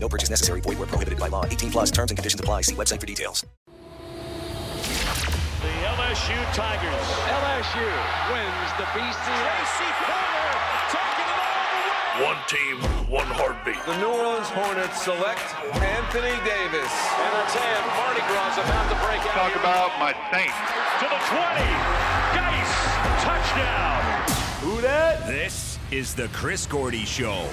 No 0.00 0.08
purchase 0.08 0.30
necessary. 0.30 0.60
Void 0.60 0.78
where 0.78 0.86
prohibited 0.86 1.18
by 1.18 1.28
law. 1.28 1.44
18 1.44 1.70
plus 1.70 1.90
terms 1.90 2.10
and 2.10 2.18
conditions 2.18 2.40
apply. 2.40 2.62
See 2.62 2.74
website 2.74 3.00
for 3.00 3.06
details. 3.06 3.44
The 5.60 5.74
LSU 5.84 6.38
Tigers. 6.54 7.06
LSU 7.28 7.90
wins 8.32 8.70
the 8.78 8.86
BCS. 8.94 9.58
One 12.18 12.36
team, 12.50 12.82
one 13.06 13.30
heartbeat. 13.30 13.78
The 13.86 13.96
New 14.02 14.10
Orleans 14.10 14.50
Hornets 14.50 15.02
select 15.02 15.54
Anthony 15.70 16.34
Davis. 16.42 16.90
And 17.14 17.30
I 17.30 17.46
tell 17.46 17.62
you, 17.62 17.78
Mardi 17.94 18.26
Gras 18.26 18.58
about 18.58 18.90
to 18.90 18.98
break 19.06 19.22
out. 19.22 19.38
Talk 19.38 19.54
about 19.54 19.94
my 20.02 20.10
Saints. 20.34 20.58
To 20.98 21.06
the 21.06 21.20
20. 21.30 21.62
Geis. 22.34 22.70
Touchdown. 23.22 24.02
Who 24.66 24.80
that? 24.82 25.28
This 25.28 25.78
is 25.92 26.12
the 26.14 26.26
Chris 26.28 26.66
Gordy 26.66 27.04
Show. 27.04 27.46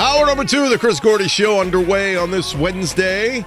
Hour 0.00 0.24
number 0.24 0.46
two 0.46 0.64
of 0.64 0.70
the 0.70 0.78
Chris 0.78 0.98
Gordy 0.98 1.28
Show 1.28 1.60
underway 1.60 2.16
on 2.16 2.30
this 2.30 2.54
Wednesday, 2.54 3.44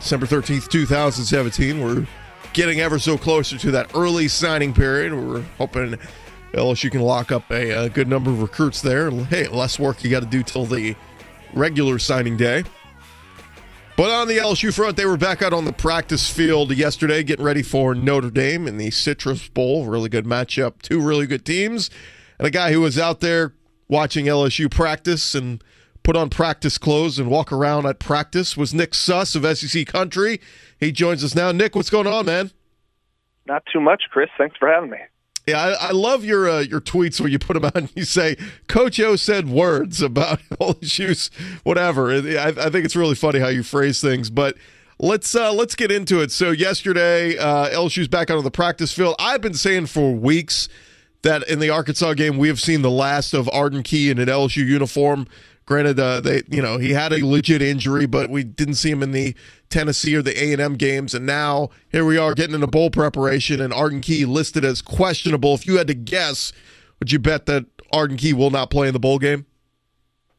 December 0.00 0.26
13th, 0.26 0.68
2017. 0.68 1.80
We're 1.80 2.04
getting 2.52 2.80
ever 2.80 2.98
so 2.98 3.16
closer 3.16 3.56
to 3.58 3.70
that 3.70 3.92
early 3.94 4.26
signing 4.26 4.74
period. 4.74 5.14
We're 5.14 5.42
hoping 5.58 5.96
LSU 6.54 6.90
can 6.90 7.02
lock 7.02 7.30
up 7.30 7.48
a, 7.52 7.84
a 7.84 7.88
good 7.88 8.08
number 8.08 8.32
of 8.32 8.42
recruits 8.42 8.82
there. 8.82 9.12
Hey, 9.12 9.46
less 9.46 9.78
work 9.78 10.02
you 10.02 10.10
got 10.10 10.24
to 10.24 10.26
do 10.26 10.42
till 10.42 10.66
the 10.66 10.96
regular 11.54 12.00
signing 12.00 12.36
day. 12.36 12.64
But 13.96 14.10
on 14.10 14.26
the 14.26 14.38
LSU 14.38 14.74
front, 14.74 14.96
they 14.96 15.06
were 15.06 15.16
back 15.16 15.42
out 15.42 15.52
on 15.52 15.66
the 15.66 15.72
practice 15.72 16.28
field 16.28 16.76
yesterday, 16.76 17.22
getting 17.22 17.44
ready 17.44 17.62
for 17.62 17.94
Notre 17.94 18.30
Dame 18.30 18.66
in 18.66 18.76
the 18.76 18.90
Citrus 18.90 19.46
Bowl. 19.46 19.86
Really 19.86 20.08
good 20.08 20.24
matchup. 20.24 20.82
Two 20.82 21.00
really 21.00 21.28
good 21.28 21.44
teams. 21.44 21.90
And 22.40 22.48
a 22.48 22.50
guy 22.50 22.72
who 22.72 22.80
was 22.80 22.98
out 22.98 23.20
there 23.20 23.52
watching 23.92 24.24
LSU 24.24 24.70
practice 24.70 25.34
and 25.34 25.62
put 26.02 26.16
on 26.16 26.30
practice 26.30 26.78
clothes 26.78 27.18
and 27.18 27.28
walk 27.28 27.52
around 27.52 27.84
at 27.84 27.98
practice 27.98 28.56
was 28.56 28.72
Nick 28.72 28.94
Suss 28.94 29.34
of 29.34 29.44
SEC 29.56 29.86
Country. 29.86 30.40
He 30.80 30.90
joins 30.90 31.22
us 31.22 31.34
now. 31.34 31.52
Nick, 31.52 31.76
what's 31.76 31.90
going 31.90 32.06
on, 32.06 32.24
man? 32.24 32.50
Not 33.46 33.62
too 33.70 33.80
much, 33.80 34.04
Chris. 34.10 34.30
Thanks 34.38 34.56
for 34.56 34.66
having 34.66 34.90
me. 34.90 34.96
Yeah, 35.46 35.60
I, 35.60 35.88
I 35.88 35.90
love 35.90 36.24
your 36.24 36.48
uh, 36.48 36.60
your 36.60 36.80
tweets 36.80 37.20
where 37.20 37.28
you 37.28 37.38
put 37.38 37.54
them 37.54 37.64
out 37.64 37.76
and 37.76 37.92
you 37.94 38.04
say 38.04 38.36
Coach 38.66 38.98
O 38.98 39.16
said 39.16 39.48
words 39.48 40.00
about 40.00 40.38
LSU's 40.60 41.30
whatever. 41.62 42.12
I, 42.12 42.48
I 42.48 42.70
think 42.70 42.84
it's 42.84 42.96
really 42.96 43.16
funny 43.16 43.40
how 43.40 43.48
you 43.48 43.62
phrase 43.62 44.00
things, 44.00 44.30
but. 44.30 44.56
Let's 44.98 45.34
uh, 45.34 45.52
let's 45.52 45.74
get 45.74 45.90
into 45.90 46.20
it. 46.20 46.30
So 46.30 46.52
yesterday, 46.52 47.36
uh, 47.36 47.70
LSU's 47.70 48.06
back 48.06 48.30
out 48.30 48.38
on 48.38 48.44
the 48.44 48.52
practice 48.52 48.92
field. 48.92 49.16
I've 49.18 49.40
been 49.40 49.54
saying 49.54 49.86
for 49.86 50.12
weeks 50.12 50.68
that 51.22 51.48
in 51.48 51.58
the 51.58 51.70
Arkansas 51.70 52.14
game 52.14 52.38
we 52.38 52.48
have 52.48 52.60
seen 52.60 52.82
the 52.82 52.90
last 52.90 53.34
of 53.34 53.48
Arden 53.52 53.82
Key 53.82 54.10
in 54.10 54.18
an 54.18 54.28
LSU 54.28 54.66
uniform. 54.66 55.26
Granted, 55.64 55.98
uh, 56.00 56.20
they 56.20 56.42
you 56.48 56.60
know 56.60 56.78
he 56.78 56.90
had 56.90 57.12
a 57.12 57.24
legit 57.24 57.62
injury, 57.62 58.06
but 58.06 58.30
we 58.30 58.42
didn't 58.42 58.74
see 58.74 58.90
him 58.90 59.02
in 59.02 59.12
the 59.12 59.34
Tennessee 59.68 60.14
or 60.16 60.22
the 60.22 60.36
A 60.42 60.52
and 60.52 60.60
M 60.60 60.74
games, 60.74 61.14
and 61.14 61.24
now 61.24 61.70
here 61.90 62.04
we 62.04 62.18
are 62.18 62.34
getting 62.34 62.54
into 62.54 62.66
bowl 62.66 62.90
preparation, 62.90 63.60
and 63.60 63.72
Arden 63.72 64.00
Key 64.00 64.24
listed 64.24 64.64
as 64.64 64.82
questionable. 64.82 65.54
If 65.54 65.66
you 65.66 65.78
had 65.78 65.86
to 65.86 65.94
guess, 65.94 66.52
would 66.98 67.12
you 67.12 67.20
bet 67.20 67.46
that 67.46 67.66
Arden 67.92 68.16
Key 68.16 68.32
will 68.32 68.50
not 68.50 68.70
play 68.70 68.88
in 68.88 68.92
the 68.92 69.00
bowl 69.00 69.18
game? 69.18 69.46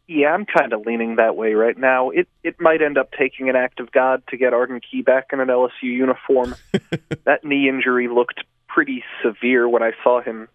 Yeah, 0.07 0.33
I'm 0.33 0.45
kind 0.45 0.73
of 0.73 0.85
leaning 0.85 1.15
that 1.15 1.37
way 1.37 1.53
right 1.53 1.77
now. 1.77 2.09
It 2.09 2.27
it 2.43 2.59
might 2.59 2.81
end 2.81 2.97
up 2.97 3.11
taking 3.17 3.49
an 3.49 3.55
act 3.55 3.79
of 3.79 3.91
God 3.93 4.21
to 4.29 4.37
get 4.37 4.53
Arden 4.53 4.81
Key 4.81 5.01
back 5.01 5.27
in 5.31 5.39
an 5.39 5.47
LSU 5.47 5.83
uniform. 5.83 6.55
that 7.23 7.45
knee 7.45 7.69
injury 7.69 8.09
looked 8.09 8.43
pretty 8.67 9.03
severe 9.23 9.69
when 9.69 9.81
I 9.81 9.91
saw 10.03 10.21
him 10.21 10.49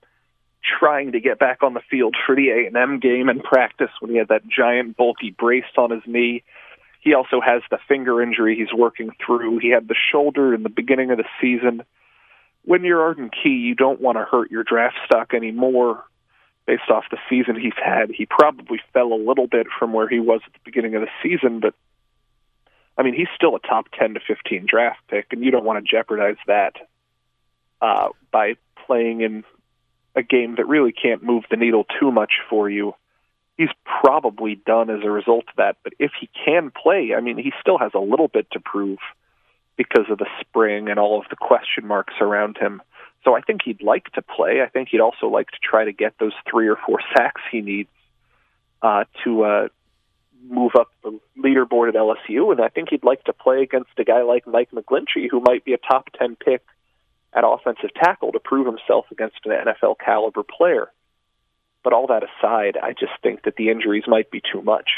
trying 0.79 1.13
to 1.13 1.21
get 1.21 1.39
back 1.39 1.63
on 1.63 1.75
the 1.75 1.81
field 1.91 2.17
for 2.27 2.35
the 2.35 2.51
A&M 2.51 3.01
game 3.01 3.29
and 3.29 3.43
practice 3.43 3.91
when 4.01 4.11
he 4.11 4.19
had 4.19 4.29
that 4.29 4.47
giant 4.49 4.97
bulky 4.97 5.31
brace 5.31 5.65
on 5.77 5.91
his 5.91 6.03
knee. 6.07 6.43
He 7.01 7.15
also 7.15 7.41
has 7.41 7.63
the 7.71 7.79
finger 7.89 8.21
injury 8.23 8.57
he's 8.57 8.73
working 8.77 9.11
through. 9.25 9.59
He 9.59 9.71
had 9.71 9.89
the 9.89 9.95
shoulder 10.13 10.55
in 10.55 10.63
the 10.63 10.69
beginning 10.69 11.11
of 11.11 11.19
the 11.19 11.25
season. 11.41 11.83
When 12.65 12.85
you're 12.85 13.01
Arden 13.01 13.31
Key, 13.31 13.51
you 13.51 13.75
don't 13.75 14.01
want 14.01 14.19
to 14.19 14.25
hurt 14.25 14.51
your 14.51 14.65
draft 14.65 14.97
stock 15.07 15.33
anymore 15.33 16.05
based 16.67 16.91
off 16.91 17.05
the 17.11 17.19
season 17.31 17.59
he's 17.59 17.73
had. 17.83 18.11
He 18.11 18.27
probably 18.27 18.81
fell 18.93 19.13
a 19.13 19.15
little 19.15 19.47
bit 19.47 19.69
from 19.79 19.93
where 19.93 20.09
he 20.09 20.21
was 20.21 20.41
at 20.47 20.53
the 20.53 20.59
beginning 20.65 20.95
of 20.97 21.03
the 21.03 21.09
season, 21.23 21.61
but 21.61 21.75
I 22.99 23.05
mean, 23.05 23.15
he's 23.15 23.29
still 23.35 23.55
a 23.55 23.61
top 23.61 23.87
10 23.99 24.15
to 24.15 24.21
15 24.21 24.67
draft 24.69 24.99
pick, 25.09 25.29
and 25.31 25.43
you 25.43 25.53
don't 25.53 25.65
want 25.65 25.83
to 25.83 25.89
jeopardize 25.89 26.37
that 26.49 26.75
uh, 27.81 28.09
by 28.33 28.57
playing 28.87 29.21
in 29.21 29.45
a 30.15 30.23
game 30.23 30.57
that 30.57 30.67
really 30.67 30.93
can't 30.93 31.23
move 31.23 31.45
the 31.51 31.57
needle 31.57 31.85
too 32.01 32.11
much 32.11 32.33
for 32.49 32.69
you. 32.69 32.95
He's 33.57 33.69
probably 33.85 34.55
done 34.55 34.91
as 34.91 35.01
a 35.05 35.11
result 35.11 35.45
of 35.49 35.57
that. 35.57 35.77
But 35.83 35.95
if 35.99 36.13
he 36.21 36.29
can 36.45 36.71
play, 36.71 37.13
I 37.17 37.21
mean, 37.21 37.37
he 37.39 37.53
still 37.61 37.79
has 37.79 37.93
a 37.95 38.01
little 38.01 38.29
bit 38.29 38.51
to 38.53 38.61
prove 38.61 38.99
because 39.77 40.07
of 40.11 40.19
the 40.19 40.27
spring 40.41 40.89
and 40.89 40.99
all 40.99 41.19
of 41.21 41.27
the 41.31 41.37
question 41.37 41.87
marks 41.87 42.15
around 42.21 42.59
him. 42.59 42.83
So 43.25 43.35
I 43.35 43.41
think 43.41 43.63
he'd 43.65 43.83
like 43.83 44.13
to 44.13 44.23
play. 44.23 44.63
I 44.63 44.69
think 44.69 44.89
he'd 44.91 45.01
also 45.01 45.27
like 45.27 45.49
to 45.49 45.59
try 45.63 45.85
to 45.85 45.93
get 45.93 46.15
those 46.19 46.33
three 46.51 46.69
or 46.69 46.77
four 46.77 47.01
sacks 47.17 47.41
he 47.51 47.61
needs 47.61 47.91
uh, 48.83 49.05
to 49.25 49.43
uh, 49.45 49.69
move 50.49 50.73
up 50.79 50.89
the 51.03 51.19
leaderboard 51.39 51.89
at 51.89 51.95
LSU. 51.95 52.53
And 52.53 52.61
I 52.61 52.69
think 52.69 52.91
he'd 52.91 53.05
like 53.05 53.25
to 53.25 53.33
play 53.33 53.63
against 53.63 53.91
a 53.99 54.05
guy 54.05 54.23
like 54.23 54.47
Mike 54.47 54.71
McGlinchey, 54.73 55.29
who 55.31 55.41
might 55.41 55.65
be 55.65 55.75
a 55.75 55.79
top 55.79 56.09
10 56.19 56.37
pick 56.37 56.63
at 57.35 57.45
offensive 57.47 57.91
tackle 57.95 58.33
to 58.33 58.41
prove 58.41 58.67
himself 58.67 59.07
against 59.11 59.37
an 59.45 59.53
NFL 59.53 59.97
caliber 60.05 60.43
player. 60.43 60.91
But 61.85 61.93
all 61.93 62.07
that 62.09 62.23
aside, 62.23 62.77
I 62.83 62.93
just 62.93 63.13
think 63.23 63.45
that 63.45 63.57
the 63.57 63.71
injuries 63.71 64.05
might 64.07 64.31
be 64.31 64.41
too 64.53 64.63
much. 64.63 64.89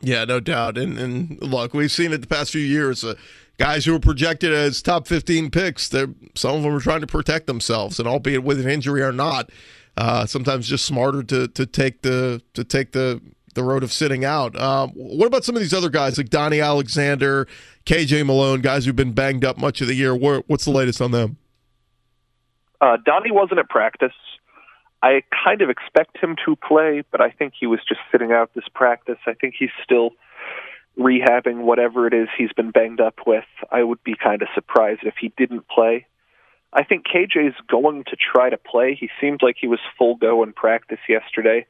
Yeah, 0.00 0.24
no 0.24 0.40
doubt. 0.40 0.78
And 0.78 0.98
and 0.98 1.42
look, 1.42 1.74
we've 1.74 1.90
seen 1.90 2.12
it 2.12 2.20
the 2.20 2.26
past 2.26 2.52
few 2.52 2.62
years. 2.62 3.04
Uh, 3.04 3.14
guys 3.58 3.84
who 3.84 3.92
were 3.92 3.98
projected 3.98 4.52
as 4.52 4.80
top 4.80 5.08
15 5.08 5.50
picks, 5.50 5.88
some 5.88 6.56
of 6.56 6.62
them 6.62 6.74
are 6.74 6.80
trying 6.80 7.00
to 7.00 7.06
protect 7.06 7.46
themselves, 7.46 7.98
and 7.98 8.06
albeit 8.06 8.44
with 8.44 8.60
an 8.60 8.70
injury 8.70 9.02
or 9.02 9.12
not, 9.12 9.50
uh, 9.96 10.24
sometimes 10.26 10.68
just 10.68 10.84
smarter 10.84 11.22
to 11.24 11.48
to 11.48 11.66
take 11.66 12.02
the 12.02 12.40
to 12.54 12.62
take 12.62 12.92
the 12.92 13.20
the 13.54 13.62
road 13.62 13.82
of 13.82 13.92
sitting 13.92 14.24
out. 14.24 14.58
Um, 14.60 14.90
what 14.90 15.26
about 15.26 15.44
some 15.44 15.56
of 15.56 15.62
these 15.62 15.74
other 15.74 15.90
guys 15.90 16.18
like 16.18 16.28
Donnie 16.28 16.60
Alexander, 16.60 17.46
KJ 17.86 18.26
Malone, 18.26 18.60
guys 18.60 18.84
who've 18.84 18.96
been 18.96 19.12
banged 19.12 19.44
up 19.44 19.58
much 19.58 19.80
of 19.80 19.86
the 19.86 19.94
year? 19.94 20.14
What's 20.14 20.64
the 20.64 20.70
latest 20.70 21.00
on 21.00 21.10
them? 21.10 21.36
Uh, 22.80 22.96
Donnie 23.04 23.32
wasn't 23.32 23.58
at 23.58 23.68
practice. 23.68 24.12
I 25.02 25.22
kind 25.44 25.62
of 25.62 25.70
expect 25.70 26.16
him 26.18 26.36
to 26.44 26.56
play, 26.56 27.04
but 27.10 27.20
I 27.20 27.30
think 27.30 27.54
he 27.58 27.66
was 27.66 27.80
just 27.88 28.00
sitting 28.10 28.32
out 28.32 28.50
this 28.54 28.64
practice. 28.74 29.18
I 29.26 29.34
think 29.34 29.54
he's 29.58 29.70
still 29.84 30.10
rehabbing 30.98 31.58
whatever 31.58 32.06
it 32.06 32.14
is 32.14 32.28
he's 32.36 32.52
been 32.52 32.72
banged 32.72 33.00
up 33.00 33.20
with. 33.26 33.44
I 33.70 33.82
would 33.82 34.02
be 34.02 34.14
kind 34.16 34.42
of 34.42 34.48
surprised 34.54 35.00
if 35.04 35.14
he 35.20 35.32
didn't 35.36 35.68
play. 35.68 36.06
I 36.72 36.82
think 36.82 37.06
KJ's 37.06 37.56
going 37.68 38.04
to 38.04 38.16
try 38.16 38.50
to 38.50 38.58
play. 38.58 38.96
He 38.98 39.08
seemed 39.20 39.40
like 39.42 39.56
he 39.58 39.68
was 39.68 39.78
full 39.96 40.16
go 40.16 40.42
in 40.42 40.52
practice 40.52 40.98
yesterday. 41.08 41.66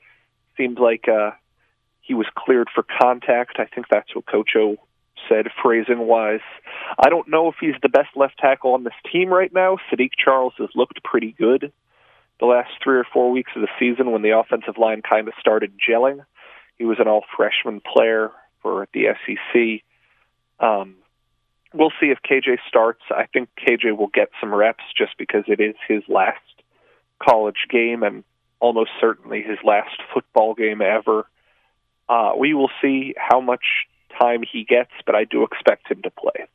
Seemed 0.56 0.78
like 0.78 1.06
uh, 1.08 1.32
he 2.08 2.14
was 2.14 2.26
cleared 2.34 2.69
for 2.75 2.84
contact. 3.00 3.58
I 3.58 3.66
think 3.66 3.87
that's 3.90 4.14
what 4.14 4.26
Coach 4.26 4.50
O 4.56 4.76
said, 5.28 5.46
phrasing 5.62 6.06
wise. 6.06 6.40
I 6.99 7.10
don't 7.10 7.28
know 7.28 7.49
if 7.49 7.56
he's 7.60 7.75
the 7.82 7.90
best 7.90 8.08
left 8.16 8.38
tackle 8.38 8.72
on 8.72 8.82
this 8.82 8.94
team 9.12 9.28
right 9.28 9.52
now. 9.52 9.76
Saahdiq 9.90 10.12
Charles 10.22 10.55
has 10.58 10.70
looked 10.75 11.05
pretty 11.05 11.32
good 11.38 11.70
the 12.40 12.46
last 12.46 12.70
three 12.82 12.96
or 12.96 13.06
four 13.12 13.31
weeks 13.31 13.50
of 13.56 13.62
the 13.62 13.69
season 13.78 14.10
when 14.10 14.22
the 14.22 14.38
offensive 14.38 14.78
line 14.78 15.02
kind 15.02 15.28
of 15.28 15.34
started 15.38 15.72
gelling. 15.78 16.25
He 16.78 16.84
was 16.84 16.99
an 16.99 17.08
all 17.08 17.25
freshman 17.37 17.81
player 17.81 18.31
for 18.62 18.88
the 18.94 19.08
SEC. 19.26 19.82
Um, 20.64 20.96
we'll 21.75 21.93
see 22.00 22.06
if 22.06 22.19
KJ 22.22 22.58
starts. 22.69 23.02
I 23.11 23.26
think 23.26 23.50
KJ 23.58 23.96
will 23.96 24.08
get 24.08 24.28
some 24.40 24.54
reps 24.54 24.84
just 24.96 25.19
because 25.19 25.44
it 25.46 25.61
is 25.61 25.75
his 25.88 26.02
last 26.08 26.38
college 27.22 27.66
game 27.69 28.02
and 28.02 28.25
almost 28.61 28.90
certainly 29.00 29.43
his 29.43 29.58
last 29.64 30.00
football 30.14 30.54
game 30.54 30.81
ever. 30.81 31.26
Uh, 32.08 32.32
we 32.38 32.55
will 32.55 32.70
see 32.81 33.14
how 33.16 33.40
much 33.40 33.87
time 34.19 34.43
he 34.50 34.64
gets, 34.64 34.90
but 35.06 35.14
I 35.14 35.25
do 35.25 35.43
expect 35.44 35.90
him 35.90 36.02
to 36.02 36.10
play. 36.10 36.46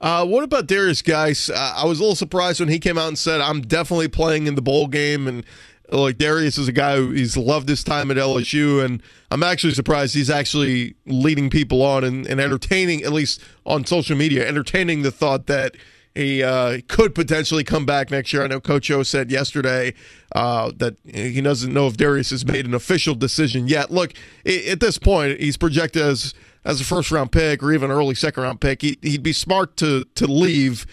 Uh, 0.00 0.24
what 0.24 0.42
about 0.42 0.66
Darius 0.66 1.02
Guice? 1.02 1.50
Uh, 1.50 1.74
I 1.76 1.84
was 1.84 1.98
a 1.98 2.02
little 2.02 2.16
surprised 2.16 2.58
when 2.58 2.70
he 2.70 2.78
came 2.78 2.96
out 2.96 3.08
and 3.08 3.18
said, 3.18 3.40
"I'm 3.40 3.60
definitely 3.60 4.08
playing 4.08 4.46
in 4.46 4.54
the 4.54 4.62
bowl 4.62 4.86
game," 4.86 5.28
and 5.28 5.44
like 5.92 6.18
Darius 6.18 6.56
is 6.56 6.68
a 6.68 6.72
guy 6.72 6.96
who 6.96 7.10
he's 7.10 7.36
loved 7.36 7.68
his 7.68 7.84
time 7.84 8.10
at 8.10 8.16
LSU, 8.16 8.82
and 8.82 9.02
I'm 9.30 9.42
actually 9.42 9.74
surprised 9.74 10.14
he's 10.14 10.30
actually 10.30 10.94
leading 11.06 11.50
people 11.50 11.82
on 11.82 12.04
and, 12.04 12.26
and 12.26 12.40
entertaining, 12.40 13.02
at 13.02 13.12
least 13.12 13.42
on 13.66 13.84
social 13.84 14.16
media, 14.16 14.46
entertaining 14.46 15.02
the 15.02 15.10
thought 15.10 15.46
that 15.46 15.76
he 16.20 16.42
uh, 16.42 16.78
could 16.88 17.14
potentially 17.14 17.64
come 17.64 17.86
back 17.86 18.10
next 18.10 18.32
year. 18.32 18.44
I 18.44 18.46
know 18.46 18.60
Coach 18.60 18.90
O 18.90 19.02
said 19.02 19.30
yesterday 19.30 19.94
uh, 20.34 20.70
that 20.76 20.96
he 21.04 21.40
doesn't 21.40 21.72
know 21.72 21.86
if 21.86 21.96
Darius 21.96 22.30
has 22.30 22.44
made 22.44 22.66
an 22.66 22.74
official 22.74 23.14
decision 23.14 23.68
yet. 23.68 23.90
Look, 23.90 24.12
at 24.44 24.80
this 24.80 24.98
point, 24.98 25.40
he's 25.40 25.56
projected 25.56 26.02
as 26.02 26.34
as 26.64 26.80
a 26.80 26.84
first 26.84 27.10
round 27.10 27.32
pick 27.32 27.62
or 27.62 27.72
even 27.72 27.90
early 27.90 28.14
second 28.14 28.42
round 28.42 28.60
pick. 28.60 28.82
He, 28.82 28.98
would 29.02 29.22
be 29.22 29.32
smart 29.32 29.76
to 29.78 30.04
to 30.14 30.26
leave. 30.26 30.86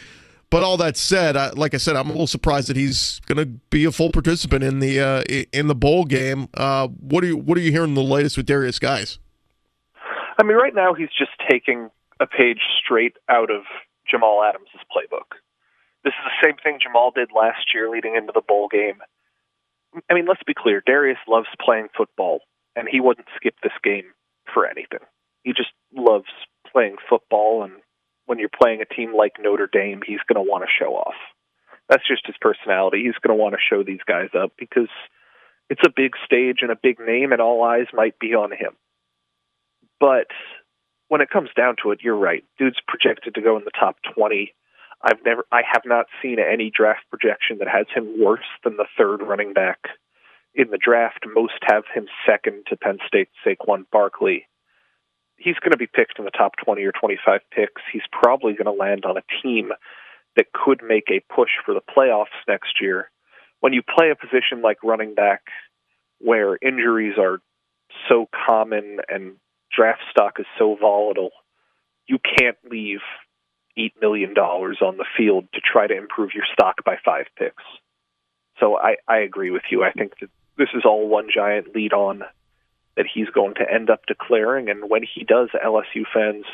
But 0.50 0.63
all 0.63 0.77
that 0.77 0.95
said, 0.95 1.35
I, 1.35 1.50
like 1.50 1.74
I 1.74 1.77
said, 1.77 1.97
I'm 1.97 2.07
a 2.07 2.12
little 2.12 2.25
surprised 2.25 2.69
that 2.69 2.77
he's 2.77 3.19
going 3.25 3.38
to 3.38 3.45
be 3.45 3.83
a 3.83 3.91
full 3.91 4.12
participant 4.12 4.63
in 4.63 4.79
the 4.79 5.00
uh, 5.00 5.24
in 5.51 5.68
the 5.68 5.75
bowl 5.75 6.06
game. 6.06 6.47
Uh, 6.53 6.88
what 6.88 7.24
are 7.24 7.27
you 7.27 7.38
What 7.38 7.57
are 7.57 7.62
you 7.62 7.71
hearing 7.71 7.95
the 7.95 8.01
latest 8.01 8.38
with 8.38 8.45
Darius 8.45 8.79
Guice? 8.79 9.19
I 10.39 10.44
mean, 10.44 10.56
right 10.56 10.74
now 10.74 10.94
he's 10.94 11.09
just 11.18 11.31
taking 11.50 11.89
a 12.19 12.27
page 12.27 12.62
straight 12.83 13.18
out 13.29 13.51
of 13.51 13.63
Jamal 14.09 14.44
Adams' 14.44 14.69
playbook. 14.92 15.38
This 16.04 16.13
is 16.13 16.25
the 16.25 16.48
same 16.48 16.56
thing 16.63 16.80
Jamal 16.81 17.12
did 17.12 17.30
last 17.36 17.74
year 17.74 17.89
leading 17.89 18.15
into 18.15 18.31
the 18.33 18.42
bowl 18.42 18.68
game. 18.68 19.01
I 20.09 20.13
mean, 20.13 20.25
let's 20.27 20.44
be 20.45 20.54
clear. 20.54 20.81
Darius 20.86 21.18
loves 21.27 21.48
playing 21.63 21.88
football, 21.95 22.42
and 22.75 22.88
he 22.89 23.00
wouldn't 23.00 23.27
skip 23.36 23.56
this 23.62 23.74
game 23.83 24.13
for 24.54 24.65
anything. 24.65 25.06
He 25.44 25.54
just 25.54 25.71
loves 25.94 26.30
playing 26.71 26.98
football, 27.09 27.63
and 27.63 27.74
when 28.25 28.39
you're 28.39 28.50
playing 28.50 28.81
a 28.81 28.94
team 28.94 29.15
like 29.15 29.33
Notre 29.39 29.69
Dame, 29.71 30.01
he's 30.06 30.19
going 30.31 30.44
to 30.44 30.50
want 30.50 30.63
to 30.63 30.83
show 30.83 30.95
off. 30.95 31.15
That's 31.89 32.07
just 32.07 32.27
his 32.27 32.36
personality. 32.39 33.03
He's 33.03 33.19
going 33.25 33.36
to 33.36 33.42
want 33.42 33.56
to 33.56 33.60
show 33.60 33.83
these 33.83 34.03
guys 34.06 34.30
up 34.38 34.51
because 34.60 34.89
it's 35.69 35.86
a 35.86 35.94
big 35.95 36.13
stage 36.25 36.60
and 36.62 36.71
a 36.71 36.80
big 36.81 37.00
name, 37.00 37.31
and 37.31 37.42
all 37.42 37.63
eyes 37.63 37.88
might 37.94 38.19
be 38.19 38.36
on 38.36 38.51
him. 38.51 38.75
But 40.00 40.27
when 41.07 41.21
it 41.21 41.30
comes 41.30 41.50
down 41.56 41.75
to 41.83 41.92
it, 41.92 42.00
you're 42.01 42.18
right. 42.18 42.44
Dude's 42.57 42.80
projected 42.88 43.36
to 43.36 43.42
go 43.42 43.57
in 43.57 43.63
the 43.63 43.71
top 43.77 43.98
20. 44.13 44.54
I've 45.01 45.24
never, 45.24 45.45
I 45.51 45.62
have 45.71 45.83
not 45.86 46.07
seen 46.21 46.38
any 46.39 46.71
draft 46.75 47.04
projection 47.09 47.59
that 47.59 47.68
has 47.68 47.86
him 47.94 48.15
worse 48.19 48.48
than 48.63 48.77
the 48.77 48.88
third 48.98 49.21
running 49.21 49.54
back 49.54 49.80
in 50.56 50.69
the 50.71 50.77
draft. 50.77 51.25
Most 51.25 51.59
have 51.63 51.83
him 51.94 52.07
second 52.25 52.65
to 52.68 52.75
Penn 52.77 52.98
State's 53.07 53.31
Saquon 53.45 53.86
Barkley. 53.92 54.48
He's 55.38 55.59
going 55.59 55.71
to 55.71 55.77
be 55.77 55.88
picked 55.88 56.18
in 56.18 56.25
the 56.25 56.31
top 56.31 56.54
20 56.65 56.83
or 56.83 56.92
25 56.92 57.42
picks. 57.51 57.81
He's 57.94 58.01
probably 58.12 58.53
going 58.53 58.65
to 58.65 58.71
land 58.71 59.06
on 59.06 59.18
a 59.18 59.44
team 59.44 59.69
that 60.36 60.51
could 60.51 60.81
make 60.83 61.10
a 61.12 61.24
push 61.33 61.51
for 61.63 61.74
the 61.75 61.81
playoffs 61.81 62.36
next 62.48 62.81
year. 62.81 63.12
When 63.60 63.74
you 63.74 63.81
play 63.83 64.10
a 64.10 64.15
position 64.15 64.62
like 64.63 64.83
running 64.83 65.13
back, 65.13 65.42
where 66.19 66.57
injuries 66.62 67.18
are 67.19 67.39
so 68.10 68.27
common 68.48 69.00
and 69.10 69.36
draft 69.77 70.01
stock 70.09 70.39
is 70.39 70.45
so 70.57 70.75
volatile, 70.79 71.31
you 72.07 72.18
can't 72.19 72.57
leave 72.69 73.00
eight 73.77 73.94
million 74.01 74.33
dollars 74.33 74.79
on 74.81 74.97
the 74.97 75.06
field 75.15 75.45
to 75.53 75.62
try 75.62 75.85
to 75.88 75.95
improve 75.95 76.31
your 76.33 76.45
stock 76.51 76.83
by 76.83 76.95
five 77.06 77.27
picks. 77.38 77.63
So 78.59 78.77
I, 78.77 78.95
I 79.07 79.19
agree 79.19 79.51
with 79.51 79.63
you. 79.69 79.83
I 79.83 79.91
think 79.91 80.13
that 80.19 80.29
this 80.57 80.69
is 80.74 80.83
all 80.83 81.07
one 81.07 81.27
giant 81.33 81.75
lead 81.75 81.94
on 81.94 82.24
that 82.95 83.06
he's 83.13 83.29
going 83.29 83.53
to 83.56 83.71
end 83.71 83.91
up 83.91 84.01
declaring, 84.07 84.69
and 84.69 84.89
when 84.89 85.03
he 85.03 85.24
does, 85.24 85.50
LSU 85.63 86.03
fans 86.12 86.45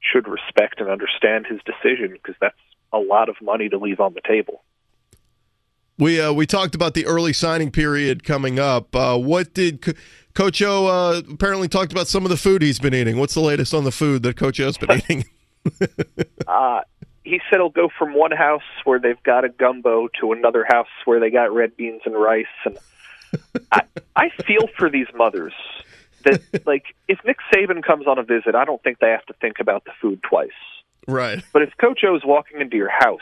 should 0.00 0.26
respect 0.26 0.80
and 0.80 0.90
understand 0.90 1.46
his 1.46 1.60
decision 1.64 2.12
because 2.12 2.34
that's 2.40 2.56
a 2.92 2.98
lot 2.98 3.28
of 3.28 3.36
money 3.40 3.68
to 3.68 3.78
leave 3.78 4.00
on 4.00 4.14
the 4.14 4.20
table. 4.20 4.64
We 5.98 6.20
uh, 6.20 6.32
we 6.32 6.46
talked 6.46 6.74
about 6.74 6.94
the 6.94 7.06
early 7.06 7.32
signing 7.32 7.70
period 7.70 8.22
coming 8.22 8.58
up. 8.58 8.94
Uh, 8.94 9.16
what 9.18 9.54
did 9.54 9.96
Coach 10.34 10.60
O 10.60 10.86
uh, 10.86 11.22
apparently 11.32 11.68
talked 11.68 11.92
about 11.92 12.08
some 12.08 12.24
of 12.24 12.30
the 12.30 12.36
food 12.36 12.60
he's 12.60 12.78
been 12.78 12.94
eating? 12.94 13.18
What's 13.18 13.34
the 13.34 13.40
latest 13.40 13.72
on 13.72 13.84
the 13.84 13.92
food 13.92 14.22
that 14.24 14.36
Coach 14.36 14.60
O's 14.60 14.76
been 14.76 14.98
eating? 14.98 15.24
uh, 16.46 16.82
he 17.24 17.40
said 17.50 17.56
he'll 17.56 17.70
go 17.70 17.88
from 17.98 18.14
one 18.14 18.30
house 18.30 18.62
where 18.84 18.98
they've 18.98 19.22
got 19.22 19.44
a 19.44 19.48
gumbo 19.48 20.08
to 20.20 20.32
another 20.32 20.64
house 20.68 20.86
where 21.06 21.18
they 21.18 21.30
got 21.30 21.52
red 21.54 21.76
beans 21.76 22.02
and 22.04 22.14
rice. 22.14 22.44
And 22.66 22.78
I, 23.72 23.82
I 24.14 24.28
feel 24.46 24.68
for 24.78 24.90
these 24.90 25.08
mothers 25.14 25.54
that, 26.24 26.66
like, 26.66 26.94
if 27.08 27.18
Nick 27.24 27.38
Saban 27.52 27.82
comes 27.82 28.06
on 28.06 28.18
a 28.18 28.22
visit, 28.22 28.54
I 28.54 28.64
don't 28.64 28.82
think 28.82 28.98
they 28.98 29.10
have 29.10 29.26
to 29.26 29.34
think 29.40 29.56
about 29.60 29.84
the 29.84 29.92
food 30.00 30.22
twice. 30.22 30.50
Right. 31.08 31.42
But 31.52 31.62
if 31.62 31.70
Coach 31.80 32.00
O 32.04 32.14
is 32.14 32.22
walking 32.24 32.60
into 32.60 32.76
your 32.76 32.90
house 32.90 33.20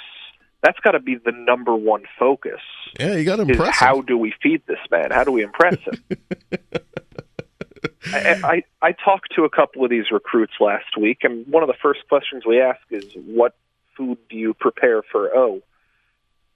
that's 0.65 0.81
got 0.81 0.93
to 0.93 1.01
be 1.01 1.17
the 1.17 1.31
number 1.31 1.77
one 1.77 2.05
focus. 2.19 2.61
Yeah, 2.99 3.17
you 3.17 3.25
got 3.25 3.37
to 3.37 3.43
impress. 3.43 3.77
How 3.77 4.01
do 4.01 4.17
we 4.17 4.33
feed 4.43 4.63
this 4.67 4.79
man? 4.91 5.11
How 5.11 5.23
do 5.23 5.31
we 5.31 5.43
impress 5.43 5.77
him? 5.81 6.03
I, 8.07 8.41
I 8.43 8.63
I 8.89 8.93
talked 8.93 9.35
to 9.37 9.45
a 9.45 9.51
couple 9.51 9.85
of 9.85 9.91
these 9.91 10.11
recruits 10.11 10.55
last 10.61 10.97
week, 10.99 11.19
and 11.23 11.47
one 11.47 11.63
of 11.63 11.67
the 11.67 11.77
first 11.83 12.01
questions 12.09 12.45
we 12.47 12.63
ask 12.63 12.81
is, 12.91 13.05
"What 13.15 13.55
food 13.95 14.17
do 14.31 14.37
you 14.37 14.55
prepare 14.55 15.03
for 15.03 15.37
O?" 15.37 15.61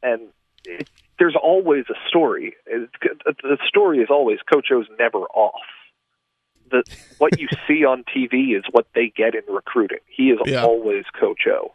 And 0.02 0.28
it, 0.64 0.88
there's 1.18 1.36
always 1.36 1.84
a 1.90 2.08
story. 2.08 2.54
It, 2.66 2.88
the 3.42 3.58
story 3.66 3.98
is 3.98 4.08
always 4.08 4.38
Coach 4.50 4.68
O's 4.72 4.86
never 4.98 5.18
off. 5.18 5.60
The 6.70 6.82
what 7.18 7.38
you 7.38 7.48
see 7.68 7.84
on 7.84 8.04
TV 8.04 8.56
is 8.56 8.64
what 8.70 8.86
they 8.94 9.12
get 9.14 9.34
in 9.34 9.42
recruiting. 9.52 9.98
He 10.06 10.30
is 10.30 10.38
yeah. 10.46 10.64
always 10.64 11.04
Coach 11.18 11.42
O 11.46 11.74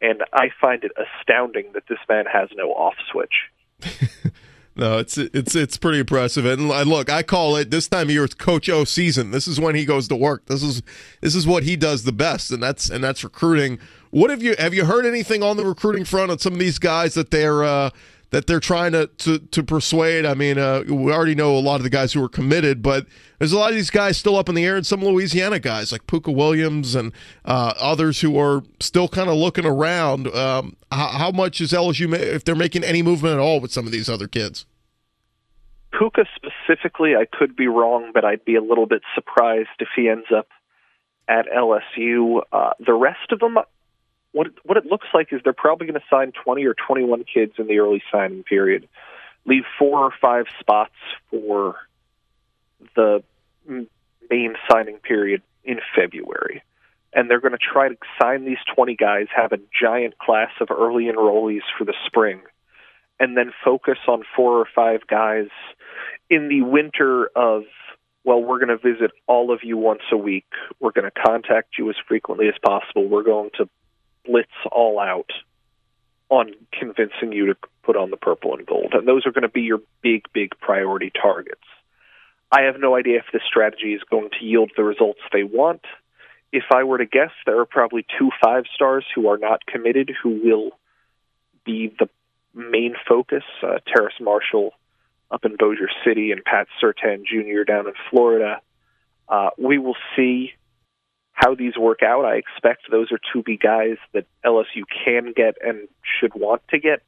and 0.00 0.22
I 0.32 0.50
find 0.60 0.84
it 0.84 0.92
astounding 0.96 1.72
that 1.74 1.84
this 1.88 1.98
man 2.08 2.24
has 2.26 2.48
no 2.54 2.70
off 2.70 2.94
switch. 3.10 3.50
no, 4.76 4.98
it's 4.98 5.18
it's 5.18 5.54
it's 5.54 5.76
pretty 5.76 6.00
impressive. 6.00 6.44
And 6.44 6.68
look, 6.68 7.10
I 7.10 7.22
call 7.22 7.56
it 7.56 7.70
this 7.70 7.88
time 7.88 8.08
of 8.08 8.10
year 8.10 8.24
it's 8.24 8.34
Coach 8.34 8.68
O 8.68 8.84
season. 8.84 9.30
This 9.30 9.48
is 9.48 9.60
when 9.60 9.74
he 9.74 9.84
goes 9.84 10.08
to 10.08 10.16
work. 10.16 10.46
This 10.46 10.62
is 10.62 10.82
this 11.20 11.34
is 11.34 11.46
what 11.46 11.64
he 11.64 11.76
does 11.76 12.04
the 12.04 12.12
best, 12.12 12.50
and 12.50 12.62
that's 12.62 12.90
and 12.90 13.02
that's 13.02 13.22
recruiting. 13.24 13.78
What 14.10 14.30
have 14.30 14.42
you 14.42 14.54
have 14.58 14.74
you 14.74 14.84
heard 14.84 15.04
anything 15.04 15.42
on 15.42 15.56
the 15.56 15.64
recruiting 15.64 16.04
front 16.04 16.30
on 16.30 16.38
some 16.38 16.54
of 16.54 16.58
these 16.58 16.78
guys 16.78 17.14
that 17.14 17.30
they're 17.30 17.64
uh, 17.64 17.90
that 18.30 18.46
they're 18.46 18.60
trying 18.60 18.92
to 18.92 19.06
to, 19.06 19.38
to 19.38 19.62
persuade. 19.62 20.26
I 20.26 20.34
mean, 20.34 20.58
uh, 20.58 20.84
we 20.86 21.12
already 21.12 21.34
know 21.34 21.56
a 21.56 21.60
lot 21.60 21.76
of 21.76 21.82
the 21.82 21.90
guys 21.90 22.12
who 22.12 22.22
are 22.22 22.28
committed, 22.28 22.82
but 22.82 23.06
there's 23.38 23.52
a 23.52 23.58
lot 23.58 23.70
of 23.70 23.76
these 23.76 23.90
guys 23.90 24.16
still 24.16 24.36
up 24.36 24.48
in 24.48 24.54
the 24.54 24.64
air, 24.64 24.76
and 24.76 24.86
some 24.86 25.02
Louisiana 25.04 25.58
guys 25.58 25.92
like 25.92 26.06
Puka 26.06 26.30
Williams 26.30 26.94
and 26.94 27.12
uh, 27.44 27.74
others 27.78 28.20
who 28.20 28.38
are 28.38 28.62
still 28.80 29.08
kind 29.08 29.28
of 29.28 29.36
looking 29.36 29.64
around. 29.64 30.28
Um, 30.28 30.76
how, 30.90 31.08
how, 31.08 31.30
much 31.30 31.60
is 31.60 31.72
LSU 31.72 32.12
if 32.14 32.44
they're 32.44 32.54
making 32.54 32.84
any 32.84 33.02
movement 33.02 33.34
at 33.34 33.40
all 33.40 33.60
with 33.60 33.72
some 33.72 33.86
of 33.86 33.92
these 33.92 34.08
other 34.08 34.26
kids? 34.26 34.66
Puka 35.96 36.26
specifically, 36.36 37.16
I 37.16 37.24
could 37.24 37.56
be 37.56 37.66
wrong, 37.66 38.10
but 38.12 38.24
I'd 38.24 38.44
be 38.44 38.56
a 38.56 38.62
little 38.62 38.86
bit 38.86 39.02
surprised 39.14 39.68
if 39.80 39.88
he 39.96 40.08
ends 40.08 40.26
up 40.34 40.48
at 41.28 41.46
LSU. 41.46 42.42
Uh, 42.52 42.72
the 42.84 42.94
rest 42.94 43.32
of 43.32 43.40
them, 43.40 43.56
what 44.32 44.48
it, 44.48 44.54
what 44.64 44.76
it 44.76 44.86
looks 44.86 45.06
like 45.14 45.32
is 45.32 45.40
they're 45.42 45.52
probably 45.52 45.86
going 45.86 46.00
to 46.00 46.06
sign 46.10 46.32
20 46.44 46.64
or 46.66 46.74
21 46.74 47.24
kids 47.32 47.52
in 47.58 47.66
the 47.66 47.78
early 47.78 48.02
signing 48.12 48.42
period, 48.42 48.88
leave 49.46 49.64
four 49.78 50.00
or 50.00 50.12
five 50.20 50.46
spots 50.60 50.94
for 51.30 51.76
the 52.94 53.22
main 54.30 54.54
signing 54.70 54.98
period 54.98 55.42
in 55.64 55.80
February. 55.96 56.62
And 57.14 57.30
they're 57.30 57.40
going 57.40 57.52
to 57.52 57.58
try 57.58 57.88
to 57.88 57.96
sign 58.20 58.44
these 58.44 58.58
20 58.74 58.94
guys, 58.94 59.26
have 59.34 59.52
a 59.52 59.58
giant 59.82 60.18
class 60.18 60.50
of 60.60 60.68
early 60.70 61.04
enrollees 61.04 61.62
for 61.76 61.84
the 61.84 61.94
spring, 62.06 62.40
and 63.18 63.36
then 63.36 63.52
focus 63.64 63.98
on 64.06 64.24
four 64.36 64.58
or 64.58 64.66
five 64.74 65.06
guys 65.06 65.48
in 66.28 66.48
the 66.48 66.62
winter 66.62 67.30
of 67.34 67.62
well, 68.24 68.42
we're 68.42 68.58
going 68.58 68.68
to 68.68 68.76
visit 68.76 69.12
all 69.26 69.50
of 69.54 69.60
you 69.62 69.78
once 69.78 70.02
a 70.12 70.16
week. 70.16 70.44
We're 70.80 70.90
going 70.90 71.10
to 71.10 71.22
contact 71.26 71.78
you 71.78 71.88
as 71.88 71.96
frequently 72.06 72.48
as 72.48 72.54
possible. 72.62 73.08
We're 73.08 73.22
going 73.22 73.48
to 73.56 73.70
blitz 74.28 74.52
all 74.70 75.00
out 75.00 75.30
on 76.28 76.52
convincing 76.72 77.32
you 77.32 77.46
to 77.46 77.56
put 77.82 77.96
on 77.96 78.10
the 78.10 78.16
purple 78.16 78.54
and 78.54 78.66
gold. 78.66 78.92
And 78.92 79.08
those 79.08 79.26
are 79.26 79.32
going 79.32 79.42
to 79.42 79.48
be 79.48 79.62
your 79.62 79.80
big, 80.02 80.24
big 80.32 80.52
priority 80.60 81.10
targets. 81.10 81.62
I 82.52 82.62
have 82.62 82.76
no 82.78 82.94
idea 82.94 83.18
if 83.18 83.26
this 83.32 83.42
strategy 83.46 83.94
is 83.94 84.02
going 84.10 84.30
to 84.38 84.44
yield 84.44 84.72
the 84.76 84.84
results 84.84 85.20
they 85.32 85.42
want. 85.42 85.82
If 86.52 86.64
I 86.72 86.84
were 86.84 86.98
to 86.98 87.06
guess, 87.06 87.30
there 87.44 87.58
are 87.60 87.66
probably 87.66 88.06
two 88.18 88.30
five 88.42 88.64
stars 88.74 89.04
who 89.14 89.28
are 89.28 89.38
not 89.38 89.66
committed 89.66 90.10
who 90.22 90.40
will 90.42 90.70
be 91.64 91.94
the 91.98 92.08
main 92.54 92.94
focus. 93.06 93.44
Uh, 93.62 93.78
Terrace 93.86 94.14
Marshall 94.20 94.72
up 95.30 95.44
in 95.44 95.56
Bossier 95.56 95.88
City 96.04 96.32
and 96.32 96.42
Pat 96.42 96.68
Surtain 96.82 97.24
Jr. 97.24 97.64
down 97.64 97.86
in 97.86 97.92
Florida. 98.10 98.60
Uh, 99.28 99.50
we 99.58 99.78
will 99.78 99.96
see 100.16 100.52
how 101.38 101.54
these 101.54 101.76
work 101.76 102.02
out. 102.02 102.24
I 102.24 102.34
expect 102.34 102.90
those 102.90 103.12
are 103.12 103.20
to 103.32 103.42
be 103.44 103.56
guys 103.56 103.96
that 104.12 104.26
LSU 104.44 104.82
can 105.04 105.32
get 105.36 105.56
and 105.64 105.86
should 106.02 106.34
want 106.34 106.62
to 106.70 106.80
get. 106.80 107.02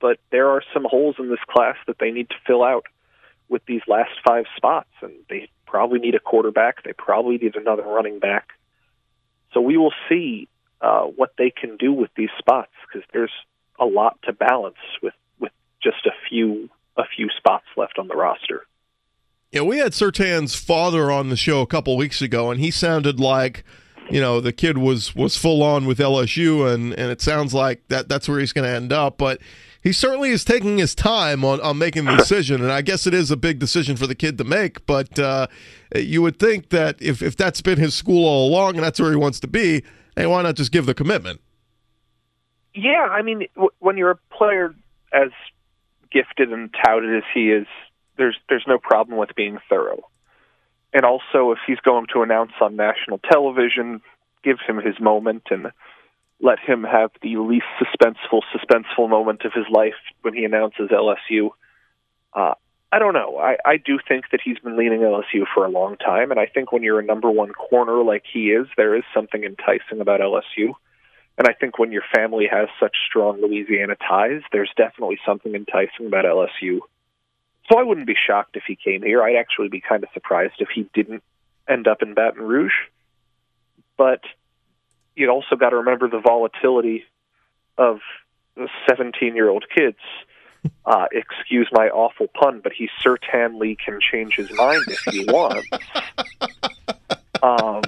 But 0.00 0.18
there 0.30 0.50
are 0.50 0.62
some 0.74 0.84
holes 0.84 1.16
in 1.18 1.30
this 1.30 1.38
class 1.48 1.76
that 1.86 1.96
they 1.98 2.10
need 2.10 2.28
to 2.28 2.34
fill 2.46 2.62
out 2.62 2.84
with 3.48 3.64
these 3.64 3.80
last 3.88 4.10
five 4.26 4.44
spots, 4.54 4.90
and 5.00 5.12
they 5.30 5.48
probably 5.64 5.98
need 5.98 6.14
a 6.14 6.20
quarterback. 6.20 6.82
They 6.82 6.92
probably 6.92 7.38
need 7.38 7.56
another 7.56 7.84
running 7.84 8.18
back. 8.18 8.48
So 9.54 9.62
we 9.62 9.78
will 9.78 9.94
see 10.10 10.46
uh, 10.82 11.04
what 11.04 11.32
they 11.38 11.48
can 11.48 11.78
do 11.78 11.90
with 11.90 12.10
these 12.14 12.28
spots 12.38 12.72
because 12.86 13.08
there's 13.14 13.32
a 13.80 13.86
lot 13.86 14.18
to 14.24 14.34
balance 14.34 14.76
with 15.02 15.14
with 15.40 15.52
just 15.82 16.04
a 16.04 16.12
few 16.28 16.68
a 16.98 17.04
few 17.16 17.30
spots 17.34 17.64
left 17.78 17.98
on 17.98 18.08
the 18.08 18.14
roster. 18.14 18.66
Yeah, 19.52 19.62
we 19.62 19.78
had 19.78 19.92
Surtain's 19.92 20.54
father 20.54 21.10
on 21.10 21.30
the 21.30 21.36
show 21.36 21.62
a 21.62 21.66
couple 21.66 21.96
weeks 21.96 22.20
ago, 22.20 22.50
and 22.50 22.60
he 22.60 22.70
sounded 22.70 23.18
like 23.18 23.64
you 24.10 24.20
know 24.20 24.40
the 24.40 24.52
kid 24.52 24.78
was 24.78 25.14
was 25.14 25.36
full 25.36 25.62
on 25.62 25.86
with 25.86 25.98
LSU, 25.98 26.72
and 26.72 26.92
and 26.92 27.10
it 27.10 27.20
sounds 27.20 27.54
like 27.54 27.86
that 27.88 28.08
that's 28.08 28.28
where 28.28 28.40
he's 28.40 28.52
going 28.52 28.68
to 28.68 28.74
end 28.74 28.92
up, 28.92 29.18
but. 29.18 29.40
He 29.80 29.92
certainly 29.92 30.30
is 30.30 30.44
taking 30.44 30.78
his 30.78 30.92
time 30.92 31.44
on, 31.44 31.60
on 31.60 31.78
making 31.78 32.04
the 32.04 32.16
decision, 32.16 32.62
and 32.62 32.72
I 32.72 32.82
guess 32.82 33.06
it 33.06 33.14
is 33.14 33.30
a 33.30 33.36
big 33.36 33.60
decision 33.60 33.96
for 33.96 34.08
the 34.08 34.14
kid 34.16 34.36
to 34.38 34.44
make. 34.44 34.84
But 34.86 35.16
uh, 35.20 35.46
you 35.94 36.20
would 36.20 36.40
think 36.40 36.70
that 36.70 37.00
if, 37.00 37.22
if 37.22 37.36
that's 37.36 37.62
been 37.62 37.78
his 37.78 37.94
school 37.94 38.26
all 38.26 38.48
along 38.48 38.74
and 38.74 38.82
that's 38.82 38.98
where 38.98 39.10
he 39.10 39.16
wants 39.16 39.38
to 39.38 39.46
be, 39.46 39.84
hey, 40.16 40.26
why 40.26 40.42
not 40.42 40.56
just 40.56 40.72
give 40.72 40.84
the 40.86 40.94
commitment? 40.94 41.40
Yeah, 42.74 43.06
I 43.08 43.22
mean, 43.22 43.46
w- 43.54 43.70
when 43.78 43.96
you're 43.96 44.10
a 44.10 44.18
player 44.36 44.74
as 45.12 45.30
gifted 46.10 46.52
and 46.52 46.74
touted 46.84 47.16
as 47.16 47.24
he 47.32 47.52
is, 47.52 47.66
there's 48.18 48.36
there's 48.48 48.64
no 48.66 48.78
problem 48.78 49.18
with 49.18 49.34
being 49.34 49.58
thorough. 49.68 50.02
And 50.92 51.04
also, 51.04 51.52
if 51.52 51.58
he's 51.66 51.78
going 51.80 52.06
to 52.12 52.22
announce 52.22 52.52
on 52.60 52.76
national 52.76 53.18
television, 53.18 54.00
give 54.42 54.58
him 54.66 54.78
his 54.78 54.98
moment 55.00 55.44
and 55.50 55.70
let 56.40 56.58
him 56.60 56.84
have 56.84 57.10
the 57.22 57.36
least 57.36 57.66
suspenseful, 57.80 58.42
suspenseful 58.54 59.08
moment 59.08 59.44
of 59.44 59.52
his 59.52 59.66
life 59.70 59.94
when 60.22 60.34
he 60.34 60.44
announces 60.44 60.88
LSU. 60.90 61.50
Uh, 62.32 62.54
I 62.90 62.98
don't 62.98 63.12
know. 63.12 63.36
I, 63.38 63.56
I 63.66 63.76
do 63.76 63.98
think 64.06 64.26
that 64.30 64.40
he's 64.42 64.58
been 64.60 64.78
leaning 64.78 65.00
LSU 65.00 65.44
for 65.52 65.66
a 65.66 65.70
long 65.70 65.96
time, 65.96 66.30
and 66.30 66.40
I 66.40 66.46
think 66.46 66.72
when 66.72 66.82
you're 66.82 67.00
a 67.00 67.04
number 67.04 67.30
one 67.30 67.52
corner 67.52 68.02
like 68.02 68.24
he 68.32 68.50
is, 68.50 68.66
there 68.76 68.96
is 68.96 69.02
something 69.12 69.44
enticing 69.44 70.00
about 70.00 70.20
LSU. 70.20 70.72
And 71.36 71.46
I 71.46 71.52
think 71.52 71.78
when 71.78 71.92
your 71.92 72.02
family 72.14 72.48
has 72.50 72.68
such 72.80 72.96
strong 73.06 73.40
Louisiana 73.42 73.96
ties, 73.96 74.40
there's 74.52 74.70
definitely 74.76 75.18
something 75.26 75.54
enticing 75.54 76.06
about 76.06 76.24
LSU. 76.24 76.80
So 77.70 77.78
I 77.78 77.82
wouldn't 77.82 78.06
be 78.06 78.14
shocked 78.14 78.56
if 78.56 78.62
he 78.66 78.76
came 78.76 79.02
here. 79.02 79.22
I'd 79.22 79.36
actually 79.36 79.68
be 79.68 79.80
kind 79.80 80.02
of 80.02 80.08
surprised 80.14 80.54
if 80.58 80.68
he 80.74 80.88
didn't 80.94 81.22
end 81.68 81.86
up 81.86 82.02
in 82.02 82.14
Baton 82.14 82.42
Rouge. 82.42 82.72
But 83.96 84.20
you 85.16 85.28
also 85.28 85.56
got 85.56 85.70
to 85.70 85.76
remember 85.76 86.08
the 86.08 86.20
volatility 86.20 87.04
of 87.76 87.98
17 88.88 89.34
year 89.34 89.48
old 89.48 89.64
kids. 89.74 89.98
Uh, 90.84 91.06
excuse 91.12 91.68
my 91.70 91.88
awful 91.88 92.26
pun, 92.26 92.60
but 92.60 92.72
he 92.72 92.88
certainly 93.00 93.76
can 93.76 94.00
change 94.00 94.34
his 94.34 94.50
mind 94.54 94.82
if 94.88 95.00
he 95.14 95.24
wants. 95.26 95.68
Um, 97.40 97.82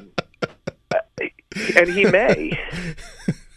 and 1.76 1.88
he 1.88 2.04
may. 2.04 2.58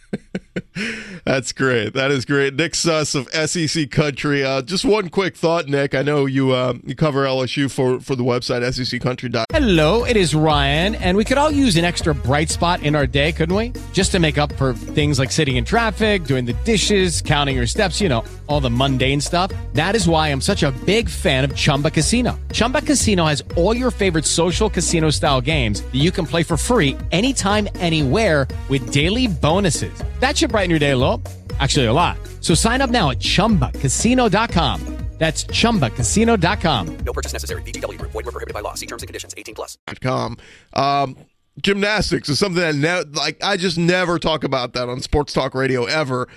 That's 1.24 1.52
great. 1.52 1.94
That 1.94 2.10
is 2.10 2.24
great. 2.24 2.54
Nick 2.54 2.74
Suss 2.74 3.14
of 3.14 3.28
SEC 3.28 3.90
Country. 3.90 4.44
Uh, 4.44 4.62
just 4.62 4.84
one 4.84 5.08
quick 5.08 5.36
thought, 5.36 5.66
Nick. 5.66 5.94
I 5.94 6.02
know 6.02 6.26
you 6.26 6.52
uh, 6.52 6.74
you 6.84 6.94
cover 6.94 7.24
LSU 7.24 7.70
for, 7.70 8.00
for 8.00 8.14
the 8.14 8.22
website, 8.22 8.62
seccountry.com. 8.62 9.46
Hello, 9.50 10.04
it 10.04 10.16
is 10.16 10.34
Ryan, 10.34 10.94
and 10.96 11.16
we 11.16 11.24
could 11.24 11.38
all 11.38 11.50
use 11.50 11.76
an 11.76 11.84
extra 11.84 12.14
bright 12.14 12.50
spot 12.50 12.82
in 12.82 12.94
our 12.94 13.06
day, 13.06 13.32
couldn't 13.32 13.54
we? 13.54 13.72
Just 13.92 14.12
to 14.12 14.20
make 14.20 14.38
up 14.38 14.52
for 14.52 14.74
things 14.74 15.18
like 15.18 15.30
sitting 15.30 15.56
in 15.56 15.64
traffic, 15.64 16.24
doing 16.24 16.44
the 16.44 16.52
dishes, 16.64 17.20
counting 17.20 17.56
your 17.56 17.66
steps, 17.66 18.00
you 18.00 18.08
know, 18.08 18.24
all 18.46 18.60
the 18.60 18.70
mundane 18.70 19.20
stuff. 19.20 19.50
That 19.74 19.94
is 19.94 20.08
why 20.08 20.28
I'm 20.28 20.40
such 20.40 20.62
a 20.62 20.72
big 20.84 21.08
fan 21.08 21.44
of 21.44 21.54
Chumba 21.54 21.90
Casino. 21.90 22.38
Chumba 22.52 22.80
Casino 22.80 23.26
has 23.26 23.42
all 23.56 23.76
your 23.76 23.90
favorite 23.90 24.24
social 24.24 24.70
casino 24.70 25.10
style 25.10 25.40
games 25.40 25.82
that 25.82 25.94
you 25.94 26.10
can 26.10 26.26
play 26.26 26.42
for 26.42 26.56
free 26.56 26.96
anytime, 27.12 27.68
anywhere 27.76 28.46
with 28.68 28.92
daily 28.92 29.26
bonuses. 29.26 30.02
That 30.20 30.36
should 30.44 30.52
brighten 30.52 30.68
your 30.68 30.78
day 30.78 30.90
a 30.90 30.96
little. 30.96 31.22
Actually, 31.58 31.86
a 31.86 31.92
lot. 31.92 32.18
So 32.42 32.54
sign 32.54 32.82
up 32.82 32.90
now 32.90 33.10
at 33.10 33.18
ChumbaCasino.com. 33.18 34.98
That's 35.16 35.44
ChumbaCasino.com. 35.44 36.96
No 36.98 37.12
purchase 37.12 37.32
necessary. 37.32 37.62
VGW. 37.62 37.98
Void 37.98 38.14
were 38.14 38.22
prohibited 38.24 38.52
by 38.52 38.60
law. 38.60 38.74
See 38.74 38.86
terms 38.86 39.02
and 39.02 39.06
conditions. 39.06 39.32
18 39.38 39.54
plus. 39.54 39.78
Com. 40.02 40.36
Um, 40.74 41.16
gymnastics 41.62 42.28
is 42.28 42.38
something 42.40 42.60
that 42.60 42.74
ne- 42.74 43.18
like 43.18 43.42
I 43.42 43.56
just 43.56 43.78
never 43.78 44.18
talk 44.18 44.42
about 44.44 44.72
that 44.74 44.88
on 44.88 45.00
sports 45.00 45.32
talk 45.32 45.54
radio 45.54 45.84
ever. 45.84 46.28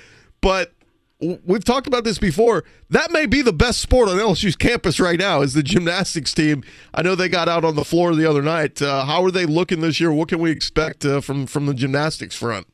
But 0.41 0.73
w- 1.19 1.39
we've 1.43 1.65
talked 1.65 1.87
about 1.87 2.03
this 2.03 2.19
before. 2.19 2.63
That 2.91 3.11
may 3.11 3.25
be 3.25 3.41
the 3.41 3.51
best 3.51 3.81
sport 3.81 4.07
on 4.09 4.17
LSU's 4.17 4.55
campus 4.55 4.99
right 4.99 5.19
now 5.19 5.41
is 5.41 5.53
the 5.55 5.63
gymnastics 5.63 6.35
team. 6.35 6.63
I 6.93 7.01
know 7.01 7.15
they 7.15 7.29
got 7.29 7.49
out 7.49 7.65
on 7.65 7.75
the 7.75 7.83
floor 7.83 8.15
the 8.15 8.29
other 8.29 8.43
night. 8.43 8.79
Uh, 8.79 9.05
how 9.05 9.25
are 9.25 9.31
they 9.31 9.47
looking 9.47 9.81
this 9.81 9.99
year? 9.99 10.13
What 10.13 10.29
can 10.29 10.39
we 10.39 10.51
expect 10.51 11.03
uh, 11.03 11.19
from 11.19 11.47
from 11.47 11.65
the 11.65 11.73
gymnastics 11.73 12.35
front? 12.35 12.67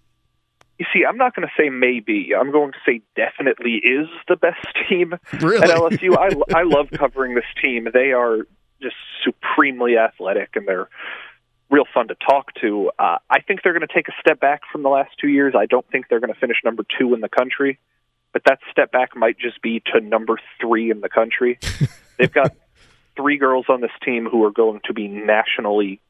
You 0.84 1.00
see, 1.00 1.06
I'm 1.06 1.16
not 1.16 1.34
going 1.34 1.48
to 1.48 1.54
say 1.58 1.70
maybe. 1.70 2.32
I'm 2.38 2.52
going 2.52 2.74
to 2.74 2.78
say 2.86 3.02
definitely 3.16 3.76
is 3.76 4.10
the 4.28 4.36
best 4.36 4.68
team 4.90 5.14
really? 5.40 5.64
at 5.64 5.70
LSU. 5.70 6.18
I, 6.18 6.60
I 6.60 6.64
love 6.64 6.90
covering 6.92 7.36
this 7.36 7.46
team. 7.62 7.88
They 7.94 8.12
are 8.12 8.40
just 8.82 8.96
supremely 9.24 9.98
athletic 9.98 10.50
and 10.56 10.68
they're 10.68 10.90
real 11.70 11.86
fun 11.94 12.10
to 12.10 12.16
talk 12.16 12.54
to. 12.56 12.92
Uh, 13.00 13.20
I 13.30 13.40
think 13.40 13.62
they're 13.64 13.72
going 13.72 13.88
to 13.88 13.94
take 13.94 14.10
a 14.10 14.14
step 14.20 14.42
back 14.42 14.64
from 14.70 14.84
the 14.84 14.90
last 14.90 15.12
two 15.22 15.30
years. 15.30 15.54
I 15.58 15.68
don't 15.68 15.90
think 15.90 16.10
they're 16.10 16.20
going 16.20 16.34
to 16.34 16.40
finish 16.40 16.58
number 16.66 16.84
two 17.00 17.14
in 17.14 17.22
the 17.22 17.30
country, 17.30 17.80
but 18.34 18.42
that 18.46 18.60
step 18.70 18.92
back 18.92 19.16
might 19.16 19.40
just 19.40 19.62
be 19.62 19.82
to 19.94 20.02
number 20.02 20.38
three 20.60 20.92
in 20.92 21.00
the 21.00 21.08
country. 21.08 21.60
They've 22.20 22.34
got 22.34 22.54
three 23.16 23.38
girls 23.38 23.68
on 23.70 23.80
this 23.80 23.92
team 24.04 24.28
who 24.30 24.44
are 24.44 24.52
going 24.52 24.82
to 24.84 24.94
be 24.94 25.08
nationally 25.08 26.02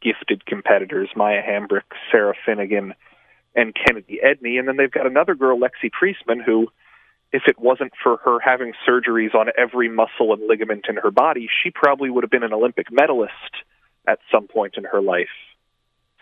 gifted 0.00 0.46
competitors 0.46 1.08
Myia 1.16 1.42
Hambrick, 1.42 1.82
Sarah 2.12 2.34
Finnegan, 2.46 2.94
and 3.54 3.74
Kennedy 3.74 4.20
Edney. 4.24 4.58
And 4.58 4.66
then 4.66 4.76
they've 4.76 4.90
got 4.90 5.06
another 5.06 5.34
girl, 5.34 5.58
Lexi 5.58 5.90
Priessman, 5.90 6.42
who, 6.44 6.68
if 7.32 7.42
it 7.46 7.58
wasn't 7.58 7.92
for 8.02 8.18
her 8.24 8.38
having 8.40 8.72
surgeries 8.88 9.34
on 9.34 9.48
every 9.56 9.88
muscle 9.88 10.32
and 10.32 10.46
ligament 10.46 10.86
in 10.88 10.96
her 10.96 11.10
body, 11.10 11.48
she 11.62 11.70
probably 11.70 12.10
would 12.10 12.24
have 12.24 12.30
been 12.30 12.42
an 12.42 12.52
Olympic 12.52 12.86
medalist 12.90 13.32
at 14.06 14.18
some 14.30 14.48
point 14.48 14.74
in 14.76 14.84
her 14.84 15.00
life. 15.00 15.28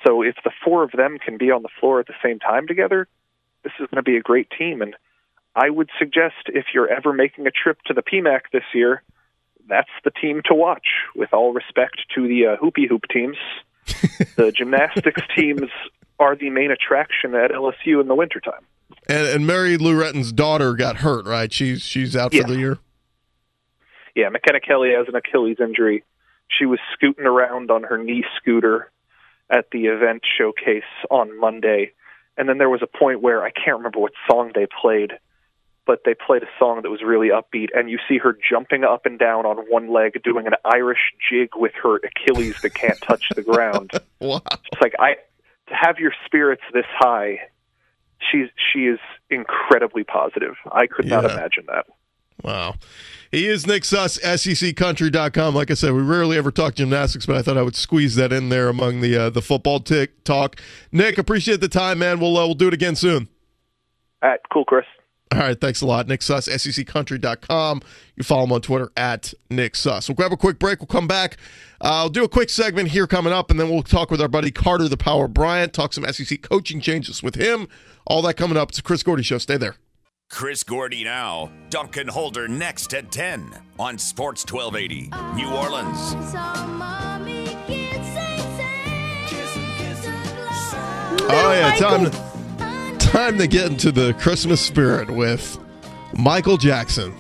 So 0.07 0.23
if 0.23 0.37
the 0.45 0.53
four 0.65 0.83
of 0.83 0.93
them 0.93 1.19
can 1.19 1.37
be 1.37 1.51
on 1.51 1.63
the 1.63 1.69
floor 1.81 2.01
at 2.01 2.07
the 2.07 2.15
same 2.23 2.39
time 2.39 2.67
together, 2.67 3.07
this 3.63 3.73
is 3.79 3.87
going 3.91 4.03
to 4.03 4.03
be 4.03 4.17
a 4.17 4.23
great 4.23 4.49
team. 4.57 4.83
And 4.83 4.97
I 5.55 5.69
would 5.69 5.91
suggest 5.99 6.47
if 6.47 6.67
you're 6.73 6.91
ever 6.91 7.13
making 7.13 7.47
a 7.47 7.51
trip 7.51 7.79
to 7.87 7.95
the 7.95 8.03
PMAC 8.03 8.43
this 8.53 8.65
year, 8.75 9.03
that's 9.69 9.91
the 10.05 10.11
team 10.11 10.43
to 10.47 10.55
watch. 10.55 10.87
With 11.15 11.33
all 11.33 11.53
respect 11.53 11.97
to 12.15 12.27
the 12.27 12.47
uh, 12.47 12.57
hoopy 12.57 12.89
hoop 12.89 13.05
teams, 13.13 13.37
the 14.37 14.53
gymnastics 14.53 15.23
teams 15.37 15.71
are 16.21 16.37
the 16.37 16.51
main 16.51 16.71
attraction 16.71 17.35
at 17.35 17.51
LSU 17.51 18.01
in 18.01 18.07
the 18.07 18.15
wintertime. 18.15 18.65
And, 19.09 19.27
and 19.27 19.47
Mary 19.47 19.77
Lou 19.77 19.99
Retton's 20.01 20.31
daughter 20.33 20.75
got 20.75 20.99
hurt, 20.99 21.27
right? 21.27 21.53
She's 21.53 21.83
she's 21.83 22.15
out 22.15 22.33
Yeah. 22.33 22.43
for 22.43 22.49
the 22.49 22.59
year. 22.59 22.79
Yeah, 24.15 24.29
McKenna 24.29 24.61
Kelley 24.61 24.91
has 24.97 25.07
an 25.09 25.15
Achilles 25.15 25.57
injury. 25.61 26.05
She 26.49 26.67
was 26.67 26.79
scooting 26.93 27.25
around 27.27 27.71
on 27.71 27.85
her 27.85 27.97
knee 27.97 28.25
scooter 28.37 28.91
at 29.49 29.67
the 29.73 29.87
event 29.87 30.23
showcase 30.39 30.83
on 31.11 31.39
Monday. 31.39 31.93
And 32.37 32.49
then 32.49 32.59
there 32.59 32.69
was 32.71 32.83
a 32.83 32.87
point 32.87 33.21
where 33.23 33.43
I 33.45 33.51
can't 33.51 33.77
remember 33.79 34.01
what 34.01 34.13
song 34.29 34.51
they 34.55 34.67
played, 34.81 35.13
but 35.87 36.03
they 36.05 36.15
played 36.15 36.43
a 36.43 36.49
song 36.59 36.83
that 36.83 36.91
was 36.91 37.03
really 37.03 37.29
upbeat. 37.29 37.69
And 37.75 37.89
you 37.91 37.99
see 38.09 38.19
her 38.19 38.37
jumping 38.49 38.83
up 38.85 39.07
and 39.07 39.19
down 39.19 39.47
on 39.47 39.57
one 39.69 39.93
leg, 39.93 40.21
doing 40.25 40.47
an 40.47 40.55
Irish 40.65 41.13
jig 41.29 41.51
with 41.55 41.73
her 41.83 41.97
Achilles 41.97 42.61
that 42.63 42.75
can't 42.75 43.01
touch 43.01 43.29
the 43.35 43.43
ground. 43.43 43.93
Wow. 44.21 44.43
It's 44.71 44.83
like 44.83 44.95
I 44.99 45.17
to 45.71 45.75
have 45.75 45.99
your 45.99 46.13
spirits 46.27 46.63
this 46.73 46.85
high. 46.99 47.39
She's 48.31 48.49
she 48.73 48.81
is 48.81 48.99
incredibly 49.31 50.05
positive. 50.05 50.55
I 50.71 50.87
could 50.87 51.07
not 51.07 51.25
imagine 51.25 51.65
that. 51.69 51.87
Wow. 52.43 52.75
He 53.31 53.47
is 53.47 53.67
Nick 53.67 53.85
Suss, 53.85 54.19
SECCountry.com. 54.19 55.55
Like 55.55 55.71
I 55.71 55.75
said, 55.75 55.93
we 55.93 56.03
rarely 56.03 56.37
ever 56.37 56.51
talk 56.51 56.75
gymnastics, 56.75 57.27
but 57.27 57.37
I 57.37 57.43
thought 57.43 57.57
I 57.57 57.63
would 57.63 57.77
squeeze 57.77 58.17
that 58.17 58.33
in 58.33 58.49
there 58.49 58.69
among 58.69 59.01
the 59.01 59.17
uh, 59.17 59.31
the 59.31 59.43
football 59.43 59.81
tick 59.81 60.25
talk. 60.25 60.61
Nick, 60.93 61.17
appreciate 61.17 61.61
the 61.61 61.69
time, 61.69 62.01
man. 62.01 62.21
We'll 62.21 62.37
uh, 62.37 62.47
we'll 62.47 62.55
do 62.55 62.69
it 62.69 62.75
again 62.75 62.97
soon. 62.97 63.29
All 64.23 64.31
right, 64.31 64.41
cool, 64.53 64.65
Chris. 64.65 64.85
All 65.33 65.39
right, 65.39 65.61
thanks 65.61 65.81
a 65.81 65.87
lot. 65.87 66.09
Nick 66.09 66.23
Suss, 66.23 66.49
SECCountry.com. 66.49 67.83
You 68.17 68.25
follow 68.25 68.45
him 68.45 68.53
on 68.53 68.63
Twitter 68.63 68.91
at 68.97 69.33
Nick 69.49 69.77
Suss. 69.77 70.09
We'll 70.09 70.17
grab 70.17 70.33
a 70.33 70.37
quick 70.37 70.59
break. 70.59 70.81
We'll 70.81 70.89
come 70.89 71.07
back. 71.07 71.37
Uh, 71.81 72.03
I'll 72.03 72.09
do 72.09 72.25
a 72.25 72.29
quick 72.29 72.51
segment 72.51 72.89
here 72.89 73.07
coming 73.07 73.33
up, 73.33 73.49
and 73.51 73.59
then 73.61 73.71
we'll 73.71 73.85
talk 73.85 74.11
with 74.11 74.21
our 74.21 74.29
buddy 74.29 74.51
Carter 74.51 74.89
the 74.89 74.97
Power 74.97 75.29
Bryant, 75.29 75.73
talk 75.73 75.93
some 75.93 76.05
SEC 76.13 76.43
coaching 76.43 76.81
changes 76.81 77.23
with 77.23 77.37
him. 77.37 77.69
All 78.07 78.23
that 78.23 78.35
coming 78.35 78.57
up. 78.57 78.71
It's 78.71 78.81
a 78.81 78.83
Chris 78.83 79.05
Gordy 79.05 79.23
Show. 79.23 79.39
Stay 79.39 79.57
there. 79.57 79.77
Chris 80.31 80.63
Gordy 80.65 81.05
now. 81.05 81.51
Duncan 81.71 82.09
Holder 82.09 82.49
next 82.49 82.93
at 82.95 83.13
10 83.13 83.55
on 83.79 83.99
Sports 83.99 84.45
1280. 84.51 85.11
New 85.35 85.49
Orleans. 85.53 86.15
Oh 91.33 91.53
yeah, 91.53 91.75
time 91.77 92.11
to, 92.11 92.30
time 93.11 93.37
to 93.37 93.49
get 93.49 93.69
into 93.69 93.91
the 93.91 94.15
Christmas 94.21 94.61
spirit 94.61 95.11
with 95.11 95.59
Michael 96.17 96.57
Jackson. 96.57 97.13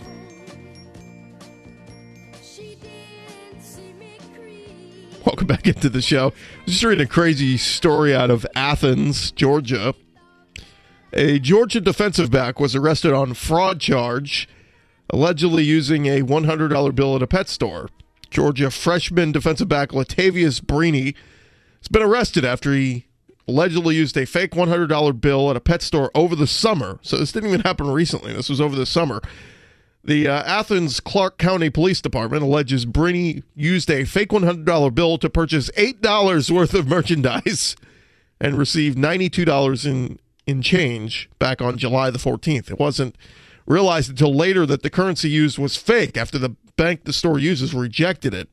Welcome 5.26 5.48
back 5.48 5.66
into 5.66 5.88
the 5.88 6.00
show. 6.00 6.32
Just 6.64 6.84
reading 6.84 7.04
a 7.04 7.08
crazy 7.08 7.56
story 7.56 8.14
out 8.14 8.30
of 8.30 8.46
Athens, 8.54 9.32
Georgia. 9.32 9.96
A 11.12 11.40
Georgia 11.40 11.80
defensive 11.80 12.30
back 12.30 12.60
was 12.60 12.76
arrested 12.76 13.12
on 13.12 13.34
fraud 13.34 13.80
charge, 13.80 14.48
allegedly 15.12 15.64
using 15.64 16.06
a 16.06 16.20
$100 16.20 16.94
bill 16.94 17.16
at 17.16 17.22
a 17.22 17.26
pet 17.26 17.48
store. 17.48 17.88
Georgia 18.30 18.70
freshman 18.70 19.32
defensive 19.32 19.66
back 19.66 19.88
Latavious 19.88 20.60
Brini 20.60 21.16
has 21.80 21.88
been 21.88 22.02
arrested 22.02 22.44
after 22.44 22.72
he 22.72 23.06
allegedly 23.50 23.96
used 23.96 24.16
a 24.16 24.24
fake 24.24 24.52
$100 24.52 25.20
bill 25.20 25.50
at 25.50 25.56
a 25.56 25.60
pet 25.60 25.82
store 25.82 26.10
over 26.14 26.34
the 26.34 26.46
summer. 26.46 26.98
So 27.02 27.16
this 27.16 27.32
didn't 27.32 27.50
even 27.50 27.60
happen 27.60 27.90
recently. 27.90 28.32
This 28.32 28.48
was 28.48 28.60
over 28.60 28.76
the 28.76 28.86
summer. 28.86 29.20
The 30.02 30.28
uh, 30.28 30.42
Athens 30.44 30.98
Clarke 30.98 31.36
County 31.36 31.68
Police 31.68 32.00
Department 32.00 32.42
alleges 32.42 32.86
Brini 32.86 33.42
used 33.54 33.90
a 33.90 34.04
fake 34.04 34.30
$100 34.30 34.94
bill 34.94 35.18
to 35.18 35.28
purchase 35.28 35.70
$8 35.72 36.50
worth 36.50 36.72
of 36.72 36.88
merchandise 36.88 37.76
and 38.40 38.56
received 38.56 38.96
$92 38.96 39.86
in 39.86 40.18
in 40.46 40.62
change 40.62 41.30
back 41.38 41.62
on 41.62 41.78
July 41.78 42.10
the 42.10 42.18
14th. 42.18 42.70
It 42.70 42.78
wasn't 42.78 43.16
realized 43.66 44.10
until 44.10 44.34
later 44.34 44.66
that 44.66 44.82
the 44.82 44.90
currency 44.90 45.30
used 45.30 45.58
was 45.58 45.76
fake 45.76 46.16
after 46.16 46.38
the 46.38 46.56
bank 46.76 47.04
the 47.04 47.12
store 47.12 47.38
uses 47.38 47.72
rejected 47.72 48.34
it. 48.34 48.48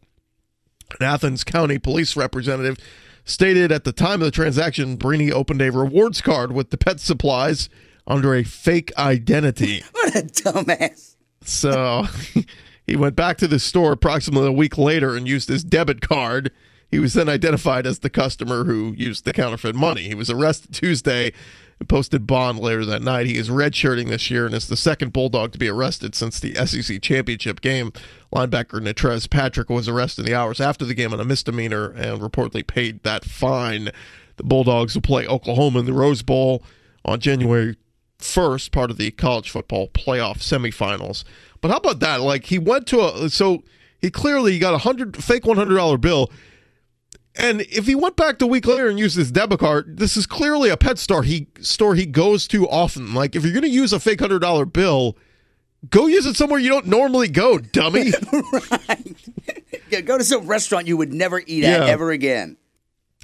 An 0.99 1.05
Athens 1.05 1.43
County 1.43 1.79
police 1.79 2.15
representative 2.15 2.77
stated 3.27 3.71
at 3.71 3.83
the 3.83 3.91
time 3.91 4.21
of 4.21 4.25
the 4.25 4.31
transaction, 4.31 4.97
Brini 4.97 5.31
opened 5.31 5.61
a 5.61 5.69
rewards 5.69 6.21
card 6.21 6.53
with 6.53 6.71
the 6.71 6.77
pet 6.77 6.99
supplies 6.99 7.69
under 8.07 8.33
a 8.33 8.43
fake 8.43 8.91
identity. 8.97 9.83
what 9.91 10.15
a 10.15 10.21
dumbass. 10.21 11.15
So 11.41 12.05
he 12.87 12.95
went 12.95 13.15
back 13.15 13.37
to 13.37 13.47
the 13.47 13.59
store 13.59 13.91
approximately 13.91 14.47
a 14.47 14.53
week 14.53 14.77
later 14.77 15.15
and 15.15 15.27
used 15.27 15.49
his 15.49 15.63
debit 15.63 16.01
card. 16.01 16.51
He 16.89 16.99
was 16.99 17.13
then 17.13 17.27
identified 17.27 17.85
as 17.85 17.99
the 17.99 18.09
customer 18.09 18.63
who 18.63 18.93
used 18.97 19.25
the 19.25 19.33
counterfeit 19.33 19.75
money. 19.75 20.03
He 20.03 20.15
was 20.15 20.29
arrested 20.29 20.73
Tuesday 20.73 21.33
and 21.79 21.87
posted 21.87 22.25
bond 22.25 22.59
later 22.59 22.85
that 22.85 23.01
night. 23.01 23.27
He 23.27 23.37
is 23.37 23.49
redshirting 23.49 24.09
this 24.09 24.31
year 24.31 24.45
and 24.45 24.55
is 24.55 24.67
the 24.67 24.77
second 24.77 25.13
Bulldog 25.13 25.51
to 25.51 25.59
be 25.59 25.67
arrested 25.67 26.15
since 26.15 26.39
the 26.39 26.55
SEC 26.55 27.01
championship 27.01 27.61
game. 27.61 27.91
Linebacker 28.33 28.81
Natrez 28.81 29.29
Patrick 29.29 29.69
was 29.69 29.87
arrested 29.87 30.25
in 30.25 30.31
the 30.31 30.37
hours 30.37 30.59
after 30.59 30.85
the 30.85 30.93
game 30.93 31.13
on 31.13 31.19
a 31.19 31.25
misdemeanor 31.25 31.91
and 31.91 32.21
reportedly 32.21 32.65
paid 32.65 33.03
that 33.03 33.25
fine. 33.25 33.91
The 34.37 34.43
Bulldogs 34.43 34.95
will 34.95 35.01
play 35.01 35.27
Oklahoma 35.27 35.79
in 35.79 35.85
the 35.85 35.93
Rose 35.93 36.21
Bowl 36.21 36.63
on 37.05 37.19
January 37.19 37.75
1st, 38.19 38.71
part 38.71 38.91
of 38.91 38.97
the 38.97 39.11
college 39.11 39.49
football 39.49 39.87
playoff 39.89 40.37
semifinals. 40.39 41.23
But 41.61 41.71
how 41.71 41.77
about 41.77 41.99
that? 41.99 42.21
Like 42.21 42.45
he 42.45 42.59
went 42.59 42.87
to 42.87 43.01
a 43.01 43.29
so 43.29 43.63
he 43.99 44.09
clearly 44.09 44.59
got 44.59 44.73
a 44.73 44.79
hundred 44.79 45.21
fake 45.23 45.45
one 45.45 45.57
hundred 45.57 45.75
dollar 45.75 45.97
bill. 45.97 46.31
And 47.37 47.61
if 47.61 47.85
he 47.85 47.95
went 47.95 48.15
back 48.15 48.41
a 48.41 48.47
week 48.47 48.65
later 48.65 48.87
and 48.89 48.97
used 48.97 49.15
his 49.15 49.31
debit 49.31 49.59
card, 49.59 49.97
this 49.97 50.17
is 50.17 50.25
clearly 50.25 50.69
a 50.69 50.77
pet 50.77 50.97
store 50.97 51.23
he 51.23 51.47
store 51.61 51.95
he 51.95 52.05
goes 52.05 52.47
to 52.49 52.67
often. 52.67 53.13
Like 53.13 53.35
if 53.35 53.43
you're 53.43 53.53
going 53.53 53.63
to 53.63 53.69
use 53.69 53.93
a 53.93 53.99
fake 53.99 54.19
hundred 54.19 54.39
dollar 54.39 54.65
bill, 54.65 55.17
go 55.89 56.07
use 56.07 56.25
it 56.25 56.35
somewhere 56.35 56.59
you 56.59 56.69
don't 56.69 56.87
normally 56.87 57.27
go, 57.27 57.57
dummy. 57.57 58.11
right. 58.87 59.15
Yeah, 59.89 60.01
go 60.01 60.17
to 60.17 60.23
some 60.25 60.47
restaurant 60.47 60.85
you 60.85 60.97
would 60.97 61.13
never 61.13 61.41
eat 61.45 61.63
at 61.63 61.87
ever 61.87 62.11
again. 62.11 62.57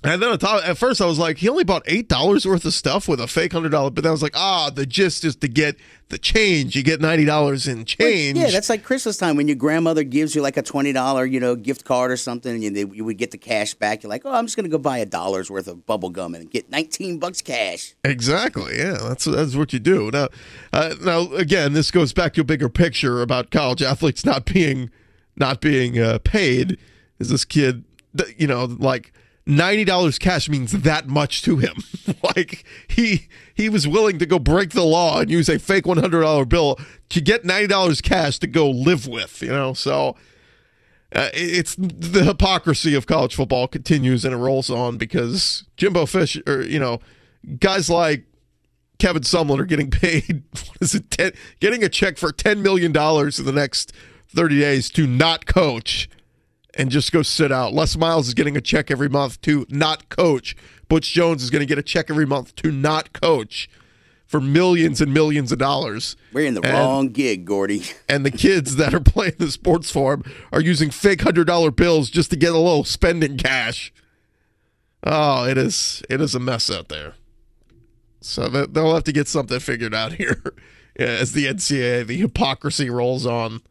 And 0.03 0.21
then 0.21 0.37
top, 0.37 0.63
at 0.65 0.77
first 0.77 0.99
I 0.99 1.05
was 1.05 1.17
like, 1.17 1.37
he 1.37 1.47
only 1.47 1.63
bought 1.63 1.83
eight 1.85 2.09
dollars 2.09 2.45
worth 2.45 2.65
of 2.65 2.73
stuff 2.73 3.07
with 3.07 3.21
a 3.21 3.27
fake 3.27 3.53
hundred 3.53 3.69
dollar. 3.69 3.89
But 3.89 4.03
then 4.03 4.09
I 4.09 4.11
was 4.11 4.21
like, 4.21 4.35
ah, 4.35 4.69
the 4.69 4.85
gist 4.85 5.23
is 5.23 5.35
to 5.37 5.47
get 5.47 5.77
the 6.09 6.17
change. 6.17 6.75
You 6.75 6.83
get 6.83 6.99
ninety 6.99 7.23
dollars 7.23 7.67
in 7.67 7.85
change. 7.85 8.37
Yeah, 8.37 8.49
that's 8.49 8.69
like 8.69 8.83
Christmas 8.83 9.17
time 9.17 9.37
when 9.37 9.47
your 9.47 9.55
grandmother 9.55 10.03
gives 10.03 10.35
you 10.35 10.41
like 10.41 10.57
a 10.57 10.61
twenty 10.61 10.91
dollar, 10.91 11.25
you 11.25 11.39
know, 11.39 11.55
gift 11.55 11.85
card 11.85 12.11
or 12.11 12.17
something, 12.17 12.63
and 12.63 12.75
you, 12.75 12.91
you 12.93 13.05
would 13.05 13.17
get 13.17 13.31
the 13.31 13.37
cash 13.37 13.73
back. 13.73 14.03
You're 14.03 14.09
like, 14.09 14.23
oh, 14.25 14.33
I'm 14.33 14.45
just 14.45 14.57
gonna 14.57 14.67
go 14.67 14.77
buy 14.77 14.97
a 14.97 15.05
dollar's 15.05 15.49
worth 15.49 15.67
of 15.67 15.85
bubble 15.85 16.09
gum 16.09 16.35
and 16.35 16.51
get 16.51 16.69
nineteen 16.69 17.17
bucks 17.17 17.41
cash. 17.41 17.95
Exactly. 18.03 18.77
Yeah, 18.77 18.97
that's 19.01 19.25
that's 19.25 19.55
what 19.55 19.71
you 19.71 19.79
do. 19.79 20.11
Now, 20.11 20.27
uh, 20.73 20.95
now 21.01 21.31
again, 21.33 21.73
this 21.73 21.91
goes 21.91 22.11
back 22.11 22.33
to 22.33 22.41
a 22.41 22.43
bigger 22.43 22.69
picture 22.69 23.21
about 23.21 23.51
college 23.51 23.81
athletes 23.81 24.25
not 24.25 24.45
being 24.45 24.89
not 25.37 25.61
being 25.61 25.97
uh, 25.97 26.19
paid. 26.23 26.77
Is 27.19 27.29
this 27.29 27.45
kid, 27.45 27.85
you 28.37 28.47
know, 28.47 28.65
like 28.65 29.13
ninety 29.45 29.83
dollars 29.83 30.19
cash 30.19 30.49
means 30.49 30.71
that 30.71 31.07
much 31.07 31.41
to 31.43 31.57
him? 31.57 31.75
like 32.35 32.63
he 32.87 33.27
he 33.53 33.69
was 33.69 33.87
willing 33.87 34.19
to 34.19 34.25
go 34.25 34.39
break 34.39 34.71
the 34.71 34.83
law 34.83 35.19
and 35.19 35.29
use 35.29 35.49
a 35.49 35.59
fake 35.59 35.85
one 35.85 35.97
hundred 35.97 36.21
dollar 36.21 36.45
bill 36.45 36.79
to 37.09 37.21
get 37.21 37.45
ninety 37.45 37.67
dollars 37.67 38.01
cash 38.01 38.39
to 38.39 38.47
go 38.47 38.69
live 38.69 39.07
with. 39.07 39.41
You 39.41 39.51
know, 39.51 39.73
so. 39.73 40.15
Uh, 41.15 41.29
it's 41.35 41.75
the 41.77 42.23
hypocrisy 42.23 42.95
of 42.95 43.05
college 43.05 43.35
football 43.35 43.67
continues 43.67 44.25
and 44.25 44.33
it 44.33 44.37
rolls 44.37 44.71
on 44.71 44.97
because 44.97 45.63
Jimbo 45.77 46.07
Fish, 46.07 46.41
or 46.47 46.63
you 46.63 46.79
know, 46.79 47.01
guys 47.59 47.87
like 47.87 48.25
Kevin 48.97 49.21
Sumlin 49.21 49.59
are 49.59 49.65
getting 49.65 49.91
paid. 49.91 50.43
What 50.51 50.77
is 50.81 50.95
it? 50.95 51.11
10, 51.11 51.33
getting 51.59 51.83
a 51.83 51.89
check 51.89 52.17
for 52.17 52.31
ten 52.31 52.61
million 52.63 52.91
dollars 52.91 53.37
in 53.37 53.45
the 53.45 53.51
next 53.51 53.93
thirty 54.27 54.59
days 54.59 54.89
to 54.91 55.05
not 55.05 55.45
coach 55.45 56.09
and 56.75 56.89
just 56.89 57.11
go 57.11 57.21
sit 57.21 57.51
out. 57.51 57.73
Les 57.73 57.95
Miles 57.95 58.27
is 58.27 58.33
getting 58.33 58.57
a 58.57 58.61
check 58.61 58.89
every 58.91 59.09
month 59.09 59.39
to 59.41 59.65
not 59.69 60.09
coach. 60.09 60.55
Butch 60.89 61.11
Jones 61.13 61.43
is 61.43 61.49
going 61.49 61.61
to 61.61 61.65
get 61.65 61.77
a 61.77 61.83
check 61.83 62.09
every 62.09 62.25
month 62.25 62.55
to 62.57 62.71
not 62.71 63.13
coach 63.13 63.69
for 64.25 64.39
millions 64.41 64.99
and 65.01 65.13
millions 65.13 65.51
of 65.51 65.59
dollars. 65.59 66.15
We're 66.31 66.47
in 66.47 66.55
the 66.55 66.61
And- 66.61 66.73
wrong 66.73 67.09
gig, 67.09 67.45
Gordy. 67.45 67.83
and 68.09 68.25
the 68.25 68.31
kids 68.31 68.75
that 68.77 68.93
are 68.93 68.99
playing 68.99 69.35
the 69.37 69.51
sports 69.51 69.91
farm 69.91 70.23
are 70.51 70.61
using 70.61 70.89
fake 70.89 71.21
hundred 71.21 71.45
dollar 71.45 71.69
bills 71.71 72.09
just 72.09 72.29
to 72.31 72.35
get 72.35 72.53
a 72.53 72.57
little 72.57 72.83
spending 72.83 73.37
cash. 73.37 73.93
Oh, 75.05 75.45
it 75.45 75.57
is 75.57 76.01
it 76.09 76.21
is 76.21 76.33
a 76.33 76.39
mess 76.39 76.71
out 76.71 76.89
there. 76.89 77.13
So 78.21 78.47
they- 78.47 78.65
they'll 78.67 78.93
have 78.93 79.03
to 79.03 79.11
get 79.11 79.27
something 79.27 79.59
figured 79.59 79.93
out 79.93 80.13
here 80.21 80.41
as 80.95 81.33
the 81.33 81.45
NCAA 81.45 82.07
the 82.07 82.17
hypocrisy 82.17 82.89
rolls 82.89 83.25
on 83.25 83.61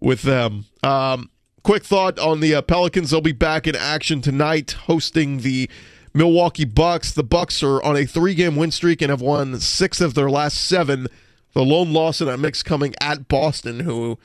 with 0.00 0.22
them. 0.22 0.66
Um, 0.82 1.30
quick 1.66 1.84
thought 1.84 2.16
on 2.20 2.38
the 2.38 2.54
uh, 2.54 2.62
Pelicans: 2.62 3.10
they'll 3.10 3.20
be 3.20 3.32
back 3.32 3.66
in 3.66 3.74
action 3.74 4.20
tonight, 4.20 4.70
hosting 4.86 5.38
the 5.38 5.68
Milwaukee 6.14 6.64
Bucks. 6.64 7.10
The 7.10 7.24
Bucks 7.24 7.60
are 7.60 7.82
on 7.82 7.96
a 7.96 8.06
three-game 8.06 8.54
win 8.54 8.70
streak 8.70 9.02
and 9.02 9.10
have 9.10 9.20
won 9.20 9.58
six 9.58 10.00
of 10.00 10.14
their 10.14 10.30
last 10.30 10.58
seven. 10.58 11.08
The 11.54 11.64
lone 11.64 11.92
loss 11.92 12.20
in 12.20 12.28
that 12.28 12.38
mix 12.38 12.62
coming 12.62 12.94
at 13.00 13.26
Boston, 13.26 13.80
who 13.80 14.16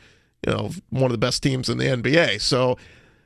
you 0.45 0.54
know 0.54 0.69
one 0.91 1.06
of 1.06 1.12
the 1.13 1.17
best 1.17 1.41
teams 1.41 1.67
in 1.67 1.80
the 1.80 1.86
NBA. 1.86 2.41
So 2.41 2.77